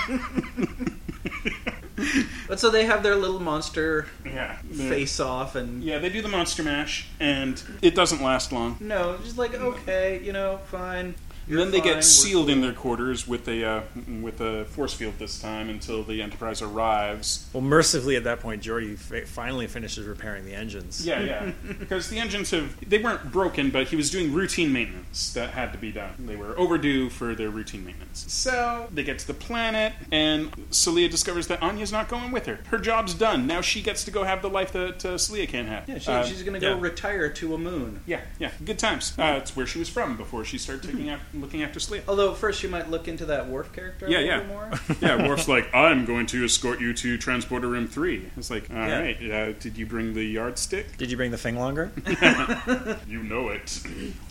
But 2.48 2.60
so 2.60 2.70
they 2.70 2.84
have 2.84 3.02
their 3.02 3.14
little 3.16 3.40
monster 3.40 4.06
Yeah, 4.24 4.56
face 4.70 5.18
off, 5.18 5.54
and 5.56 5.82
Yeah, 5.82 5.98
they 5.98 6.10
do 6.10 6.20
the 6.22 6.28
monster 6.28 6.62
mash, 6.62 7.08
and 7.18 7.62
it 7.82 7.94
doesn't 7.94 8.22
last 8.22 8.52
long. 8.52 8.76
no, 8.80 9.16
just 9.24 9.38
like 9.38 9.54
okay, 9.54 10.20
you 10.22 10.32
know, 10.32 10.58
fine. 10.66 11.14
And 11.46 11.52
You're 11.54 11.62
then 11.62 11.70
they 11.70 11.78
fine, 11.78 11.88
we're 11.88 11.94
get 11.94 12.04
sealed 12.04 12.50
in 12.50 12.60
their 12.60 12.72
quarters 12.72 13.28
with 13.28 13.46
a 13.48 13.64
uh, 13.64 13.82
with 14.20 14.40
a 14.40 14.64
force 14.64 14.94
field 14.94 15.14
this 15.18 15.40
time 15.40 15.68
until 15.70 16.02
the 16.02 16.20
Enterprise 16.20 16.60
arrives. 16.60 17.48
Well, 17.52 17.60
mercifully 17.62 18.16
at 18.16 18.24
that 18.24 18.40
point, 18.40 18.62
Geordi 18.62 18.98
fa- 18.98 19.26
finally 19.26 19.66
finishes 19.68 20.06
repairing 20.06 20.44
the 20.44 20.54
engines. 20.54 21.06
Yeah, 21.06 21.20
yeah, 21.20 21.52
because 21.78 22.08
the 22.08 22.18
engines 22.18 22.50
have 22.50 22.76
they 22.88 22.98
weren't 22.98 23.30
broken, 23.30 23.70
but 23.70 23.86
he 23.88 23.94
was 23.96 24.10
doing 24.10 24.32
routine 24.32 24.72
maintenance 24.72 25.32
that 25.34 25.50
had 25.50 25.72
to 25.72 25.78
be 25.78 25.92
done. 25.92 26.14
They 26.18 26.34
were 26.36 26.58
overdue 26.58 27.10
for 27.10 27.34
their 27.34 27.50
routine 27.50 27.84
maintenance. 27.84 28.24
So 28.32 28.88
they 28.92 29.04
get 29.04 29.18
to 29.20 29.26
the 29.28 29.34
planet, 29.34 29.92
and 30.10 30.50
Celia 30.70 31.08
discovers 31.08 31.46
that 31.46 31.62
Anya's 31.62 31.92
not 31.92 32.08
going 32.08 32.32
with 32.32 32.46
her. 32.46 32.58
Her 32.68 32.78
job's 32.78 33.14
done. 33.14 33.46
Now 33.46 33.60
she 33.60 33.82
gets 33.82 34.02
to 34.04 34.10
go 34.10 34.24
have 34.24 34.42
the 34.42 34.50
life 34.50 34.72
that 34.72 35.04
uh, 35.04 35.16
Celia 35.16 35.46
can't 35.46 35.68
have. 35.68 35.88
Yeah, 35.88 35.98
she, 35.98 36.10
Uh, 36.10 36.24
she's 36.24 36.42
gonna 36.42 36.58
go 36.58 36.74
yeah. 36.74 36.80
retire 36.80 37.30
to 37.30 37.54
a 37.54 37.58
moon. 37.58 38.00
yeah, 38.06 38.22
yeah, 38.40 38.50
good 38.64 38.78
times. 38.80 39.12
Uh, 39.16 39.38
it's 39.40 39.54
where 39.54 39.66
she 39.66 39.78
was 39.78 39.88
from 39.88 40.16
before 40.16 40.44
she 40.44 40.58
started 40.58 40.82
taking 40.90 41.08
after, 41.10 41.35
looking 41.40 41.62
after 41.62 41.78
Celia. 41.80 42.02
Although 42.08 42.34
first 42.34 42.62
you 42.62 42.68
might 42.68 42.90
look 42.90 43.08
into 43.08 43.26
that 43.26 43.48
Worf 43.48 43.72
character 43.72 44.06
a 44.06 44.10
Yeah, 44.10 44.18
little 44.18 44.40
yeah. 44.40 44.46
more. 44.46 44.70
yeah, 45.00 45.28
Worf's 45.28 45.48
like, 45.48 45.72
I'm 45.74 46.04
going 46.04 46.26
to 46.26 46.44
escort 46.44 46.80
you 46.80 46.92
to 46.94 47.18
transporter 47.18 47.68
room 47.68 47.86
three. 47.86 48.30
It's 48.36 48.50
like, 48.50 48.70
all 48.70 48.76
Yeah. 48.76 48.98
right, 49.00 49.30
uh, 49.30 49.52
did 49.58 49.76
you 49.78 49.86
bring 49.86 50.14
the 50.14 50.24
yardstick? 50.24 50.96
Did 50.96 51.10
you 51.10 51.16
bring 51.16 51.30
the 51.30 51.38
thing 51.38 51.56
longer? 51.56 51.90
You 53.06 53.22
know 53.22 53.48
it. 53.50 53.80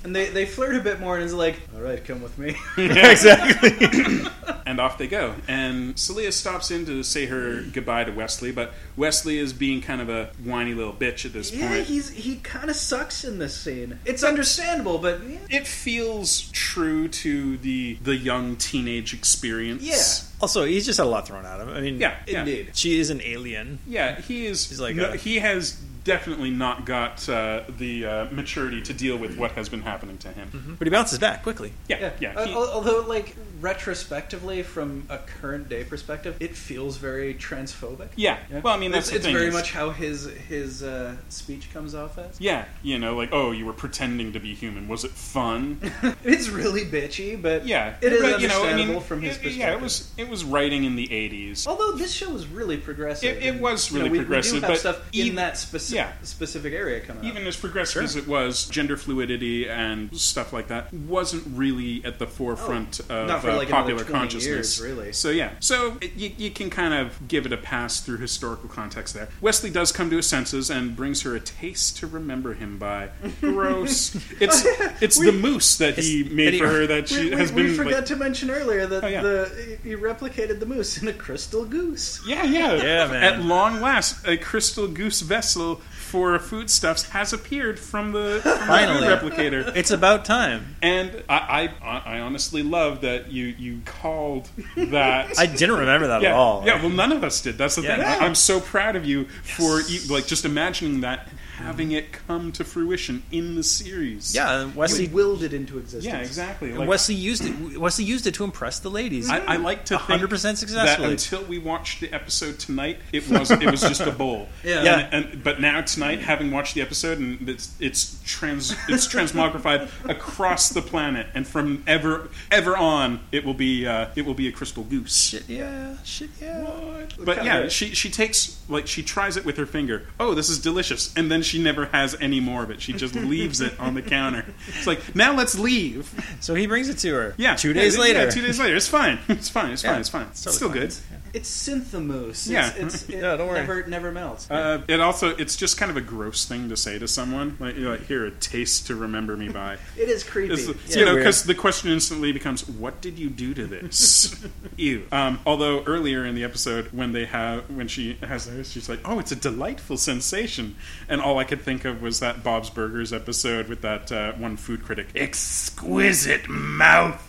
And 0.04 0.16
they, 0.16 0.30
they 0.30 0.46
flirt 0.46 0.76
a 0.76 0.80
bit 0.82 1.00
more, 1.00 1.16
and 1.16 1.24
it's 1.24 1.34
like, 1.34 1.60
all 1.76 1.82
right, 1.82 2.04
come 2.04 2.22
with 2.22 2.38
me. 2.38 2.56
exactly. 2.78 4.28
And 4.68 4.80
off 4.80 4.98
they 4.98 5.06
go. 5.08 5.36
And 5.48 5.98
Celia 6.00 6.32
stops 6.32 6.72
in 6.72 6.88
to 6.88 7.04
say 7.04 7.28
her 7.28 7.62
goodbye 7.72 8.04
to 8.06 8.12
Wesley, 8.12 8.52
but 8.52 8.74
Wesley 8.98 9.38
is 9.38 9.54
being 9.54 9.80
kind 9.82 10.02
of 10.02 10.10
a 10.10 10.32
whiny 10.44 10.74
little 10.74 10.92
bitch 10.94 11.24
at 11.24 11.34
this 11.34 11.52
point. 11.52 11.62
yeah, 11.62 11.70
point. 11.76 11.84
he's 11.86 12.10
he 12.10 12.38
kind 12.38 12.70
of 12.72 12.76
sucks 12.76 13.24
in 13.24 13.38
this 13.38 13.56
scene. 13.56 14.00
It's 14.06 14.24
understandable, 14.24 14.98
but 14.98 15.22
yeah. 15.24 15.38
It 15.52 15.68
feels 15.68 16.50
true 16.52 17.08
to 17.10 17.58
the 17.58 18.00
the 18.02 18.16
young 18.16 18.56
teenage 18.56 19.14
experience. 19.14 19.84
Yeah. 19.84 20.42
also, 20.42 20.64
he's 20.66 20.86
just 20.86 20.98
had 20.98 21.06
a 21.06 21.10
lot 21.10 21.28
thrown 21.28 21.46
at 21.46 21.60
him. 21.60 21.70
I 21.70 21.82
mean, 21.82 22.00
Yeah, 22.00 22.16
yeah. 22.26 22.40
Indeed. 22.40 22.72
she 22.74 23.00
is 23.00 23.12
an 23.12 23.22
alien. 23.24 23.78
Yeah, 23.88 24.20
he 24.22 24.48
is. 24.48 24.68
He's 24.68 24.80
like 24.80 24.96
no, 24.96 25.12
a- 25.12 25.16
he 25.18 25.38
has 25.40 25.80
definitely 26.06 26.52
not 26.52 26.86
got 26.86 27.28
uh, 27.28 27.64
the 27.78 28.06
uh, 28.06 28.26
maturity 28.32 28.82
to 28.84 28.94
deal 28.94 29.18
with 29.18 29.38
what 29.38 29.52
has 29.52 29.68
been 29.68 29.82
happening 29.82 30.18
to 30.20 30.30
him. 30.30 30.78
But 30.80 30.88
he 30.88 30.92
bounces 30.92 31.20
back 31.20 31.44
quickly. 31.44 31.74
Yeah, 31.90 32.00
Yeah, 32.00 32.12
yeah. 32.22 32.34
Uh, 32.40 32.46
he- 32.46 32.54
al- 32.54 32.70
although, 32.70 33.02
like 33.02 33.36
retrospectively, 33.60 34.64
from 34.64 35.06
a 35.10 35.18
current 35.18 35.68
day 35.70 35.84
perspective, 35.84 36.36
it 36.40 36.56
feels 36.56 36.98
very 36.98 37.34
transphobic. 37.34 38.10
yeah. 38.16 38.38
Well, 38.64 38.74
I 38.74 38.78
mean, 38.78 38.92
that's 38.92 39.08
it's, 39.08 39.10
the 39.12 39.16
it's 39.18 39.26
thing. 39.26 39.36
very 39.36 39.48
is- 39.48 39.54
much 39.54 39.72
how 39.72 39.90
his 39.90 40.26
his 40.48 40.82
uh, 40.84 41.16
speech 41.30 41.72
comes 41.74 41.94
off 41.96 42.18
as. 42.18 42.40
Yeah, 42.40 42.66
you 42.84 43.00
know, 43.00 43.16
like, 43.16 43.30
oh, 43.32 43.52
you 43.52 43.66
were 43.66 43.74
pretending 43.74 44.34
to 44.34 44.40
be 44.40 44.54
human. 44.54 44.88
Was 44.88 45.04
it 45.04 45.12
fun? 45.12 45.80
It's 46.24 46.50
really 46.50 46.86
bitchy, 46.86 47.40
but 47.40 47.66
Yeah, 47.68 47.96
it 48.02 48.12
is 48.14 48.22
but, 48.22 48.40
you 48.42 48.48
know, 48.48 48.56
I 48.64 48.72
understandable 48.72 48.94
mean, 48.96 49.02
from 49.04 49.22
his 49.22 49.36
it- 49.38 49.44
perspective. 49.44 49.58
Yeah, 49.60 49.74
it 49.74 49.82
was 49.82 50.12
it 50.18 50.30
was 50.30 50.44
writing 50.44 50.84
in 50.84 50.96
the 50.96 51.08
'80s. 51.08 51.68
Although 51.68 51.94
this 51.94 52.12
show 52.14 52.30
was 52.32 52.48
really 52.48 52.78
progressive, 52.78 53.38
It- 53.38 53.44
it 53.44 53.50
and, 53.54 53.62
was 53.62 53.92
you 53.92 53.98
know, 54.00 54.06
really 54.06 54.20
we, 54.20 54.26
progressive, 54.26 54.54
We 54.54 54.60
do 54.60 54.66
have 54.66 54.72
but 54.74 54.80
stuff 54.80 54.98
in 55.14 55.20
even- 55.26 55.36
that 55.36 55.58
specific 55.58 55.95
yeah. 55.96 56.12
A 56.22 56.26
specific 56.26 56.74
area 56.74 57.00
coming 57.00 57.24
up. 57.26 57.32
Even 57.32 57.48
as 57.48 57.56
progressive 57.58 58.04
as 58.04 58.16
it 58.16 58.28
was, 58.28 58.66
gender 58.68 58.98
fluidity 58.98 59.68
and 59.70 60.16
stuff 60.16 60.54
like 60.54 60.68
that 60.68 60.94
wasn't 60.94 61.44
really 61.56 62.04
at 62.06 62.20
the 62.20 62.28
forefront 62.28 63.00
of 63.00 63.12
Oh, 63.12 63.26
not 63.26 63.42
for 63.42 63.50
uh, 63.52 63.58
like 63.58 63.70
popular 63.70 64.04
consciousness. 64.04 64.46
years, 64.46 64.82
really. 64.82 65.14
So 65.14 65.30
yeah, 65.30 65.52
so 65.60 65.98
it, 66.02 66.14
you, 66.16 66.32
you 66.38 66.52
can 66.52 66.70
kind 66.70 66.94
of 66.94 67.28
give 67.28 67.46
it 67.46 67.54
a 67.54 67.58
pass 67.58 68.02
through 68.02 68.18
historical 68.18 68.70
context 68.70 69.14
there. 69.14 69.30
Wesley 69.42 69.70
does 69.70 69.92
come 69.92 70.10
to 70.10 70.18
his 70.18 70.28
senses 70.28 70.70
and 70.70 70.96
brings 70.96 71.22
her 71.24 71.36
a 71.36 71.40
taste 71.40 71.98
to 71.98 72.08
remember 72.08 72.54
him 72.54 72.78
by. 72.78 73.10
Gross. 73.42 74.16
It's 74.42 74.66
it's 75.02 75.18
We- 75.20 75.28
the 75.28 75.32
moose 75.32 75.78
that 75.78 75.98
he 75.98 76.24
made 76.26 76.54
he- 76.54 76.60
for 76.60 76.68
her 76.68 76.88
that 76.88 77.08
she 77.10 77.26
we, 77.26 77.30
we, 77.32 77.36
has 77.38 77.52
we 77.54 77.64
been. 77.64 77.76
forgot 77.76 77.94
like- 77.94 78.06
to 78.08 78.16
mention 78.16 78.50
earlier 78.50 78.86
that 78.88 79.04
Oh, 79.04 79.08
yeah. 79.08 79.22
the 79.22 79.78
he 79.84 79.96
replicated 79.96 80.60
the 80.60 80.66
moose 80.66 81.02
in 81.02 81.08
a 81.08 81.14
crystal 81.14 81.64
goose. 81.66 82.22
Yeah, 82.28 82.44
yeah, 82.44 82.74
Yeah, 82.76 83.08
man. 83.08 83.24
At 83.24 83.42
long 83.42 83.80
last, 83.82 84.28
a 84.28 84.36
crystal 84.38 84.88
goose 84.88 85.22
vessel 85.22 85.82
for 86.06 86.38
foodstuffs 86.40 87.10
has 87.10 87.34
appeared 87.34 87.80
from 87.80 88.12
the, 88.12 88.40
from 88.44 88.52
the 88.68 89.24
food 89.24 89.34
replicator. 89.34 89.76
It's 89.76 89.92
about 89.92 90.24
time. 90.24 90.76
And 90.82 91.24
I, 91.28 91.70
I, 91.82 91.98
I 92.18 92.20
honestly 92.20 92.62
love 92.64 93.02
that 93.02 93.32
you, 93.32 93.46
you 93.46 93.82
called 93.86 94.48
that. 94.78 95.34
I 95.40 95.46
didn't 95.48 95.78
remember 95.80 96.08
that 96.08 96.22
yeah, 96.22 96.30
at 96.30 96.36
all. 96.36 96.64
yeah. 96.66 96.80
Well, 96.80 96.92
none 96.92 97.12
of 97.12 97.24
us 97.24 97.42
did. 97.42 97.58
That's 97.58 97.76
the 97.76 97.82
Yeah. 97.82 97.96
thing. 97.98 98.06
I, 98.06 98.26
I'm 98.26 98.36
so 98.36 98.60
proud 98.60 98.96
of 98.96 99.06
you 99.06 99.26
for 99.44 99.82
like 100.10 100.28
just 100.28 100.46
imagining 100.46 101.02
that, 101.02 101.28
having 101.56 101.92
it 101.92 102.12
come 102.12 102.52
to 102.54 102.64
fruition 102.64 103.24
in 103.32 103.56
the 103.56 103.64
series. 103.64 104.36
yeah. 104.36 104.62
and 104.62 104.74
He 104.74 104.78
Wesley 104.80 105.08
willed 105.08 105.44
it 105.44 105.54
into 105.54 105.78
existence. 105.78 106.06
yeah, 106.14 106.20
exactly. 106.22 106.70
and 106.70 106.80
Like, 106.80 106.90
Wesley 106.90 107.16
used 107.16 107.46
it. 107.46 107.78
Wesley 107.80 108.06
used 108.06 108.28
it 108.28 108.34
to 108.36 108.44
impress 108.44 108.80
the 108.80 108.90
ladies. 108.90 109.30
I, 109.30 109.40
I 109.40 109.56
like 109.58 109.86
to 109.86 109.98
think 110.00 110.22
100% 110.22 110.30
that 110.30 110.58
successfully. 110.58 111.12
until 111.12 111.44
we 111.44 111.58
watched 111.58 112.02
the 112.02 112.12
episode 112.14 112.60
tonight, 112.60 113.00
it 113.12 113.28
was 113.30 113.52
it 113.52 113.70
was 113.72 113.82
just 113.82 114.02
a 114.02 114.12
bowl. 114.12 114.50
Yeah. 114.64 114.76
Yeah. 114.86 115.10
And, 115.12 115.26
and 115.26 115.44
but 115.44 115.60
now 115.62 115.82
tonight, 115.82 116.20
having 116.20 116.52
watched 116.52 116.76
the 116.76 116.82
episode, 116.82 117.18
and 117.20 117.48
it's 117.50 117.74
it's 117.80 118.22
trans 118.26 118.76
it's 118.90 119.08
transmogrified 119.08 119.90
across 120.10 120.70
the 120.70 120.82
planet, 120.82 121.28
and 121.34 121.48
from 121.48 121.84
ever 121.88 122.30
ever 122.52 122.76
on, 122.78 123.22
it 123.32 123.46
will 123.46 123.54
be 123.54 123.88
uh, 123.88 124.08
it 124.16 124.26
will 124.26 124.34
be 124.34 124.48
a 124.48 124.52
crystal 124.52 124.84
goose. 124.84 125.16
shit, 125.30 125.48
yeah. 125.48 125.96
Shit, 126.04 126.30
yeah. 126.42 127.06
But 127.20 127.46
yeah, 127.46 127.68
she 127.68 127.94
she 127.96 128.10
takes 128.10 128.62
like 128.70 128.88
she 128.88 129.02
tries 129.04 129.38
it 129.38 129.46
with 129.46 129.58
her 129.58 129.66
finger. 129.66 130.08
Oh, 130.20 130.34
this 130.34 130.50
is 130.50 130.60
delicious, 130.60 131.14
and 131.16 131.32
then 131.32 131.42
she 131.46 131.62
never 131.62 131.86
has 131.88 132.16
any 132.20 132.40
more 132.40 132.64
of 132.64 132.72
it. 132.72 132.82
She 132.82 132.94
just 132.94 133.16
leaves 133.16 133.62
it 133.62 133.80
on 133.80 133.94
the 133.94 134.02
counter. 134.02 134.46
It's 134.68 134.88
like 134.88 135.16
now 135.16 135.34
let's 135.34 135.58
leave. 135.58 136.10
So 136.42 136.56
he 136.56 136.68
brings 136.68 136.90
it 136.90 136.98
to 137.00 137.14
her. 137.14 137.34
Yeah, 137.38 137.56
two 137.56 137.74
days 137.74 137.96
yeah, 137.96 138.02
later. 138.02 138.32
two 138.32 138.42
days 138.42 138.60
later. 138.60 138.76
It's 138.76 138.88
fine. 138.88 139.20
It's 139.30 139.50
fine. 139.50 139.72
It's 139.72 139.84
Yeah, 139.84 139.92
fine. 139.92 140.00
It's 140.02 140.10
fine. 140.10 140.28
it's 140.32 140.46
It's, 140.46 140.58
totally 140.60 140.82
still 140.82 141.00
fine. 141.10 141.20
good. 141.20 141.25
It's 141.36 141.68
synthamousse. 141.68 142.50
Yeah. 142.50 142.70
It's, 142.78 143.04
it's, 143.04 143.10
it 143.10 143.16
Yeah, 143.22 143.36
don't 143.36 143.48
worry. 143.50 143.60
never 143.60 143.86
never 143.88 144.12
melts. 144.12 144.50
Uh, 144.50 144.82
it 144.88 145.02
also 145.02 145.36
it's 145.36 145.56
just 145.58 145.78
kind 145.78 145.92
of 145.92 145.98
a 145.98 146.02
gross 146.02 146.46
thing 146.46 146.70
to 146.70 146.78
say 146.78 146.98
to 146.98 147.08
someone 147.10 147.58
like, 147.60 147.76
you're 147.76 147.92
like 147.92 148.06
here 148.06 148.26
a 148.26 148.32
taste 148.32 148.88
to 148.88 148.96
remember 148.96 149.36
me 149.36 149.50
by. 149.50 149.74
it 149.98 150.08
is 150.10 150.24
creepy. 150.24 150.54
It's- 150.54 150.68
Yeah. 150.88 151.00
you 151.00 151.06
know, 151.06 151.16
because 151.16 151.44
the 151.44 151.54
question 151.54 151.92
instantly 151.92 152.32
becomes, 152.32 152.66
"What 152.70 153.02
did 153.02 153.20
you 153.20 153.30
do 153.30 153.54
to 153.54 153.66
this?" 153.68 154.34
Ew. 154.78 155.04
Um, 155.12 155.40
although 155.46 155.84
earlier 155.84 156.26
in 156.26 156.36
the 156.36 156.44
episode, 156.46 156.88
when 156.94 157.12
they 157.12 157.26
have 157.26 157.70
when 157.70 157.88
she 157.90 158.14
has 158.24 158.46
this, 158.46 158.72
she's 158.72 158.88
like, 158.88 159.02
"Oh, 159.04 159.20
it's 159.20 159.32
a 159.34 159.36
delightful 159.36 159.98
sensation," 159.98 160.78
and 161.10 161.20
all 161.20 161.38
I 161.38 161.44
could 161.44 161.62
think 161.62 161.84
of 161.84 162.02
was 162.02 162.22
that 162.22 162.44
Bob's 162.44 162.70
Burgers 162.70 163.12
episode 163.12 163.68
with 163.68 163.82
that 163.82 164.10
uh, 164.12 164.32
one 164.34 164.56
food 164.56 164.84
critic, 164.86 165.08
exquisite 165.16 166.44
mouthfeel. 166.44 167.22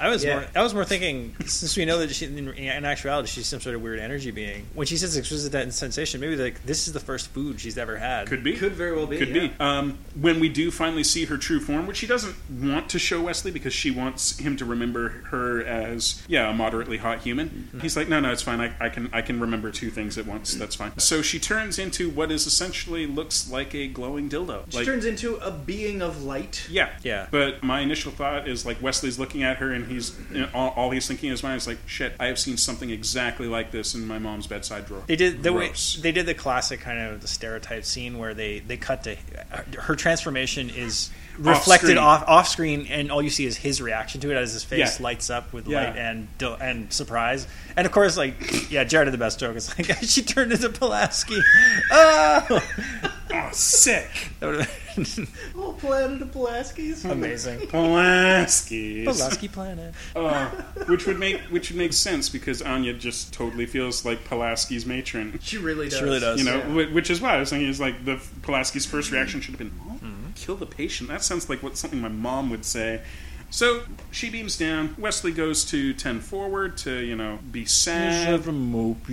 I 0.00 0.08
was 0.08 0.24
Yeah. 0.24 0.34
more. 0.34 0.46
I 0.56 0.62
was 0.62 0.72
more 0.74 0.84
thinking 0.84 1.34
since 1.46 1.76
we 1.76 1.84
know 1.84 1.98
that 1.98 2.10
she, 2.10 2.26
in, 2.26 2.48
in 2.48 2.84
actuality 2.84 3.28
she's 3.28 3.46
some 3.46 3.60
sort 3.60 3.74
of 3.76 3.82
weird 3.82 3.98
energy 4.00 4.30
being. 4.30 4.66
When 4.74 4.86
she 4.86 4.96
says 4.96 5.16
exquisite 5.16 5.52
that 5.52 5.72
sensation, 5.74 6.20
maybe 6.20 6.36
like 6.36 6.64
this 6.64 6.86
is 6.86 6.92
the 6.92 7.00
first 7.00 7.28
food 7.28 7.60
she's 7.60 7.76
ever 7.78 7.96
had. 7.96 8.26
Could 8.28 8.42
be. 8.42 8.56
Could 8.56 8.72
very 8.72 8.96
well 8.96 9.06
be. 9.06 9.18
Could 9.18 9.28
yeah. 9.28 9.48
be. 9.48 9.52
Um, 9.60 9.98
when 10.20 10.40
we 10.40 10.48
do 10.48 10.70
finally 10.70 11.04
see 11.04 11.26
her 11.26 11.36
true 11.36 11.60
form, 11.60 11.86
which 11.86 11.98
she 11.98 12.06
doesn't 12.06 12.34
want 12.62 12.88
to 12.90 12.98
show 12.98 13.20
Wesley 13.22 13.50
because 13.50 13.72
she 13.74 13.90
wants 13.90 14.38
him 14.38 14.56
to 14.56 14.64
remember 14.64 15.08
her 15.30 15.62
as, 15.64 16.22
yeah, 16.28 16.48
a 16.50 16.52
moderately 16.52 16.96
hot 16.96 17.20
human. 17.20 17.68
He's 17.82 17.96
like, 17.96 18.08
no, 18.08 18.20
no, 18.20 18.32
it's 18.32 18.42
fine. 18.42 18.60
I, 18.60 18.72
I 18.80 18.88
can 18.88 19.10
I 19.12 19.22
can 19.22 19.40
remember 19.40 19.70
two 19.70 19.90
things 19.90 20.16
at 20.18 20.26
once. 20.26 20.54
That's 20.54 20.74
fine. 20.76 20.98
So 20.98 21.22
she 21.22 21.38
turns 21.38 21.78
into 21.78 22.08
what 22.10 22.30
is 22.32 22.46
essentially 22.46 23.06
looks 23.06 23.50
like 23.50 23.74
a 23.74 23.86
glowing 23.88 24.28
dildo. 24.30 24.70
She 24.70 24.78
Like, 24.78 24.86
turns 24.86 25.04
into 25.04 25.36
a 25.36 25.50
being 25.50 26.02
of 26.02 26.22
light. 26.22 26.66
yeah, 26.70 26.90
Yeah. 27.02 27.26
But 27.30 27.62
my 27.62 27.80
initial 27.80 28.12
thought 28.12 28.48
is 28.48 28.64
like 28.64 28.80
Wesley's 28.82 29.18
looking 29.18 29.42
at 29.42 29.58
her 29.58 29.72
and 29.72 29.86
he's 29.90 30.16
all, 30.54 30.70
all 30.70 30.90
he's 30.90 31.06
thinking 31.06 31.28
in 31.28 31.32
his 31.32 31.42
mind 31.42 31.56
is 31.56 31.66
like, 31.66 31.78
shit, 31.86 32.14
I 32.20 32.26
have 32.26 32.38
seen 32.38 32.56
something 32.56 32.90
exactly 32.90 33.46
like 33.46 33.70
this 33.70 33.94
in 33.94 34.06
my 34.06 34.18
mom's 34.18 34.46
bedside 34.46 34.86
drawer. 34.86 35.02
They 35.06 35.16
did 35.16 35.42
the 35.42 35.52
way 35.52 35.72
they 36.00 36.12
did 36.12 36.26
the 36.26 36.34
classic 36.34 36.80
kind 36.80 36.98
of 36.98 37.20
the 37.20 37.28
stereotype 37.28 37.84
scene 37.84 38.18
where 38.18 38.34
they 38.34 38.60
they 38.60 38.76
cut 38.76 39.04
to 39.04 39.16
uh, 39.52 39.62
her 39.80 39.96
transformation 39.96 40.70
is 40.70 41.10
reflected 41.38 41.86
screen. 41.86 41.98
off 41.98 42.24
off 42.28 42.48
screen, 42.48 42.86
and 42.88 43.10
all 43.10 43.22
you 43.22 43.30
see 43.30 43.46
is 43.46 43.56
his 43.56 43.80
reaction 43.80 44.20
to 44.20 44.30
it 44.30 44.36
as 44.36 44.52
his 44.52 44.62
face 44.64 44.98
Yeah. 44.98 45.04
lights 45.04 45.30
up 45.30 45.52
with 45.52 45.66
Yeah. 45.66 45.84
light 45.84 45.96
and 45.96 46.28
and 46.60 46.92
surprise. 46.92 47.46
And 47.76 47.86
of 47.86 47.92
course, 47.92 48.16
like 48.16 48.70
yeah, 48.70 48.84
Jared 48.84 49.06
had 49.08 49.14
the 49.14 49.18
best 49.18 49.40
joke. 49.40 49.56
It's 49.56 49.76
like 49.78 49.96
she 50.02 50.22
turned 50.22 50.52
into 50.52 50.68
Pulaski. 50.70 51.38
oh, 51.92 52.60
Oh, 53.32 53.48
sick. 53.52 54.08
That 55.04 55.16
would 55.18 55.28
have 55.28 55.54
been 55.54 55.62
Oh, 55.62 55.72
planet 55.72 56.22
of 56.22 56.32
Pulaski's. 56.32 57.04
amazing. 57.04 57.60
Pulaski's. 57.68 59.04
Pulaski 59.04 59.48
planet. 59.48 59.94
Uh, 60.14 60.46
which 60.86 61.06
would 61.06 61.18
make 61.18 61.40
which 61.50 61.70
would 61.70 61.78
make 61.78 61.92
sense 61.92 62.28
because 62.28 62.62
Anya 62.62 62.92
just 62.94 63.32
totally 63.32 63.66
feels 63.66 64.04
like 64.04 64.24
Pulaski's 64.24 64.86
matron. 64.86 65.38
She 65.42 65.58
really 65.58 65.88
does. 65.88 65.98
She 65.98 66.04
really 66.04 66.20
does. 66.20 66.38
You 66.38 66.44
know, 66.46 66.58
Yeah. 66.80 66.92
which 66.92 67.10
is 67.10 67.20
why 67.20 67.36
I 67.36 67.40
was 67.40 67.50
thinking 67.50 67.68
is 67.68 67.80
like 67.80 68.04
the 68.04 68.16
Pulaski's 68.42 68.86
first 68.86 69.10
reaction 69.10 69.40
should 69.40 69.52
have 69.54 69.58
been, 69.58 69.72
oh, 69.88 69.98
"Kill 70.34 70.56
the 70.56 70.66
patient." 70.66 71.08
That 71.10 71.22
sounds 71.24 71.48
like 71.48 71.62
what 71.62 71.76
something 71.76 72.00
my 72.00 72.08
mom 72.08 72.50
would 72.50 72.64
say. 72.64 73.02
So 73.50 73.82
she 74.12 74.30
beams 74.30 74.56
down. 74.56 74.94
Wesley 74.98 75.32
goes 75.32 75.64
to 75.66 75.92
ten 75.94 76.20
forward 76.20 76.76
to 76.78 77.00
you 77.00 77.16
know 77.16 77.38
be 77.50 77.64
sad. 77.64 78.40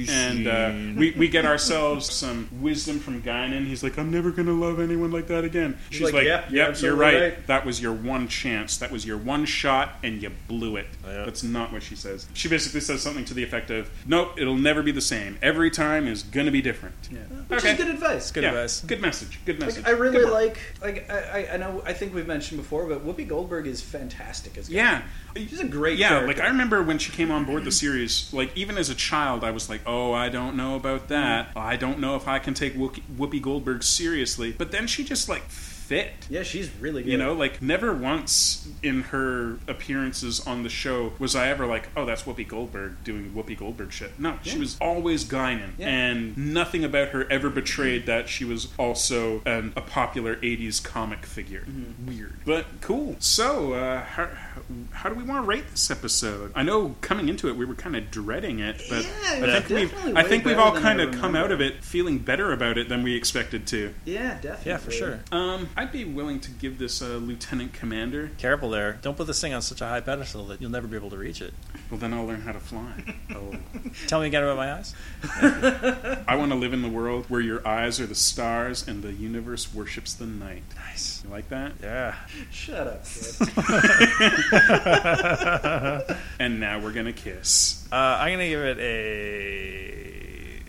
And 0.07 0.47
uh, 0.47 0.73
we, 0.99 1.11
we 1.11 1.27
get 1.27 1.45
ourselves 1.45 2.11
some 2.11 2.47
wisdom 2.61 2.99
from 2.99 3.21
Guinan. 3.21 3.65
He's 3.65 3.83
like, 3.83 3.97
I'm 3.97 4.11
never 4.11 4.31
going 4.31 4.45
to 4.45 4.53
love 4.53 4.79
anyone 4.79 5.11
like 5.11 5.27
that 5.27 5.43
again. 5.43 5.77
She's 5.89 6.01
like, 6.01 6.13
like, 6.13 6.25
"Yeah, 6.25 6.45
Yep, 6.49 6.81
you're 6.81 6.91
you're 6.91 6.95
right. 6.95 7.21
right." 7.21 7.47
That 7.47 7.65
was 7.65 7.81
your 7.81 7.93
one 7.93 8.27
chance. 8.27 8.77
That 8.77 8.91
was 8.91 9.05
your 9.05 9.17
one 9.17 9.45
shot, 9.45 9.93
and 10.03 10.21
you 10.21 10.31
blew 10.47 10.75
it. 10.75 10.87
Yeah. 11.05 11.25
That's 11.25 11.43
not 11.43 11.71
what 11.73 11.81
she 11.83 11.95
says. 11.95 12.27
She 12.33 12.47
basically 12.47 12.81
says 12.81 13.01
something 13.01 13.25
to 13.25 13.33
the 13.33 13.43
effect 13.43 13.71
of, 13.71 13.89
Nope, 14.05 14.39
it'll 14.39 14.55
never 14.55 14.83
be 14.83 14.91
the 14.91 15.01
same. 15.01 15.37
Every 15.41 15.71
time 15.71 16.07
is 16.07 16.23
going 16.23 16.45
to 16.45 16.51
be 16.51 16.61
different. 16.61 16.95
Yeah. 17.11 17.19
Which 17.47 17.59
Okay. 17.59 17.71
is 17.71 17.77
good 17.77 17.87
advice. 17.87 18.31
Good 18.31 18.43
yeah, 18.43 18.49
advice. 18.49 18.81
Good 18.81 19.01
message. 19.01 19.39
Good 19.45 19.59
message. 19.59 19.83
Like, 19.85 19.93
I 19.93 19.97
really 19.97 20.23
like. 20.25 20.57
Like 20.81 21.09
I, 21.09 21.41
I, 21.47 21.53
I 21.53 21.57
know. 21.57 21.81
I 21.85 21.93
think 21.93 22.13
we've 22.13 22.27
mentioned 22.27 22.59
before, 22.61 22.85
but 22.87 23.05
Whoopi 23.05 23.27
Goldberg 23.27 23.65
is 23.67 23.81
fantastic 23.81 24.26
as. 24.33 24.69
Yeah. 24.69 25.01
she's 25.35 25.59
a 25.59 25.67
great. 25.67 25.97
Yeah, 25.97 26.09
character. 26.09 26.27
like 26.27 26.39
I 26.39 26.47
remember 26.47 26.81
when 26.83 26.97
she 26.97 27.11
came 27.11 27.31
on 27.31 27.45
board 27.45 27.63
the 27.63 27.71
series, 27.71 28.31
like 28.33 28.55
even 28.55 28.77
as 28.77 28.89
a 28.89 28.95
child, 28.95 29.43
I 29.43 29.51
was 29.51 29.69
like, 29.69 29.81
"Oh, 29.85 30.13
I 30.13 30.29
don't 30.29 30.55
know 30.55 30.75
about 30.75 31.07
that. 31.09 31.49
Mm-hmm. 31.49 31.59
I 31.59 31.75
don't 31.75 31.99
know 31.99 32.15
if 32.15 32.27
I 32.27 32.39
can 32.39 32.53
take 32.53 32.75
Whoopi 32.75 33.41
Goldberg 33.41 33.83
seriously." 33.83 34.51
But 34.51 34.71
then 34.71 34.87
she 34.87 35.03
just 35.03 35.29
like 35.29 35.43
fit. 35.87 36.11
Yeah, 36.29 36.43
she's 36.43 36.69
really 36.79 37.03
good. 37.03 37.11
You 37.11 37.17
know, 37.17 37.33
like 37.33 37.61
never 37.61 37.93
once 37.93 38.67
in 38.83 39.03
her 39.03 39.57
appearances 39.67 40.45
on 40.45 40.63
the 40.63 40.69
show 40.69 41.13
was 41.19 41.35
I 41.35 41.47
ever 41.47 41.65
like, 41.65 41.89
"Oh, 41.95 42.05
that's 42.05 42.23
Whoopi 42.23 42.47
Goldberg 42.47 43.03
doing 43.03 43.31
Whoopi 43.35 43.57
Goldberg 43.57 43.91
shit." 43.91 44.19
No, 44.19 44.37
she 44.43 44.57
was 44.57 44.77
always 44.81 45.23
Guinan, 45.25 45.71
Yeah. 45.77 45.87
and 45.87 46.37
nothing 46.37 46.83
about 46.83 47.09
her 47.09 47.29
ever 47.31 47.49
betrayed 47.49 48.05
that 48.05 48.27
she 48.29 48.43
was 48.45 48.67
also 48.77 49.41
an, 49.45 49.73
a 49.75 49.81
popular 49.81 50.35
'80s 50.37 50.83
comic 50.83 51.25
figure. 51.25 51.61
Mm-hmm. 51.61 52.07
Weird, 52.07 52.33
but 52.45 52.65
cool. 52.81 53.15
So, 53.19 53.73
uh, 53.73 54.03
how, 54.03 54.29
how 54.91 55.09
do 55.09 55.15
we 55.15 55.23
want 55.23 55.43
to 55.43 55.47
rate 55.47 55.69
this 55.71 55.89
episode? 55.89 56.51
I 56.55 56.63
know 56.63 56.95
coming 57.01 57.29
into 57.29 57.47
it, 57.47 57.55
we 57.55 57.65
were 57.65 57.75
kind 57.75 57.95
of 57.95 58.11
dreading 58.11 58.59
it, 58.59 58.81
but 58.89 59.03
Yeah, 59.03 59.11
I 59.25 59.57
it 59.57 59.63
think 59.63 59.93
we've 59.93 60.17
I 60.17 60.23
think 60.23 60.45
we've 60.45 60.59
all 60.59 60.73
kind 60.75 60.99
of 61.01 61.13
come 61.15 61.35
out 61.35 61.51
of 61.51 61.61
it 61.61 61.83
feeling 61.83 62.17
better 62.19 62.51
about 62.51 62.77
it 62.77 62.89
than 62.89 63.03
we 63.03 63.15
expected 63.15 63.65
to. 63.67 63.93
Yeah, 64.05 64.33
definitely. 64.41 64.71
Yeah, 64.71 64.77
for 64.77 64.91
sure. 64.91 65.19
Um, 65.31 65.69
I'd 65.77 65.91
be 65.91 66.05
willing 66.05 66.39
to 66.39 66.49
give 66.51 66.79
this 66.79 67.01
a 67.01 67.17
lieutenant 67.17 67.71
commander. 67.73 68.31
Careful 68.39 68.71
there. 68.71 68.97
Don't 69.03 69.15
put 69.15 69.27
this 69.27 69.39
thing 69.39 69.53
on 69.53 69.61
such 69.61 69.79
a 69.79 69.85
high 69.85 70.01
pedestal 70.01 70.45
that 70.47 70.59
you'll 70.59 70.71
never 70.71 70.87
be 70.87 70.95
able 70.97 71.11
to 71.11 71.17
reach 71.17 71.39
it. 71.39 71.53
Well, 71.91 71.99
then 71.99 72.13
I'll 72.15 72.25
learn 72.25 72.41
how 72.41 72.51
to 72.53 72.59
fly. 72.59 72.93
Oh. 73.35 73.53
Tell 74.07 74.21
me 74.21 74.27
again 74.27 74.41
about 74.41 74.55
my 74.57 74.73
eyes. 74.73 74.95
I 76.27 76.35
want 76.37 76.51
to 76.51 76.57
live 76.57 76.73
in 76.73 76.81
the 76.81 76.89
world 76.89 77.25
where 77.27 77.41
your 77.41 77.67
eyes 77.67 77.99
are 77.99 78.07
the 78.07 78.15
stars 78.15 78.87
and 78.87 79.03
the 79.03 79.11
universe 79.13 79.71
worships 79.73 80.13
the 80.15 80.25
night. 80.25 80.63
Nice. 80.75 81.21
You 81.23 81.29
like 81.29 81.49
that? 81.49 81.73
Yeah. 81.83 82.15
Shut 82.49 82.87
up, 82.87 83.05
kid. 83.05 83.35
And 86.39 86.59
now 86.59 86.79
we're 86.79 86.93
gonna 86.93 87.13
kiss 87.13 87.85
Uh, 87.91 87.95
I'm 87.95 88.33
gonna 88.33 88.47
give 88.47 88.61
it 88.61 88.77
a 88.79 90.16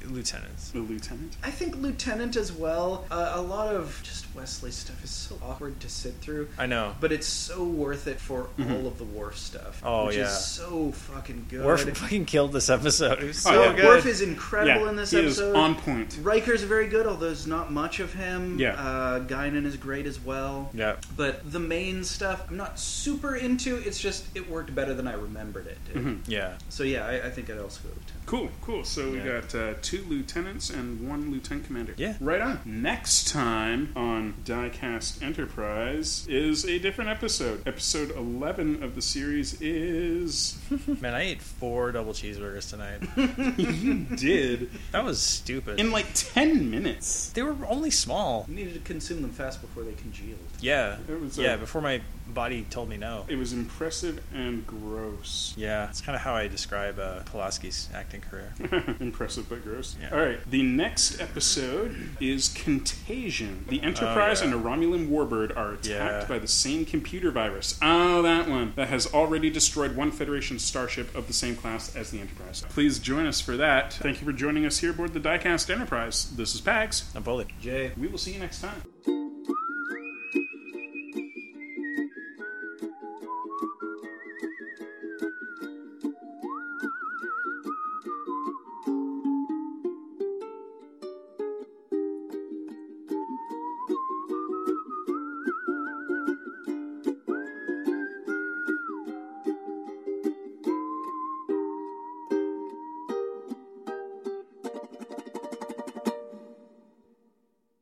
lieutenant. 0.08 0.56
the 0.72 0.80
lieutenant. 0.80 1.36
I 1.42 1.50
think 1.50 1.76
Lieutenant 1.76 2.36
as 2.36 2.52
well. 2.52 3.04
Uh, 3.10 3.32
a 3.34 3.40
lot 3.42 3.74
of 3.74 4.00
just 4.02 4.26
Wesley 4.34 4.70
stuff 4.70 5.02
is 5.02 5.10
so 5.10 5.38
awkward 5.42 5.80
to 5.80 5.88
sit 5.88 6.14
through. 6.20 6.48
I 6.58 6.66
know. 6.66 6.94
But 7.00 7.12
it's 7.12 7.26
so 7.26 7.64
worth 7.64 8.06
it 8.06 8.20
for 8.20 8.48
Mhm. 8.58 8.70
all 8.72 8.86
of 8.86 8.98
the 8.98 9.04
Worf 9.04 9.36
stuff. 9.38 9.80
Oh, 9.84 10.06
which 10.06 10.16
yeah. 10.16 10.24
is 10.26 10.44
so 10.44 10.92
fucking 10.92 11.46
good. 11.48 11.64
Worf 11.64 11.82
fucking 11.96 12.24
killed 12.26 12.52
this 12.52 12.68
episode. 12.70 13.20
It 13.22 13.26
was 13.28 13.46
Oh, 13.46 13.50
so 13.50 13.62
yeah. 13.64 13.72
good. 13.74 13.84
Worf 13.86 14.06
is 14.06 14.20
incredible 14.20 14.82
yeah, 14.84 14.90
in 14.90 14.96
this 14.96 15.10
he 15.10 15.18
is 15.18 15.38
episode. 15.40 15.56
on 15.56 15.74
point. 15.76 16.16
Riker's 16.22 16.62
very 16.62 16.86
good, 16.88 17.06
although 17.06 17.26
there's 17.26 17.46
not 17.46 17.72
much 17.72 18.00
of 18.00 18.12
him. 18.12 18.58
Yeah. 18.58 18.74
Uh, 18.74 19.20
Guinan 19.20 19.64
is 19.64 19.76
great 19.76 20.06
as 20.06 20.20
well. 20.20 20.70
yeah. 20.74 20.96
But 21.16 21.50
the 21.50 21.60
main 21.60 22.04
stuff, 22.04 22.44
I'm 22.48 22.56
not 22.56 22.78
super 22.78 23.34
into. 23.36 23.76
It's 23.78 23.98
just 24.00 24.24
it 24.34 24.48
worked 24.48 24.74
better 24.74 24.94
than 24.94 25.06
I 25.08 25.14
remembered 25.14 25.66
it. 25.66 25.78
to. 25.92 25.98
Mhm. 26.00 26.18
Yeah. 26.26 26.58
So 26.68 26.82
yeah, 26.84 27.06
I, 27.06 27.26
I 27.26 27.30
think 27.30 27.50
I'd 27.50 27.58
also 27.58 27.80
go 27.82 27.88
Lieutenant. 27.88 28.26
Cool, 28.26 28.50
cool. 28.60 28.84
So 28.84 29.10
we 29.10 29.18
Yeah. 29.18 29.40
got 29.40 29.54
uh, 29.54 29.74
two 29.82 29.97
lieutenants 30.02 30.70
and 30.70 31.08
one 31.08 31.30
lieutenant 31.30 31.66
commander. 31.66 31.94
Yeah. 31.96 32.16
Right 32.20 32.40
on. 32.40 32.60
Next 32.64 33.28
time 33.28 33.92
on 33.96 34.34
Diecast 34.44 35.22
Enterprise 35.22 36.26
is 36.28 36.64
a 36.64 36.78
different 36.78 37.10
episode. 37.10 37.66
Episode 37.66 38.10
11 38.16 38.82
of 38.82 38.94
the 38.94 39.02
series 39.02 39.60
is. 39.60 40.58
Man, 41.00 41.14
I 41.14 41.22
ate 41.22 41.42
four 41.42 41.92
double 41.92 42.12
cheeseburgers 42.12 42.68
tonight. 42.70 43.00
you 43.58 44.04
did. 44.16 44.70
That 44.92 45.04
was 45.04 45.20
stupid. 45.20 45.80
In 45.80 45.90
like 45.90 46.06
10 46.14 46.70
minutes. 46.70 47.30
they 47.30 47.42
were 47.42 47.56
only 47.66 47.90
small. 47.90 48.46
You 48.48 48.54
needed 48.54 48.74
to 48.74 48.80
consume 48.80 49.22
them 49.22 49.30
fast 49.30 49.60
before 49.60 49.82
they 49.82 49.92
congealed. 49.92 50.38
Yeah. 50.60 50.98
It 51.08 51.20
was, 51.20 51.38
yeah, 51.38 51.56
before 51.56 51.80
my 51.82 52.00
body 52.26 52.66
told 52.70 52.88
me 52.88 52.96
no. 52.96 53.24
It 53.28 53.36
was 53.36 53.52
impressive 53.52 54.22
and 54.34 54.66
gross. 54.66 55.54
Yeah, 55.56 55.88
it's 55.88 56.00
kind 56.00 56.14
of 56.14 56.22
how 56.22 56.34
I 56.34 56.48
describe 56.48 56.98
uh, 56.98 57.20
Pulaski's 57.24 57.88
acting 57.94 58.20
career. 58.20 58.52
Impressive 59.00 59.48
but 59.48 59.62
gross. 59.64 59.87
Yeah. 60.00 60.10
All 60.10 60.24
right. 60.24 60.38
The 60.50 60.62
next 60.62 61.20
episode 61.20 61.96
is 62.20 62.48
Contagion. 62.48 63.64
The 63.68 63.80
oh, 63.82 63.86
Enterprise 63.86 64.42
Oh, 64.42 64.46
yeah. 64.46 64.52
and 64.54 64.60
a 64.64 64.68
Romulan 64.68 65.08
warbird 65.08 65.56
are 65.56 65.72
attacked 65.72 65.86
Yeah. 65.88 66.24
by 66.28 66.38
the 66.38 66.48
same 66.48 66.84
computer 66.84 67.30
virus. 67.30 67.78
Oh, 67.82 68.22
that 68.22 68.48
one. 68.48 68.72
That 68.76 68.88
has 68.88 69.12
already 69.12 69.50
destroyed 69.50 69.96
one 69.96 70.10
Federation 70.10 70.58
starship 70.58 71.14
of 71.14 71.26
the 71.26 71.32
same 71.32 71.56
class 71.56 71.94
as 71.94 72.10
the 72.10 72.20
Enterprise. 72.20 72.64
Please 72.70 72.98
join 72.98 73.26
us 73.26 73.40
for 73.40 73.56
that. 73.56 73.92
Thank 73.94 74.20
you 74.20 74.26
for 74.26 74.32
joining 74.32 74.66
us 74.66 74.78
here 74.78 74.90
aboard 74.90 75.12
the 75.14 75.20
Diecast 75.20 75.70
Enterprise. 75.70 76.30
This 76.36 76.54
is 76.54 76.60
Pags. 76.60 77.04
I'm 77.14 77.22
Foley. 77.22 77.46
Jay. 77.60 77.92
We 77.96 78.08
will 78.08 78.18
see 78.18 78.32
you 78.32 78.40
next 78.40 78.60
time. 78.60 78.82